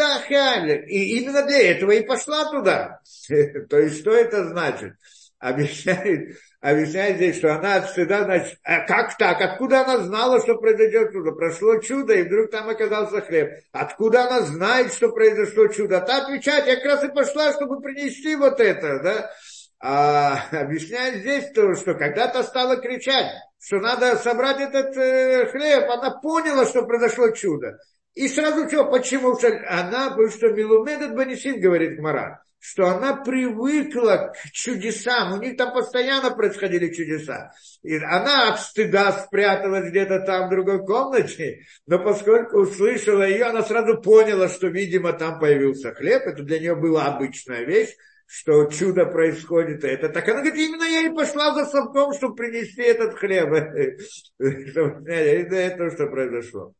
[0.88, 3.02] И именно для этого и пошла туда.
[3.69, 4.93] То есть, что это значит?
[5.39, 9.41] Объясняет, объясняет здесь, что она от стыда, значит, а как так?
[9.41, 11.31] Откуда она знала, что произойдет чудо?
[11.31, 13.49] Прошло чудо, и вдруг там оказался хлеб.
[13.72, 15.99] Откуда она знает, что произошло чудо?
[15.99, 19.31] Та отвечает, я как раз и пошла, чтобы принести вот это, да?
[19.80, 26.11] А, объясняет здесь то, что когда-то стала кричать, что надо собрать этот э, хлеб, она
[26.22, 27.80] поняла, что произошло чудо.
[28.13, 29.38] И сразу что, почему?
[29.67, 35.33] Она, потому что Милумедет Банисин, говорит Гмара, что она привыкла к чудесам.
[35.33, 37.51] У них там постоянно происходили чудеса.
[37.83, 43.63] И она от стыда спряталась где-то там в другой комнате, но поскольку услышала ее, она
[43.63, 46.23] сразу поняла, что, видимо, там появился хлеб.
[46.23, 47.95] Это для нее была обычная вещь
[48.33, 49.83] что чудо происходит.
[49.83, 53.49] Это так она говорит, именно я и пошла за совком, чтобы принести этот хлеб.
[54.39, 56.73] Это то, что произошло.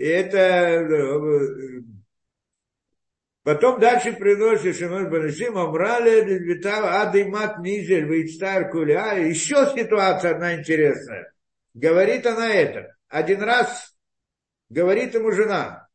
[0.00, 1.44] И это
[3.42, 9.12] Потом дальше приносит Шимон Банашим, Амрале, Витава, Адымат, Низель, Вейцтар, Куля.
[9.18, 11.30] Еще ситуация одна интересная.
[11.74, 12.96] Говорит она это.
[13.08, 13.94] Один раз
[14.70, 15.86] говорит ему жена.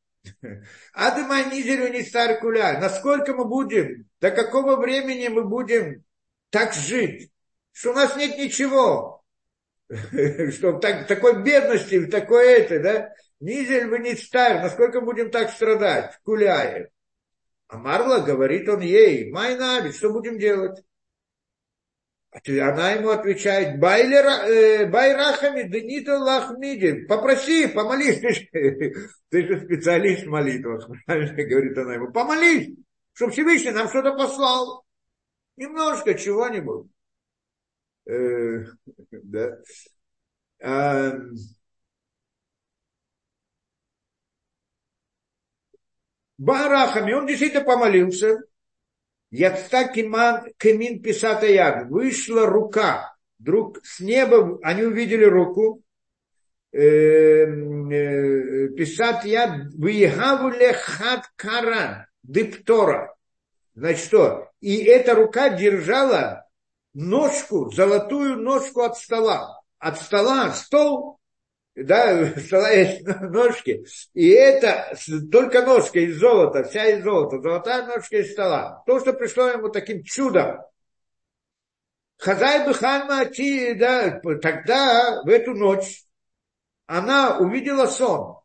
[0.94, 2.80] Адыма Низель, Вейцтар, Куля.
[2.80, 6.04] Насколько мы будем, до какого времени мы будем
[6.52, 7.32] так жить,
[7.72, 9.24] что у нас нет ничего.
[10.52, 13.10] Что так, такой бедности, такой это, да?
[13.40, 16.88] Низель, Вейцтар, насколько будем так страдать, Куляев.
[17.68, 20.84] А Марла говорит он ей, Майна, что будем делать?
[22.32, 22.40] А
[22.70, 28.50] она ему отвечает, э, Байрахами, Денита Лахмиди, попроси, помолись, ты же,
[29.30, 32.76] ты же специалист в молитвах, говорит она ему, помолись,
[33.14, 34.86] чтобы Всевышний нам что-то послал,
[35.56, 36.90] немножко, чего-нибудь.
[38.06, 38.66] Э,
[39.12, 39.58] да.
[46.38, 48.40] Барахами, он действительно помолился.
[49.32, 51.88] Яцта киман кемин писата яд.
[51.90, 53.16] Вышла рука.
[53.40, 55.82] Вдруг с неба они увидели руку.
[56.72, 63.16] Эм, э, писат яд выегавуле хат кара диптора.
[63.76, 64.50] Значит что?
[64.60, 66.46] И эта рука держала
[66.94, 69.62] ножку, золотую ножку от стола.
[69.80, 71.15] От стола, стол
[71.76, 74.96] да, стола есть ножки, и это
[75.32, 78.84] только ножка из золота, вся из золота, золотая ножка из стола.
[78.86, 80.62] То, что пришло ему таким чудом.
[82.18, 83.26] Хазай бы Хальма
[83.78, 86.04] да, тогда, в эту ночь,
[86.86, 88.40] она увидела сон.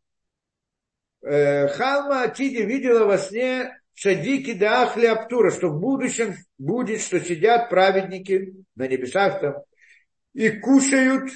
[1.22, 7.20] Э, Халма Атиди видела во сне Шадики да Ахли Аптура, что в будущем будет, что
[7.20, 9.56] сидят праведники на небесах там
[10.32, 11.30] и кушают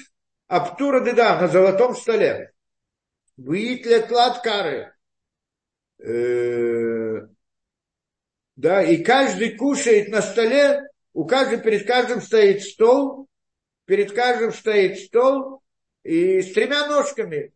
[0.47, 2.53] Аптура да на золотом столе.
[3.37, 4.93] Выитлят латкары.
[5.99, 7.27] Э,
[8.55, 10.81] да, и каждый кушает на столе,
[11.13, 13.27] у каждого, перед каждым стоит стол,
[13.85, 15.61] перед каждым стоит стол,
[16.03, 17.53] и с тремя ножками.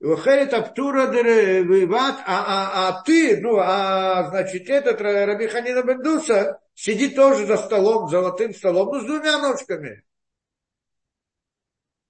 [0.00, 7.14] Вахерет Аптура Виват, а, а, а ты, ну, а значит, этот Раби Ханина Бендуса сидит
[7.14, 10.02] тоже за столом, золотым столом, ну, с двумя ножками.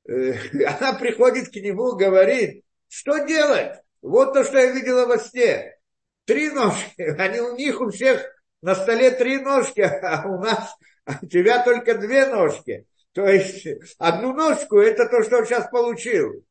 [0.09, 0.35] Э,
[0.67, 3.81] она приходит к нему, говорит, что делать?
[4.01, 5.77] Вот то, что я видела во сне.
[6.25, 7.03] Три ножки.
[7.19, 8.25] Они у них у всех
[8.61, 12.87] на столе три ножки, а у нас, а у тебя только две ножки.
[13.13, 13.67] То есть
[13.99, 16.45] одну ножку это то, что он сейчас получил.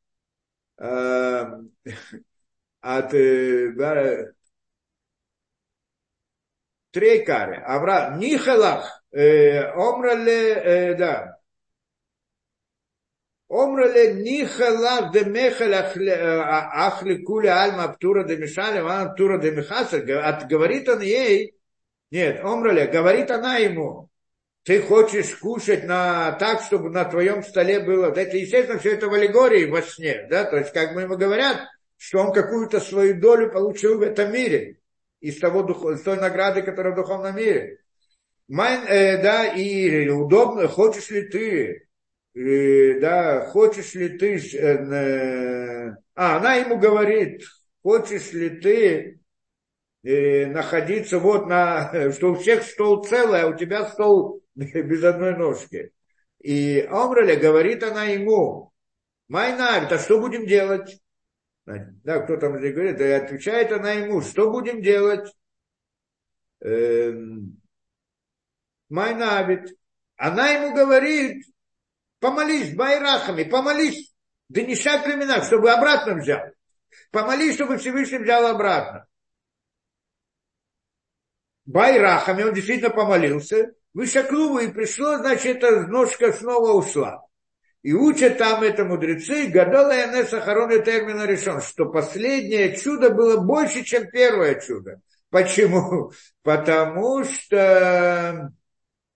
[0.78, 1.74] Эм,
[2.82, 4.34] от э,
[6.92, 7.58] Трейкаре.
[7.58, 8.20] Авраам.
[8.20, 9.04] Нихалах.
[9.12, 11.41] Э, омрале, да.
[13.52, 20.00] Омрале нихалах де мехал ахли куля альма птура де мишале, ван птура де михаса.
[20.00, 21.54] Говорит он ей,
[22.12, 24.10] нет, омрале, говорит она ему,
[24.64, 28.14] ты хочешь кушать на, так, чтобы на твоем столе было.
[28.14, 30.28] Это, естественно, все это в аллегории во сне.
[30.30, 30.46] Да?
[30.46, 31.58] То есть, как бы ему говорят,
[31.98, 34.78] что он какую-то свою долю получил в этом мире.
[35.20, 35.62] Из, того,
[35.92, 37.80] из той награды, которая в духовном мире.
[38.48, 41.88] Майн, э, да, и удобно, хочешь ли ты,
[42.34, 47.44] э, да, хочешь ли ты, э, э, а, она ему говорит,
[47.84, 49.20] хочешь ли ты
[50.04, 55.38] э, находиться вот на, что у всех стол целый, а у тебя стол без одной
[55.38, 55.92] ножки.
[56.40, 58.72] И Омраля говорит она ему,
[59.28, 61.00] Майнавит, а что будем делать?
[61.66, 65.32] Да, кто там же говорит, да и отвечает она ему, что будем делать?
[66.62, 67.62] Эм,
[68.90, 69.78] Майнавит.
[70.18, 71.46] Она ему говорит,
[72.22, 74.14] помолись байрахами, помолись,
[74.48, 76.40] да не шаг племена, чтобы обратно взял.
[77.12, 79.08] Помолись, чтобы Всевышний взял обратно.
[81.66, 87.26] Байрахами, он действительно помолился, Вышаклуву и пришло, значит, эта ножка снова ушла.
[87.82, 93.84] И учат там это мудрецы, гадала Янеса Хароны термина решен, что последнее чудо было больше,
[93.84, 95.02] чем первое чудо.
[95.30, 96.12] Почему?
[96.44, 98.54] Потому что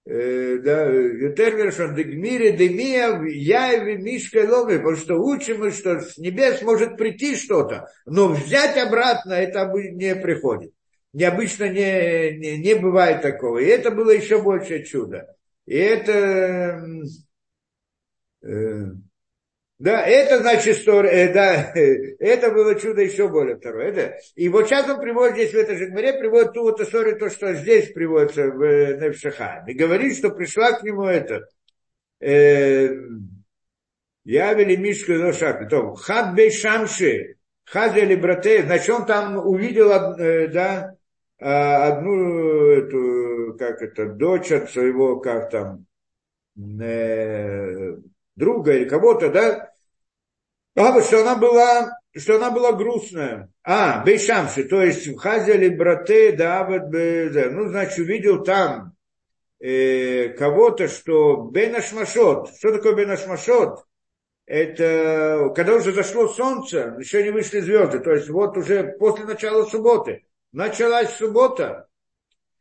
[0.05, 0.91] да,
[1.33, 7.35] Термершон Дегмире, Демия, Яеве, Мишка Ломе, потому что учим мы, что с небес может прийти
[7.35, 10.71] что-то, но взять обратно это не приходит
[11.15, 13.57] необычно не, не, не бывает такого.
[13.57, 15.33] И это было еще большее чудо.
[15.65, 16.85] И это...
[18.43, 18.85] Э,
[19.77, 21.73] да, это значит, что э, да,
[22.19, 23.89] это было чудо еще более второе.
[23.89, 27.19] Это, и вот сейчас он приводит здесь в этой же главе, приводит ту вот историю,
[27.19, 29.67] то, что здесь приводится в э.
[29.67, 31.47] И говорит, что пришла к нему это,
[32.21, 32.89] э,
[34.23, 37.35] Явили Мишку Лошак, то Хад Бей Шамши,
[37.65, 40.95] Хазели Брате, значит, он там увидел, э, да,
[41.39, 45.85] а, одну эту, как это, дочь от своего, как там,
[46.57, 47.97] э,
[48.35, 49.71] друга или кого-то, да,
[50.75, 53.49] а, что она была, что она была грустная.
[53.63, 58.93] А, Бейшамши, то есть в Хазеле брате Давид ну, значит, увидел там
[59.59, 62.49] э, кого-то, что Бенашмашот.
[62.57, 63.85] Что такое Бенашмашот?
[64.45, 69.65] Это когда уже зашло солнце, еще не вышли звезды, то есть вот уже после начала
[69.65, 70.23] субботы
[70.55, 71.87] началась суббота,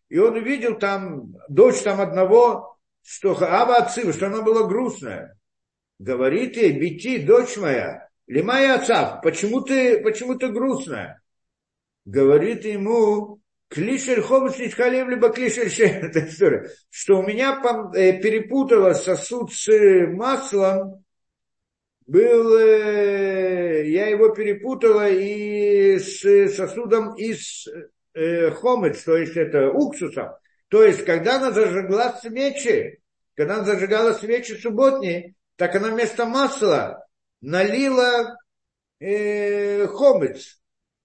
[0.09, 5.39] и он увидел там дочь там одного, что Ава что она была грустная.
[5.99, 11.21] Говорит ей, Бити, дочь моя, Лимая отца, почему ты, почему ты грустная?
[12.05, 17.61] Говорит ему, Клишель хомус нитхалев, либо клишель это история, что у меня
[17.95, 19.69] э, перепутала сосуд с
[20.13, 21.05] маслом,
[22.07, 26.21] был, э, я его перепутала и с
[26.55, 27.67] сосудом из
[28.15, 30.29] э, хомец, то есть это уксусом.
[30.69, 33.01] То есть, когда она зажигла свечи,
[33.35, 37.07] когда она зажигала свечи субботние, так она вместо масла
[37.41, 38.37] налила
[39.01, 40.61] э, хомец,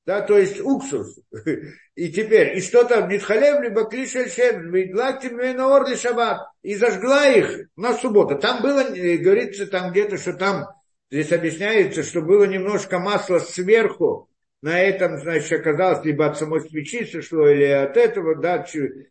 [0.06, 1.20] да, то есть уксус.
[1.96, 7.94] И теперь, и что там, Нитхалев, либо Клишель Шем, Орли Шаббат, и зажгла их на
[7.94, 8.40] субботу.
[8.40, 10.70] Там было, э, говорится там где-то, что там
[11.12, 14.30] Здесь объясняется, что было немножко масла сверху,
[14.62, 18.64] на этом, значит, оказалось либо от самой свечи сошло, или от этого, да,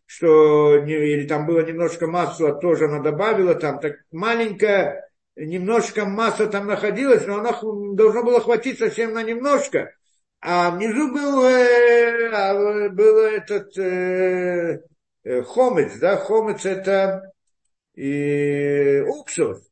[0.05, 5.08] что, или там было немножко масла, тоже она добавила, там так маленькая,
[5.45, 7.57] немножко масла там находилась, но она
[7.93, 9.93] должно было хватить совсем на немножко.
[10.41, 14.81] А внизу был, э, а, был этот э,
[15.23, 17.33] э, хомец, да, хомец это
[17.95, 19.69] и уксус.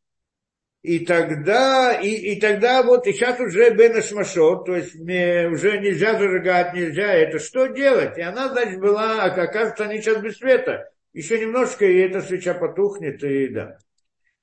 [0.83, 6.17] И тогда, и, и тогда вот, и сейчас уже Бенашмашот, то есть мне уже нельзя
[6.17, 8.17] зажигать, нельзя это, что делать?
[8.17, 10.89] И она, значит, была, а оказывается, они сейчас без света.
[11.13, 13.79] Еще немножко, и эта свеча потухнет, и да.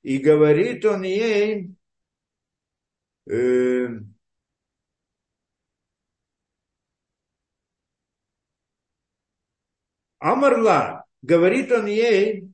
[0.05, 1.75] И говорит он ей,
[3.27, 3.89] э,
[10.19, 12.51] Амарла, говорит он ей,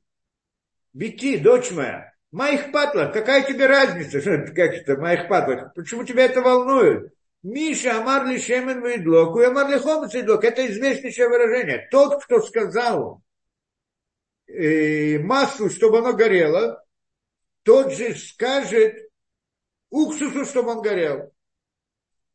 [0.93, 4.21] Бити, дочь моя, моих патлах, какая тебе разница?
[4.21, 5.73] Как это, моих патлах?
[5.73, 7.13] Почему тебя это волнует?
[7.43, 10.45] Миша Амарли Шемен Вейдлок, и Амарли Хомец Вейдлок.
[10.45, 11.89] Это известнейшее выражение.
[11.91, 13.21] Тот, кто сказал
[14.47, 16.81] э, маслу, чтобы оно горело,
[17.63, 18.95] тот же скажет
[19.89, 21.31] уксусу, чтобы он горел.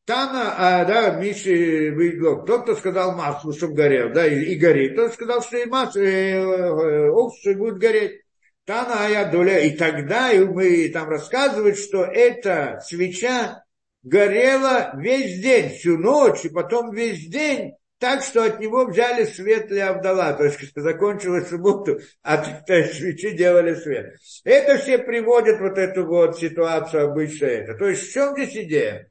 [0.05, 4.95] Тана, а, да, Миши Вейдлок, тот, кто сказал маслу, чтобы горел, да, и, и горит,
[4.95, 8.23] тот сказал, что и масло, э, э, уксус будет гореть.
[8.67, 9.61] Тана Аядуля.
[9.61, 13.65] И тогда и мы там рассказывают, что эта свеча
[14.03, 19.69] горела весь день, всю ночь, и потом весь день, так что от него взяли свет
[19.69, 20.35] для Авдала.
[20.35, 24.17] То есть закончилась субботу, от этой свечи делали свет.
[24.45, 27.75] Это все приводят вот эту вот ситуацию обычно это.
[27.75, 29.11] То есть в чем здесь идея?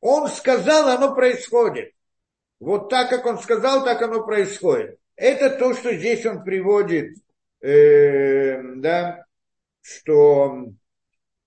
[0.00, 1.92] Он сказал, оно происходит.
[2.60, 4.98] Вот так, как он сказал, так оно происходит.
[5.16, 7.14] Это то, что здесь он приводит
[7.60, 9.24] э, да,
[9.80, 10.66] что,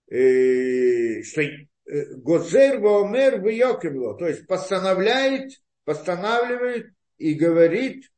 [0.09, 5.51] э, что э, Гозер Воомер в то есть постановляет,
[5.87, 8.11] постанавливает и говорит,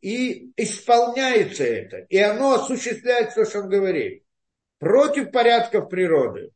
[0.00, 4.24] и исполняется это, и оно осуществляет то, что он говорит.
[4.80, 6.50] Против порядков природы.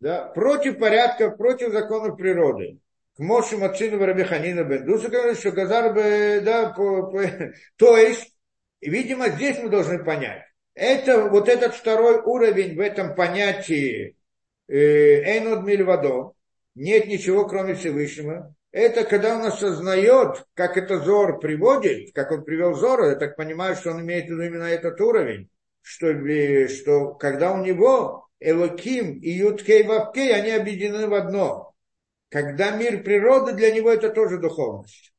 [0.00, 2.78] Да, против порядков, против законов природы.
[3.16, 7.22] К Моше Мацину Рабиханина Бендуса говорит, что Газар бы, да, по, по,
[7.76, 8.34] то есть
[8.80, 10.44] видимо, здесь мы должны понять.
[10.72, 14.16] Это вот этот второй уровень в этом понятии
[14.66, 16.35] э, Мильвадо,
[16.76, 18.54] нет ничего, кроме Всевышнего.
[18.70, 23.74] Это когда он осознает, как это Зор приводит, как он привел Зора, я так понимаю,
[23.74, 25.50] что он имеет в виду именно этот уровень,
[25.82, 26.12] что,
[26.68, 31.74] что когда у него Элоким и Юткей Вавкей, они объединены в одно.
[32.28, 35.12] Когда мир природы, для него это тоже духовность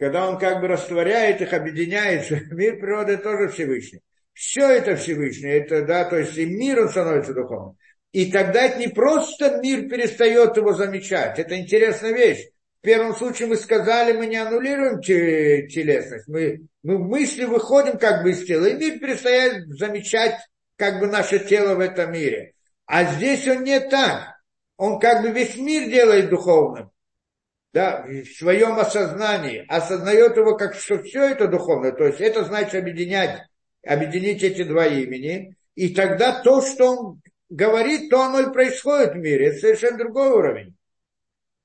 [0.00, 4.00] когда он как бы растворяет их, объединяется, мир природы тоже Всевышний.
[4.32, 7.76] Все это Всевышний, это, да, то есть и мир он становится духовным.
[8.12, 12.48] И тогда это не просто мир перестает его замечать, это интересная вещь.
[12.80, 18.22] В первом случае мы сказали, мы не аннулируем телесность, мы, мы в мысли выходим как
[18.22, 20.36] бы из тела, и мир перестает замечать
[20.76, 22.54] как бы наше тело в этом мире.
[22.86, 24.40] А здесь он не так.
[24.76, 26.90] Он как бы весь мир делает духовным
[27.72, 32.74] да, в своем осознании, осознает его как что все это духовное, то есть это значит
[32.74, 33.42] объединять,
[33.86, 37.20] объединить эти два имени, и тогда то, что он
[37.50, 40.76] говорит, то оно и происходит в мире, это совершенно другой уровень.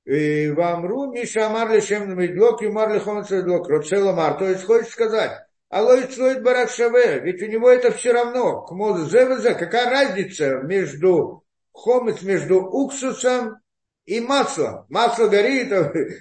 [0.04, 5.32] ואמרו מי שאמר לשמן וידלוק יאמר לחומץ וידלוק, רוצה לומר, то есть хочет сказать,
[5.68, 11.44] הלא אצלו יתברך שווה, ведь у него это все равно, כזה וזה, какая разница между
[11.72, 13.58] חומץ, между уксусом
[14.04, 14.86] и масло.
[14.88, 15.72] Масло горит,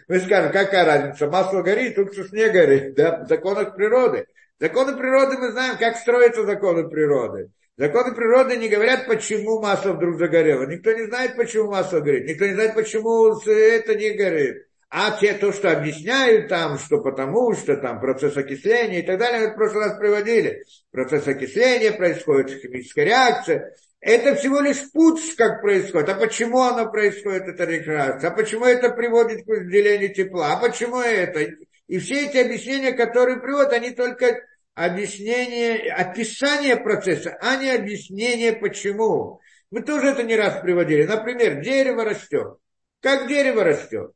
[0.07, 4.25] мы скажем, какая разница, масло горит, уксус не горит, да, в законах природы.
[4.59, 7.51] Законы природы мы знаем, как строятся законы природы.
[7.77, 10.65] Законы природы не говорят, почему масло вдруг загорело.
[10.65, 12.25] Никто не знает, почему масло горит.
[12.25, 14.65] Никто не знает, почему это не горит.
[14.89, 19.41] А те, то, что объясняют там, что потому что там процесс окисления и так далее,
[19.41, 20.63] мы в прошлый раз приводили.
[20.91, 23.75] Процесс окисления происходит, химическая реакция.
[23.99, 26.07] Это всего лишь путь, как происходит.
[26.07, 28.29] А почему оно происходит, эта реакция?
[28.29, 30.53] А почему это приводит к разделению тепла?
[30.53, 31.41] А почему это?
[31.87, 34.39] И все эти объяснения, которые приводят, они только
[34.75, 39.39] объяснение, описание процесса, а не объяснение почему.
[39.71, 41.03] Мы тоже это не раз приводили.
[41.03, 42.57] Например, дерево растет.
[42.99, 44.11] Как дерево растет?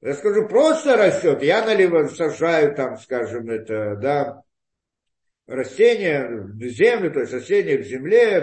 [0.00, 1.42] Я скажу, просто растет.
[1.42, 4.42] Я наливаю, сажаю там, скажем, это, да,
[5.48, 8.42] растения в землю, то есть растения в земле,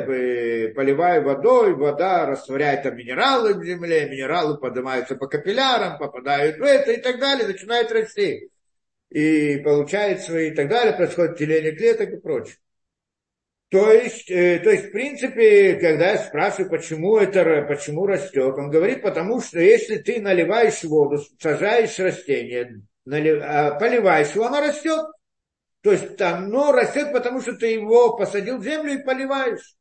[0.73, 6.91] поливаю водой, вода растворяет там минералы в земле, минералы поднимаются по капиллярам, попадают в это
[6.91, 8.49] и так далее, начинают расти.
[9.09, 12.57] И получается, и так далее, происходит деление клеток и прочее.
[13.69, 18.69] То есть, э, то есть, в принципе, когда я спрашиваю, почему это, почему растет, он
[18.69, 25.05] говорит, потому что если ты наливаешь воду, сажаешь растение, налив, а, поливаешь его, оно растет.
[25.81, 29.75] То есть оно растет, потому что ты его посадил в землю и поливаешь.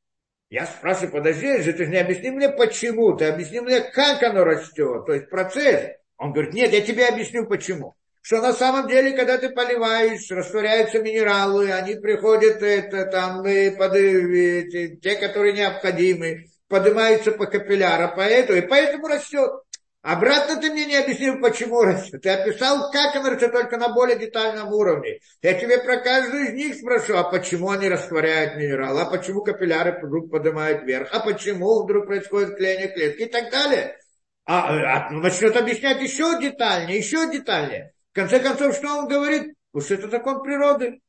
[0.50, 4.44] Я спрашиваю, подожди же, ты же не объясни мне почему, ты объясни мне, как оно
[4.44, 5.90] растет, то есть процесс.
[6.16, 7.94] Он говорит, нет, я тебе объясню почему.
[8.24, 13.94] Что на самом деле, когда ты поливаешь, растворяются минералы, они приходят, это, там, и под,
[13.96, 19.50] и, те, которые необходимы, поднимаются по капиллярам, поэтому, и поэтому растет.
[20.00, 22.22] Обратно ты мне не объяснил, почему растет.
[22.22, 25.18] Ты описал, как оно растет, только на более детальном уровне.
[25.42, 30.00] Я тебе про каждую из них спрошу, а почему они растворяют минералы, а почему капилляры
[30.02, 33.98] вдруг поднимают вверх, а почему вдруг происходит клеение клетки и так далее.
[34.46, 37.93] А, а ну, начнет объяснять еще детальнее, еще детальнее.
[38.14, 39.54] Конце концов, что он говорит?
[39.78, 41.00] Что это закон природы.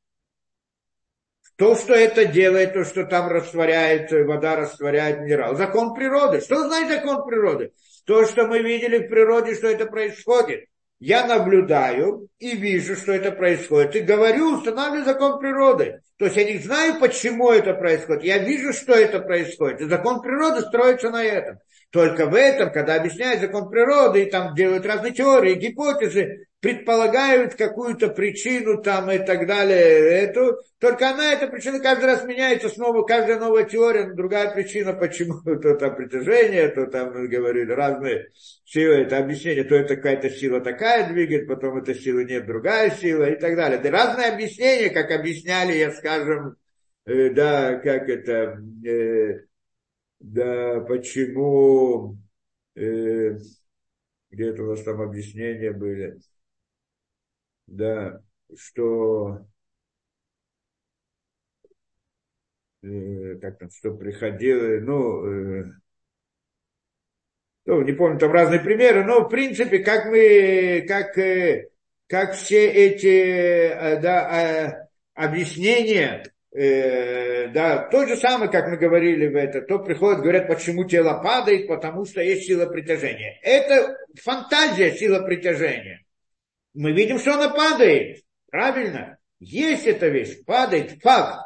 [1.56, 5.56] То, что это делает, то, что там растворяется, вода растворяет минерал.
[5.56, 6.42] Закон природы.
[6.42, 7.72] Что значит закон природы?
[8.06, 10.66] То, что мы видели в природе, что это происходит.
[11.00, 13.96] Я наблюдаю и вижу, что это происходит.
[13.96, 16.02] И говорю, устанавливаю закон природы.
[16.18, 18.24] То есть я не знаю, почему это происходит.
[18.24, 19.82] Я вижу, что это происходит.
[19.82, 21.60] И закон природы строится на этом.
[21.92, 28.10] Только в этом, когда объясняют закон природы, и там делают разные теории, гипотезы, предполагают какую-то
[28.10, 33.40] причину там и так далее, эту, только она, эта причина каждый раз меняется снова, каждая
[33.40, 38.32] новая теория, другая причина, почему, то там притяжение, то там, мы говорили, разные
[38.64, 43.30] силы, это объяснение, то это какая-то сила такая двигает, потом эта сила нет, другая сила
[43.30, 43.78] и так далее.
[43.78, 46.56] Это разные объяснения, как объясняли, я скажем,
[47.06, 49.42] э, да, как это, э,
[50.20, 52.18] да, почему,
[52.76, 53.38] э,
[54.32, 56.18] где-то у нас там объяснения были,
[57.68, 58.22] да,
[58.58, 59.46] что
[62.84, 65.66] э, как там, что приходило, ну, э,
[67.66, 71.70] ну, не помню, там разные примеры, но в принципе, как мы, как, э,
[72.08, 79.62] как все эти да, э, объяснения, да, то же самое, как мы говорили в это,
[79.62, 83.38] то приходят, говорят, почему тело падает, потому что есть сила притяжения.
[83.42, 86.05] Это фантазия сила притяжения
[86.76, 88.24] мы видим, что она падает.
[88.52, 89.18] Правильно?
[89.40, 91.40] Есть эта вещь, падает, факт.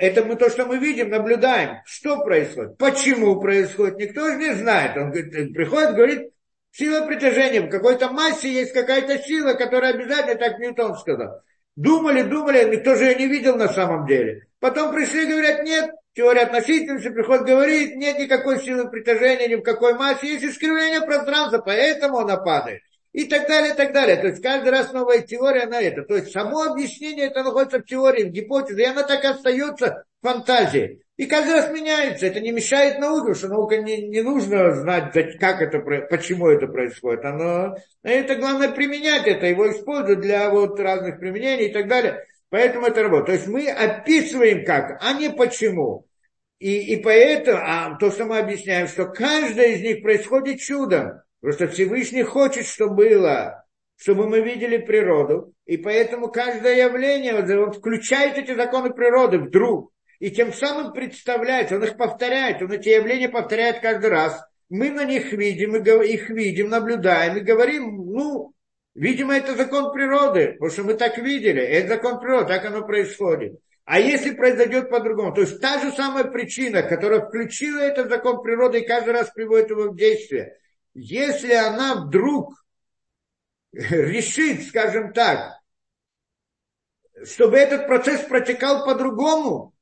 [0.00, 1.78] Это мы то, что мы видим, наблюдаем.
[1.84, 2.76] Что происходит?
[2.76, 3.98] Почему происходит?
[3.98, 4.96] Никто же не знает.
[4.96, 6.30] Он говорит, приходит, говорит,
[6.70, 7.62] сила притяжения.
[7.62, 11.40] В какой-то массе есть какая-то сила, которая обязательно, так Ньютон сказал.
[11.76, 14.46] Думали, думали, никто же ее не видел на самом деле.
[14.60, 19.94] Потом пришли, говорят, нет, теория относительности, приходит, говорит, нет никакой силы притяжения ни в какой
[19.94, 22.82] массе, есть искривление пространства, поэтому она падает
[23.14, 24.16] и так далее, и так далее.
[24.16, 26.02] То есть каждый раз новая теория на это.
[26.02, 30.04] То есть само объяснение это находится в теории, в гипотезе, и она так и остается
[30.20, 31.00] в фантазии.
[31.16, 32.26] И каждый раз меняется.
[32.26, 35.78] Это не мешает науке, что наука не, не нужно знать, как это,
[36.10, 37.24] почему это происходит.
[37.24, 42.26] Оно, это главное применять это, его использовать для вот разных применений и так далее.
[42.50, 43.26] Поэтому это работает.
[43.26, 46.04] То есть мы описываем как, а не почему.
[46.58, 51.20] И, и поэтому, а то, что мы объясняем, что каждое из них происходит чудом.
[51.44, 53.66] Просто Всевышний хочет, чтобы было,
[53.96, 55.52] чтобы мы видели природу.
[55.66, 59.92] И поэтому каждое явление, он включает эти законы природы вдруг.
[60.20, 64.42] И тем самым представляет, он их повторяет, он эти явления повторяет каждый раз.
[64.70, 68.54] Мы на них видим, их видим, наблюдаем и говорим, ну,
[68.94, 73.60] видимо, это закон природы, потому что мы так видели, это закон природы, так оно происходит.
[73.84, 78.80] А если произойдет по-другому, то есть та же самая причина, которая включила этот закон природы
[78.80, 80.56] и каждый раз приводит его в действие,
[80.94, 82.54] если она вдруг
[83.72, 85.58] решит, скажем так,
[87.24, 89.74] чтобы этот процесс протекал по-другому,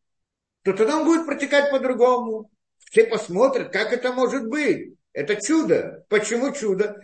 [0.62, 2.51] то тогда он будет протекать по-другому.
[2.78, 4.94] Все посмотрят, как это может быть.
[5.12, 6.05] Это чудо.
[6.09, 6.97] Почему чудо?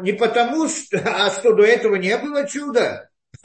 [0.00, 3.10] Не потому, что, а что до этого не было чуда.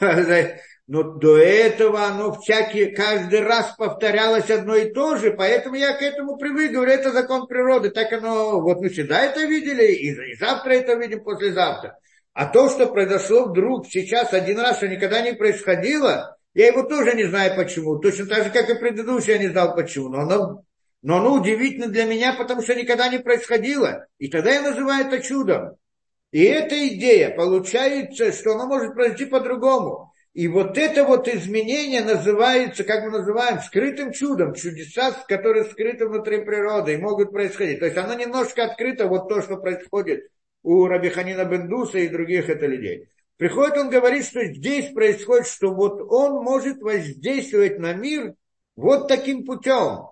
[0.86, 6.02] Но до этого оно всякие, каждый раз повторялось одно и то же, поэтому я к
[6.02, 10.72] этому привык, говорю, это закон природы, так оно, вот мы всегда это видели, и, завтра
[10.72, 11.98] это видим, послезавтра.
[12.34, 17.14] А то, что произошло вдруг сейчас один раз, что никогда не происходило, я его тоже
[17.14, 17.98] не знаю почему.
[17.98, 20.08] Точно так же, как и предыдущий, я не знал почему.
[20.08, 20.62] Но оно,
[21.02, 24.06] но оно удивительно для меня, потому что никогда не происходило.
[24.18, 25.76] И тогда я называю это чудом.
[26.32, 30.12] И эта идея получается, что оно может произойти по-другому.
[30.34, 36.44] И вот это вот изменение называется, как мы называем, скрытым чудом, чудеса, которые скрыты внутри
[36.44, 37.78] природы и могут происходить.
[37.78, 40.28] То есть оно немножко открыто, вот то, что происходит
[40.64, 43.08] у Рабиханина Бендуса и других это людей.
[43.36, 48.34] Приходит, он говорит, что здесь происходит, что вот он может воздействовать на мир
[48.74, 50.08] Вот таким путем.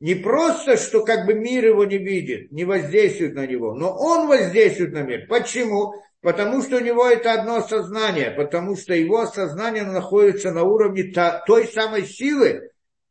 [0.00, 4.26] Не просто, что как бы мир его не видит, не воздействует на него, но он
[4.26, 5.26] воздействует на мир.
[5.28, 5.94] Почему?
[6.24, 11.12] Потому что у него это одно сознание, потому что его сознание находится на уровне
[11.46, 12.70] той самой силы,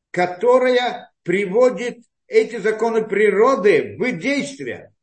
[0.10, 4.94] которая приводит эти законы природы в действие.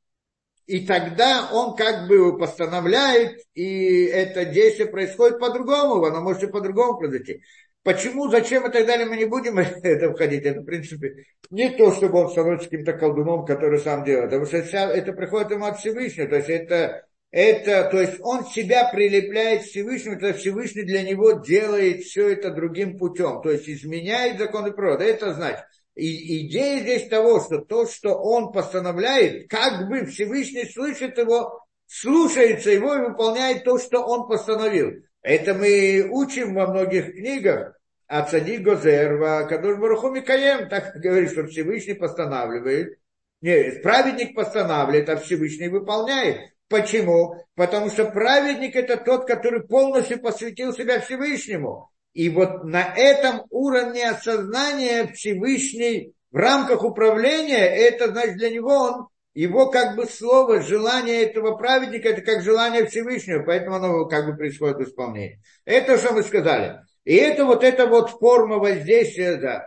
[0.66, 6.98] И тогда он как бы постановляет, и это действие происходит по-другому, оно может и по-другому
[6.98, 7.42] произойти.
[7.84, 10.44] Почему, зачем и так далее, мы не будем это входить.
[10.44, 14.30] Это, в принципе, не то, чтобы он становится каким-то колдуном, который сам делает.
[14.30, 16.26] Потому что это приходит ему от Всевышнего.
[16.26, 21.32] То есть это, это, то есть он себя прилепляет к Всевышнему, то Всевышний для него
[21.32, 23.40] делает все это другим путем.
[23.40, 25.04] То есть изменяет законы природы.
[25.04, 31.18] Это значит, и идея здесь того, что то, что он постановляет, как бы Всевышний слышит
[31.18, 34.90] его, слушается его и выполняет то, что он постановил.
[35.22, 37.74] Это мы учим во многих книгах.
[38.08, 42.98] А цадик Гозерва, Кадош Баруху Микаем, так говорит, что Всевышний постанавливает.
[43.40, 46.40] Нет, праведник постанавливает, а Всевышний выполняет.
[46.70, 47.34] Почему?
[47.56, 51.90] Потому что праведник это тот, который полностью посвятил себя Всевышнему.
[52.12, 59.08] И вот на этом уровне осознания Всевышний в рамках управления, это значит для него он
[59.34, 64.36] его как бы слово, желание этого праведника, это как желание Всевышнего, поэтому оно как бы
[64.36, 65.42] происходит в исполнении.
[65.64, 66.78] Это, что мы сказали.
[67.04, 69.66] И это вот эта вот форма воздействия, да.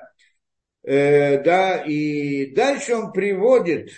[0.83, 3.89] Э, да, и дальше он приводит,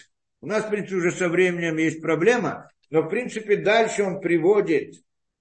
[0.41, 4.95] у нас, в принципе, уже со временем есть проблема, но, в принципе, дальше он приводит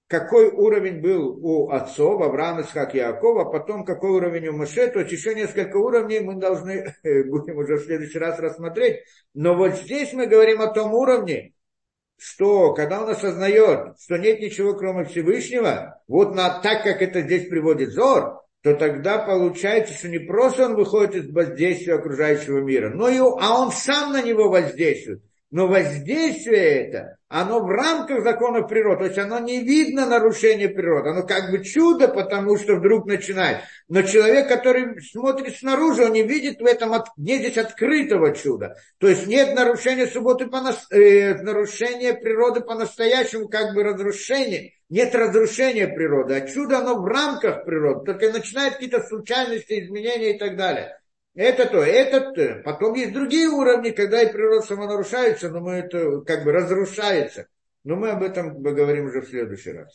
[0.06, 5.12] какой уровень был у отцов, Авраама, Исхак, Якова, потом какой уровень у Моше, то есть
[5.12, 9.00] еще несколько уровней мы должны, будем уже в следующий раз рассмотреть.
[9.32, 11.54] Но вот здесь мы говорим о том уровне,
[12.16, 17.48] что когда он осознает, что нет ничего кроме Всевышнего, вот на, так как это здесь
[17.48, 23.08] приводит Зор, то тогда получается, что не просто он выходит из воздействия окружающего мира, но
[23.08, 25.22] и, а он сам на него воздействует.
[25.50, 31.10] Но воздействие это, оно в рамках законов природы, то есть оно не видно нарушение природы,
[31.10, 33.58] оно как бы чудо, потому что вдруг начинает.
[33.88, 38.76] Но человек, который смотрит снаружи, он не видит в этом, нет здесь открытого чуда.
[38.98, 40.58] То есть нет нарушения субботы, по,
[40.90, 44.72] э, нарушения природы по-настоящему, как бы разрушения.
[44.88, 50.38] Нет разрушения природы, а чудо оно в рамках природы, только начинает какие-то случайности, изменения и
[50.38, 50.98] так далее.
[51.34, 55.72] Это то, этот, э, потом есть другие уровни, когда и природа сама нарушается, но мы
[55.72, 57.48] это как бы разрушается.
[57.82, 59.92] Но мы об этом поговорим уже в следующий раз.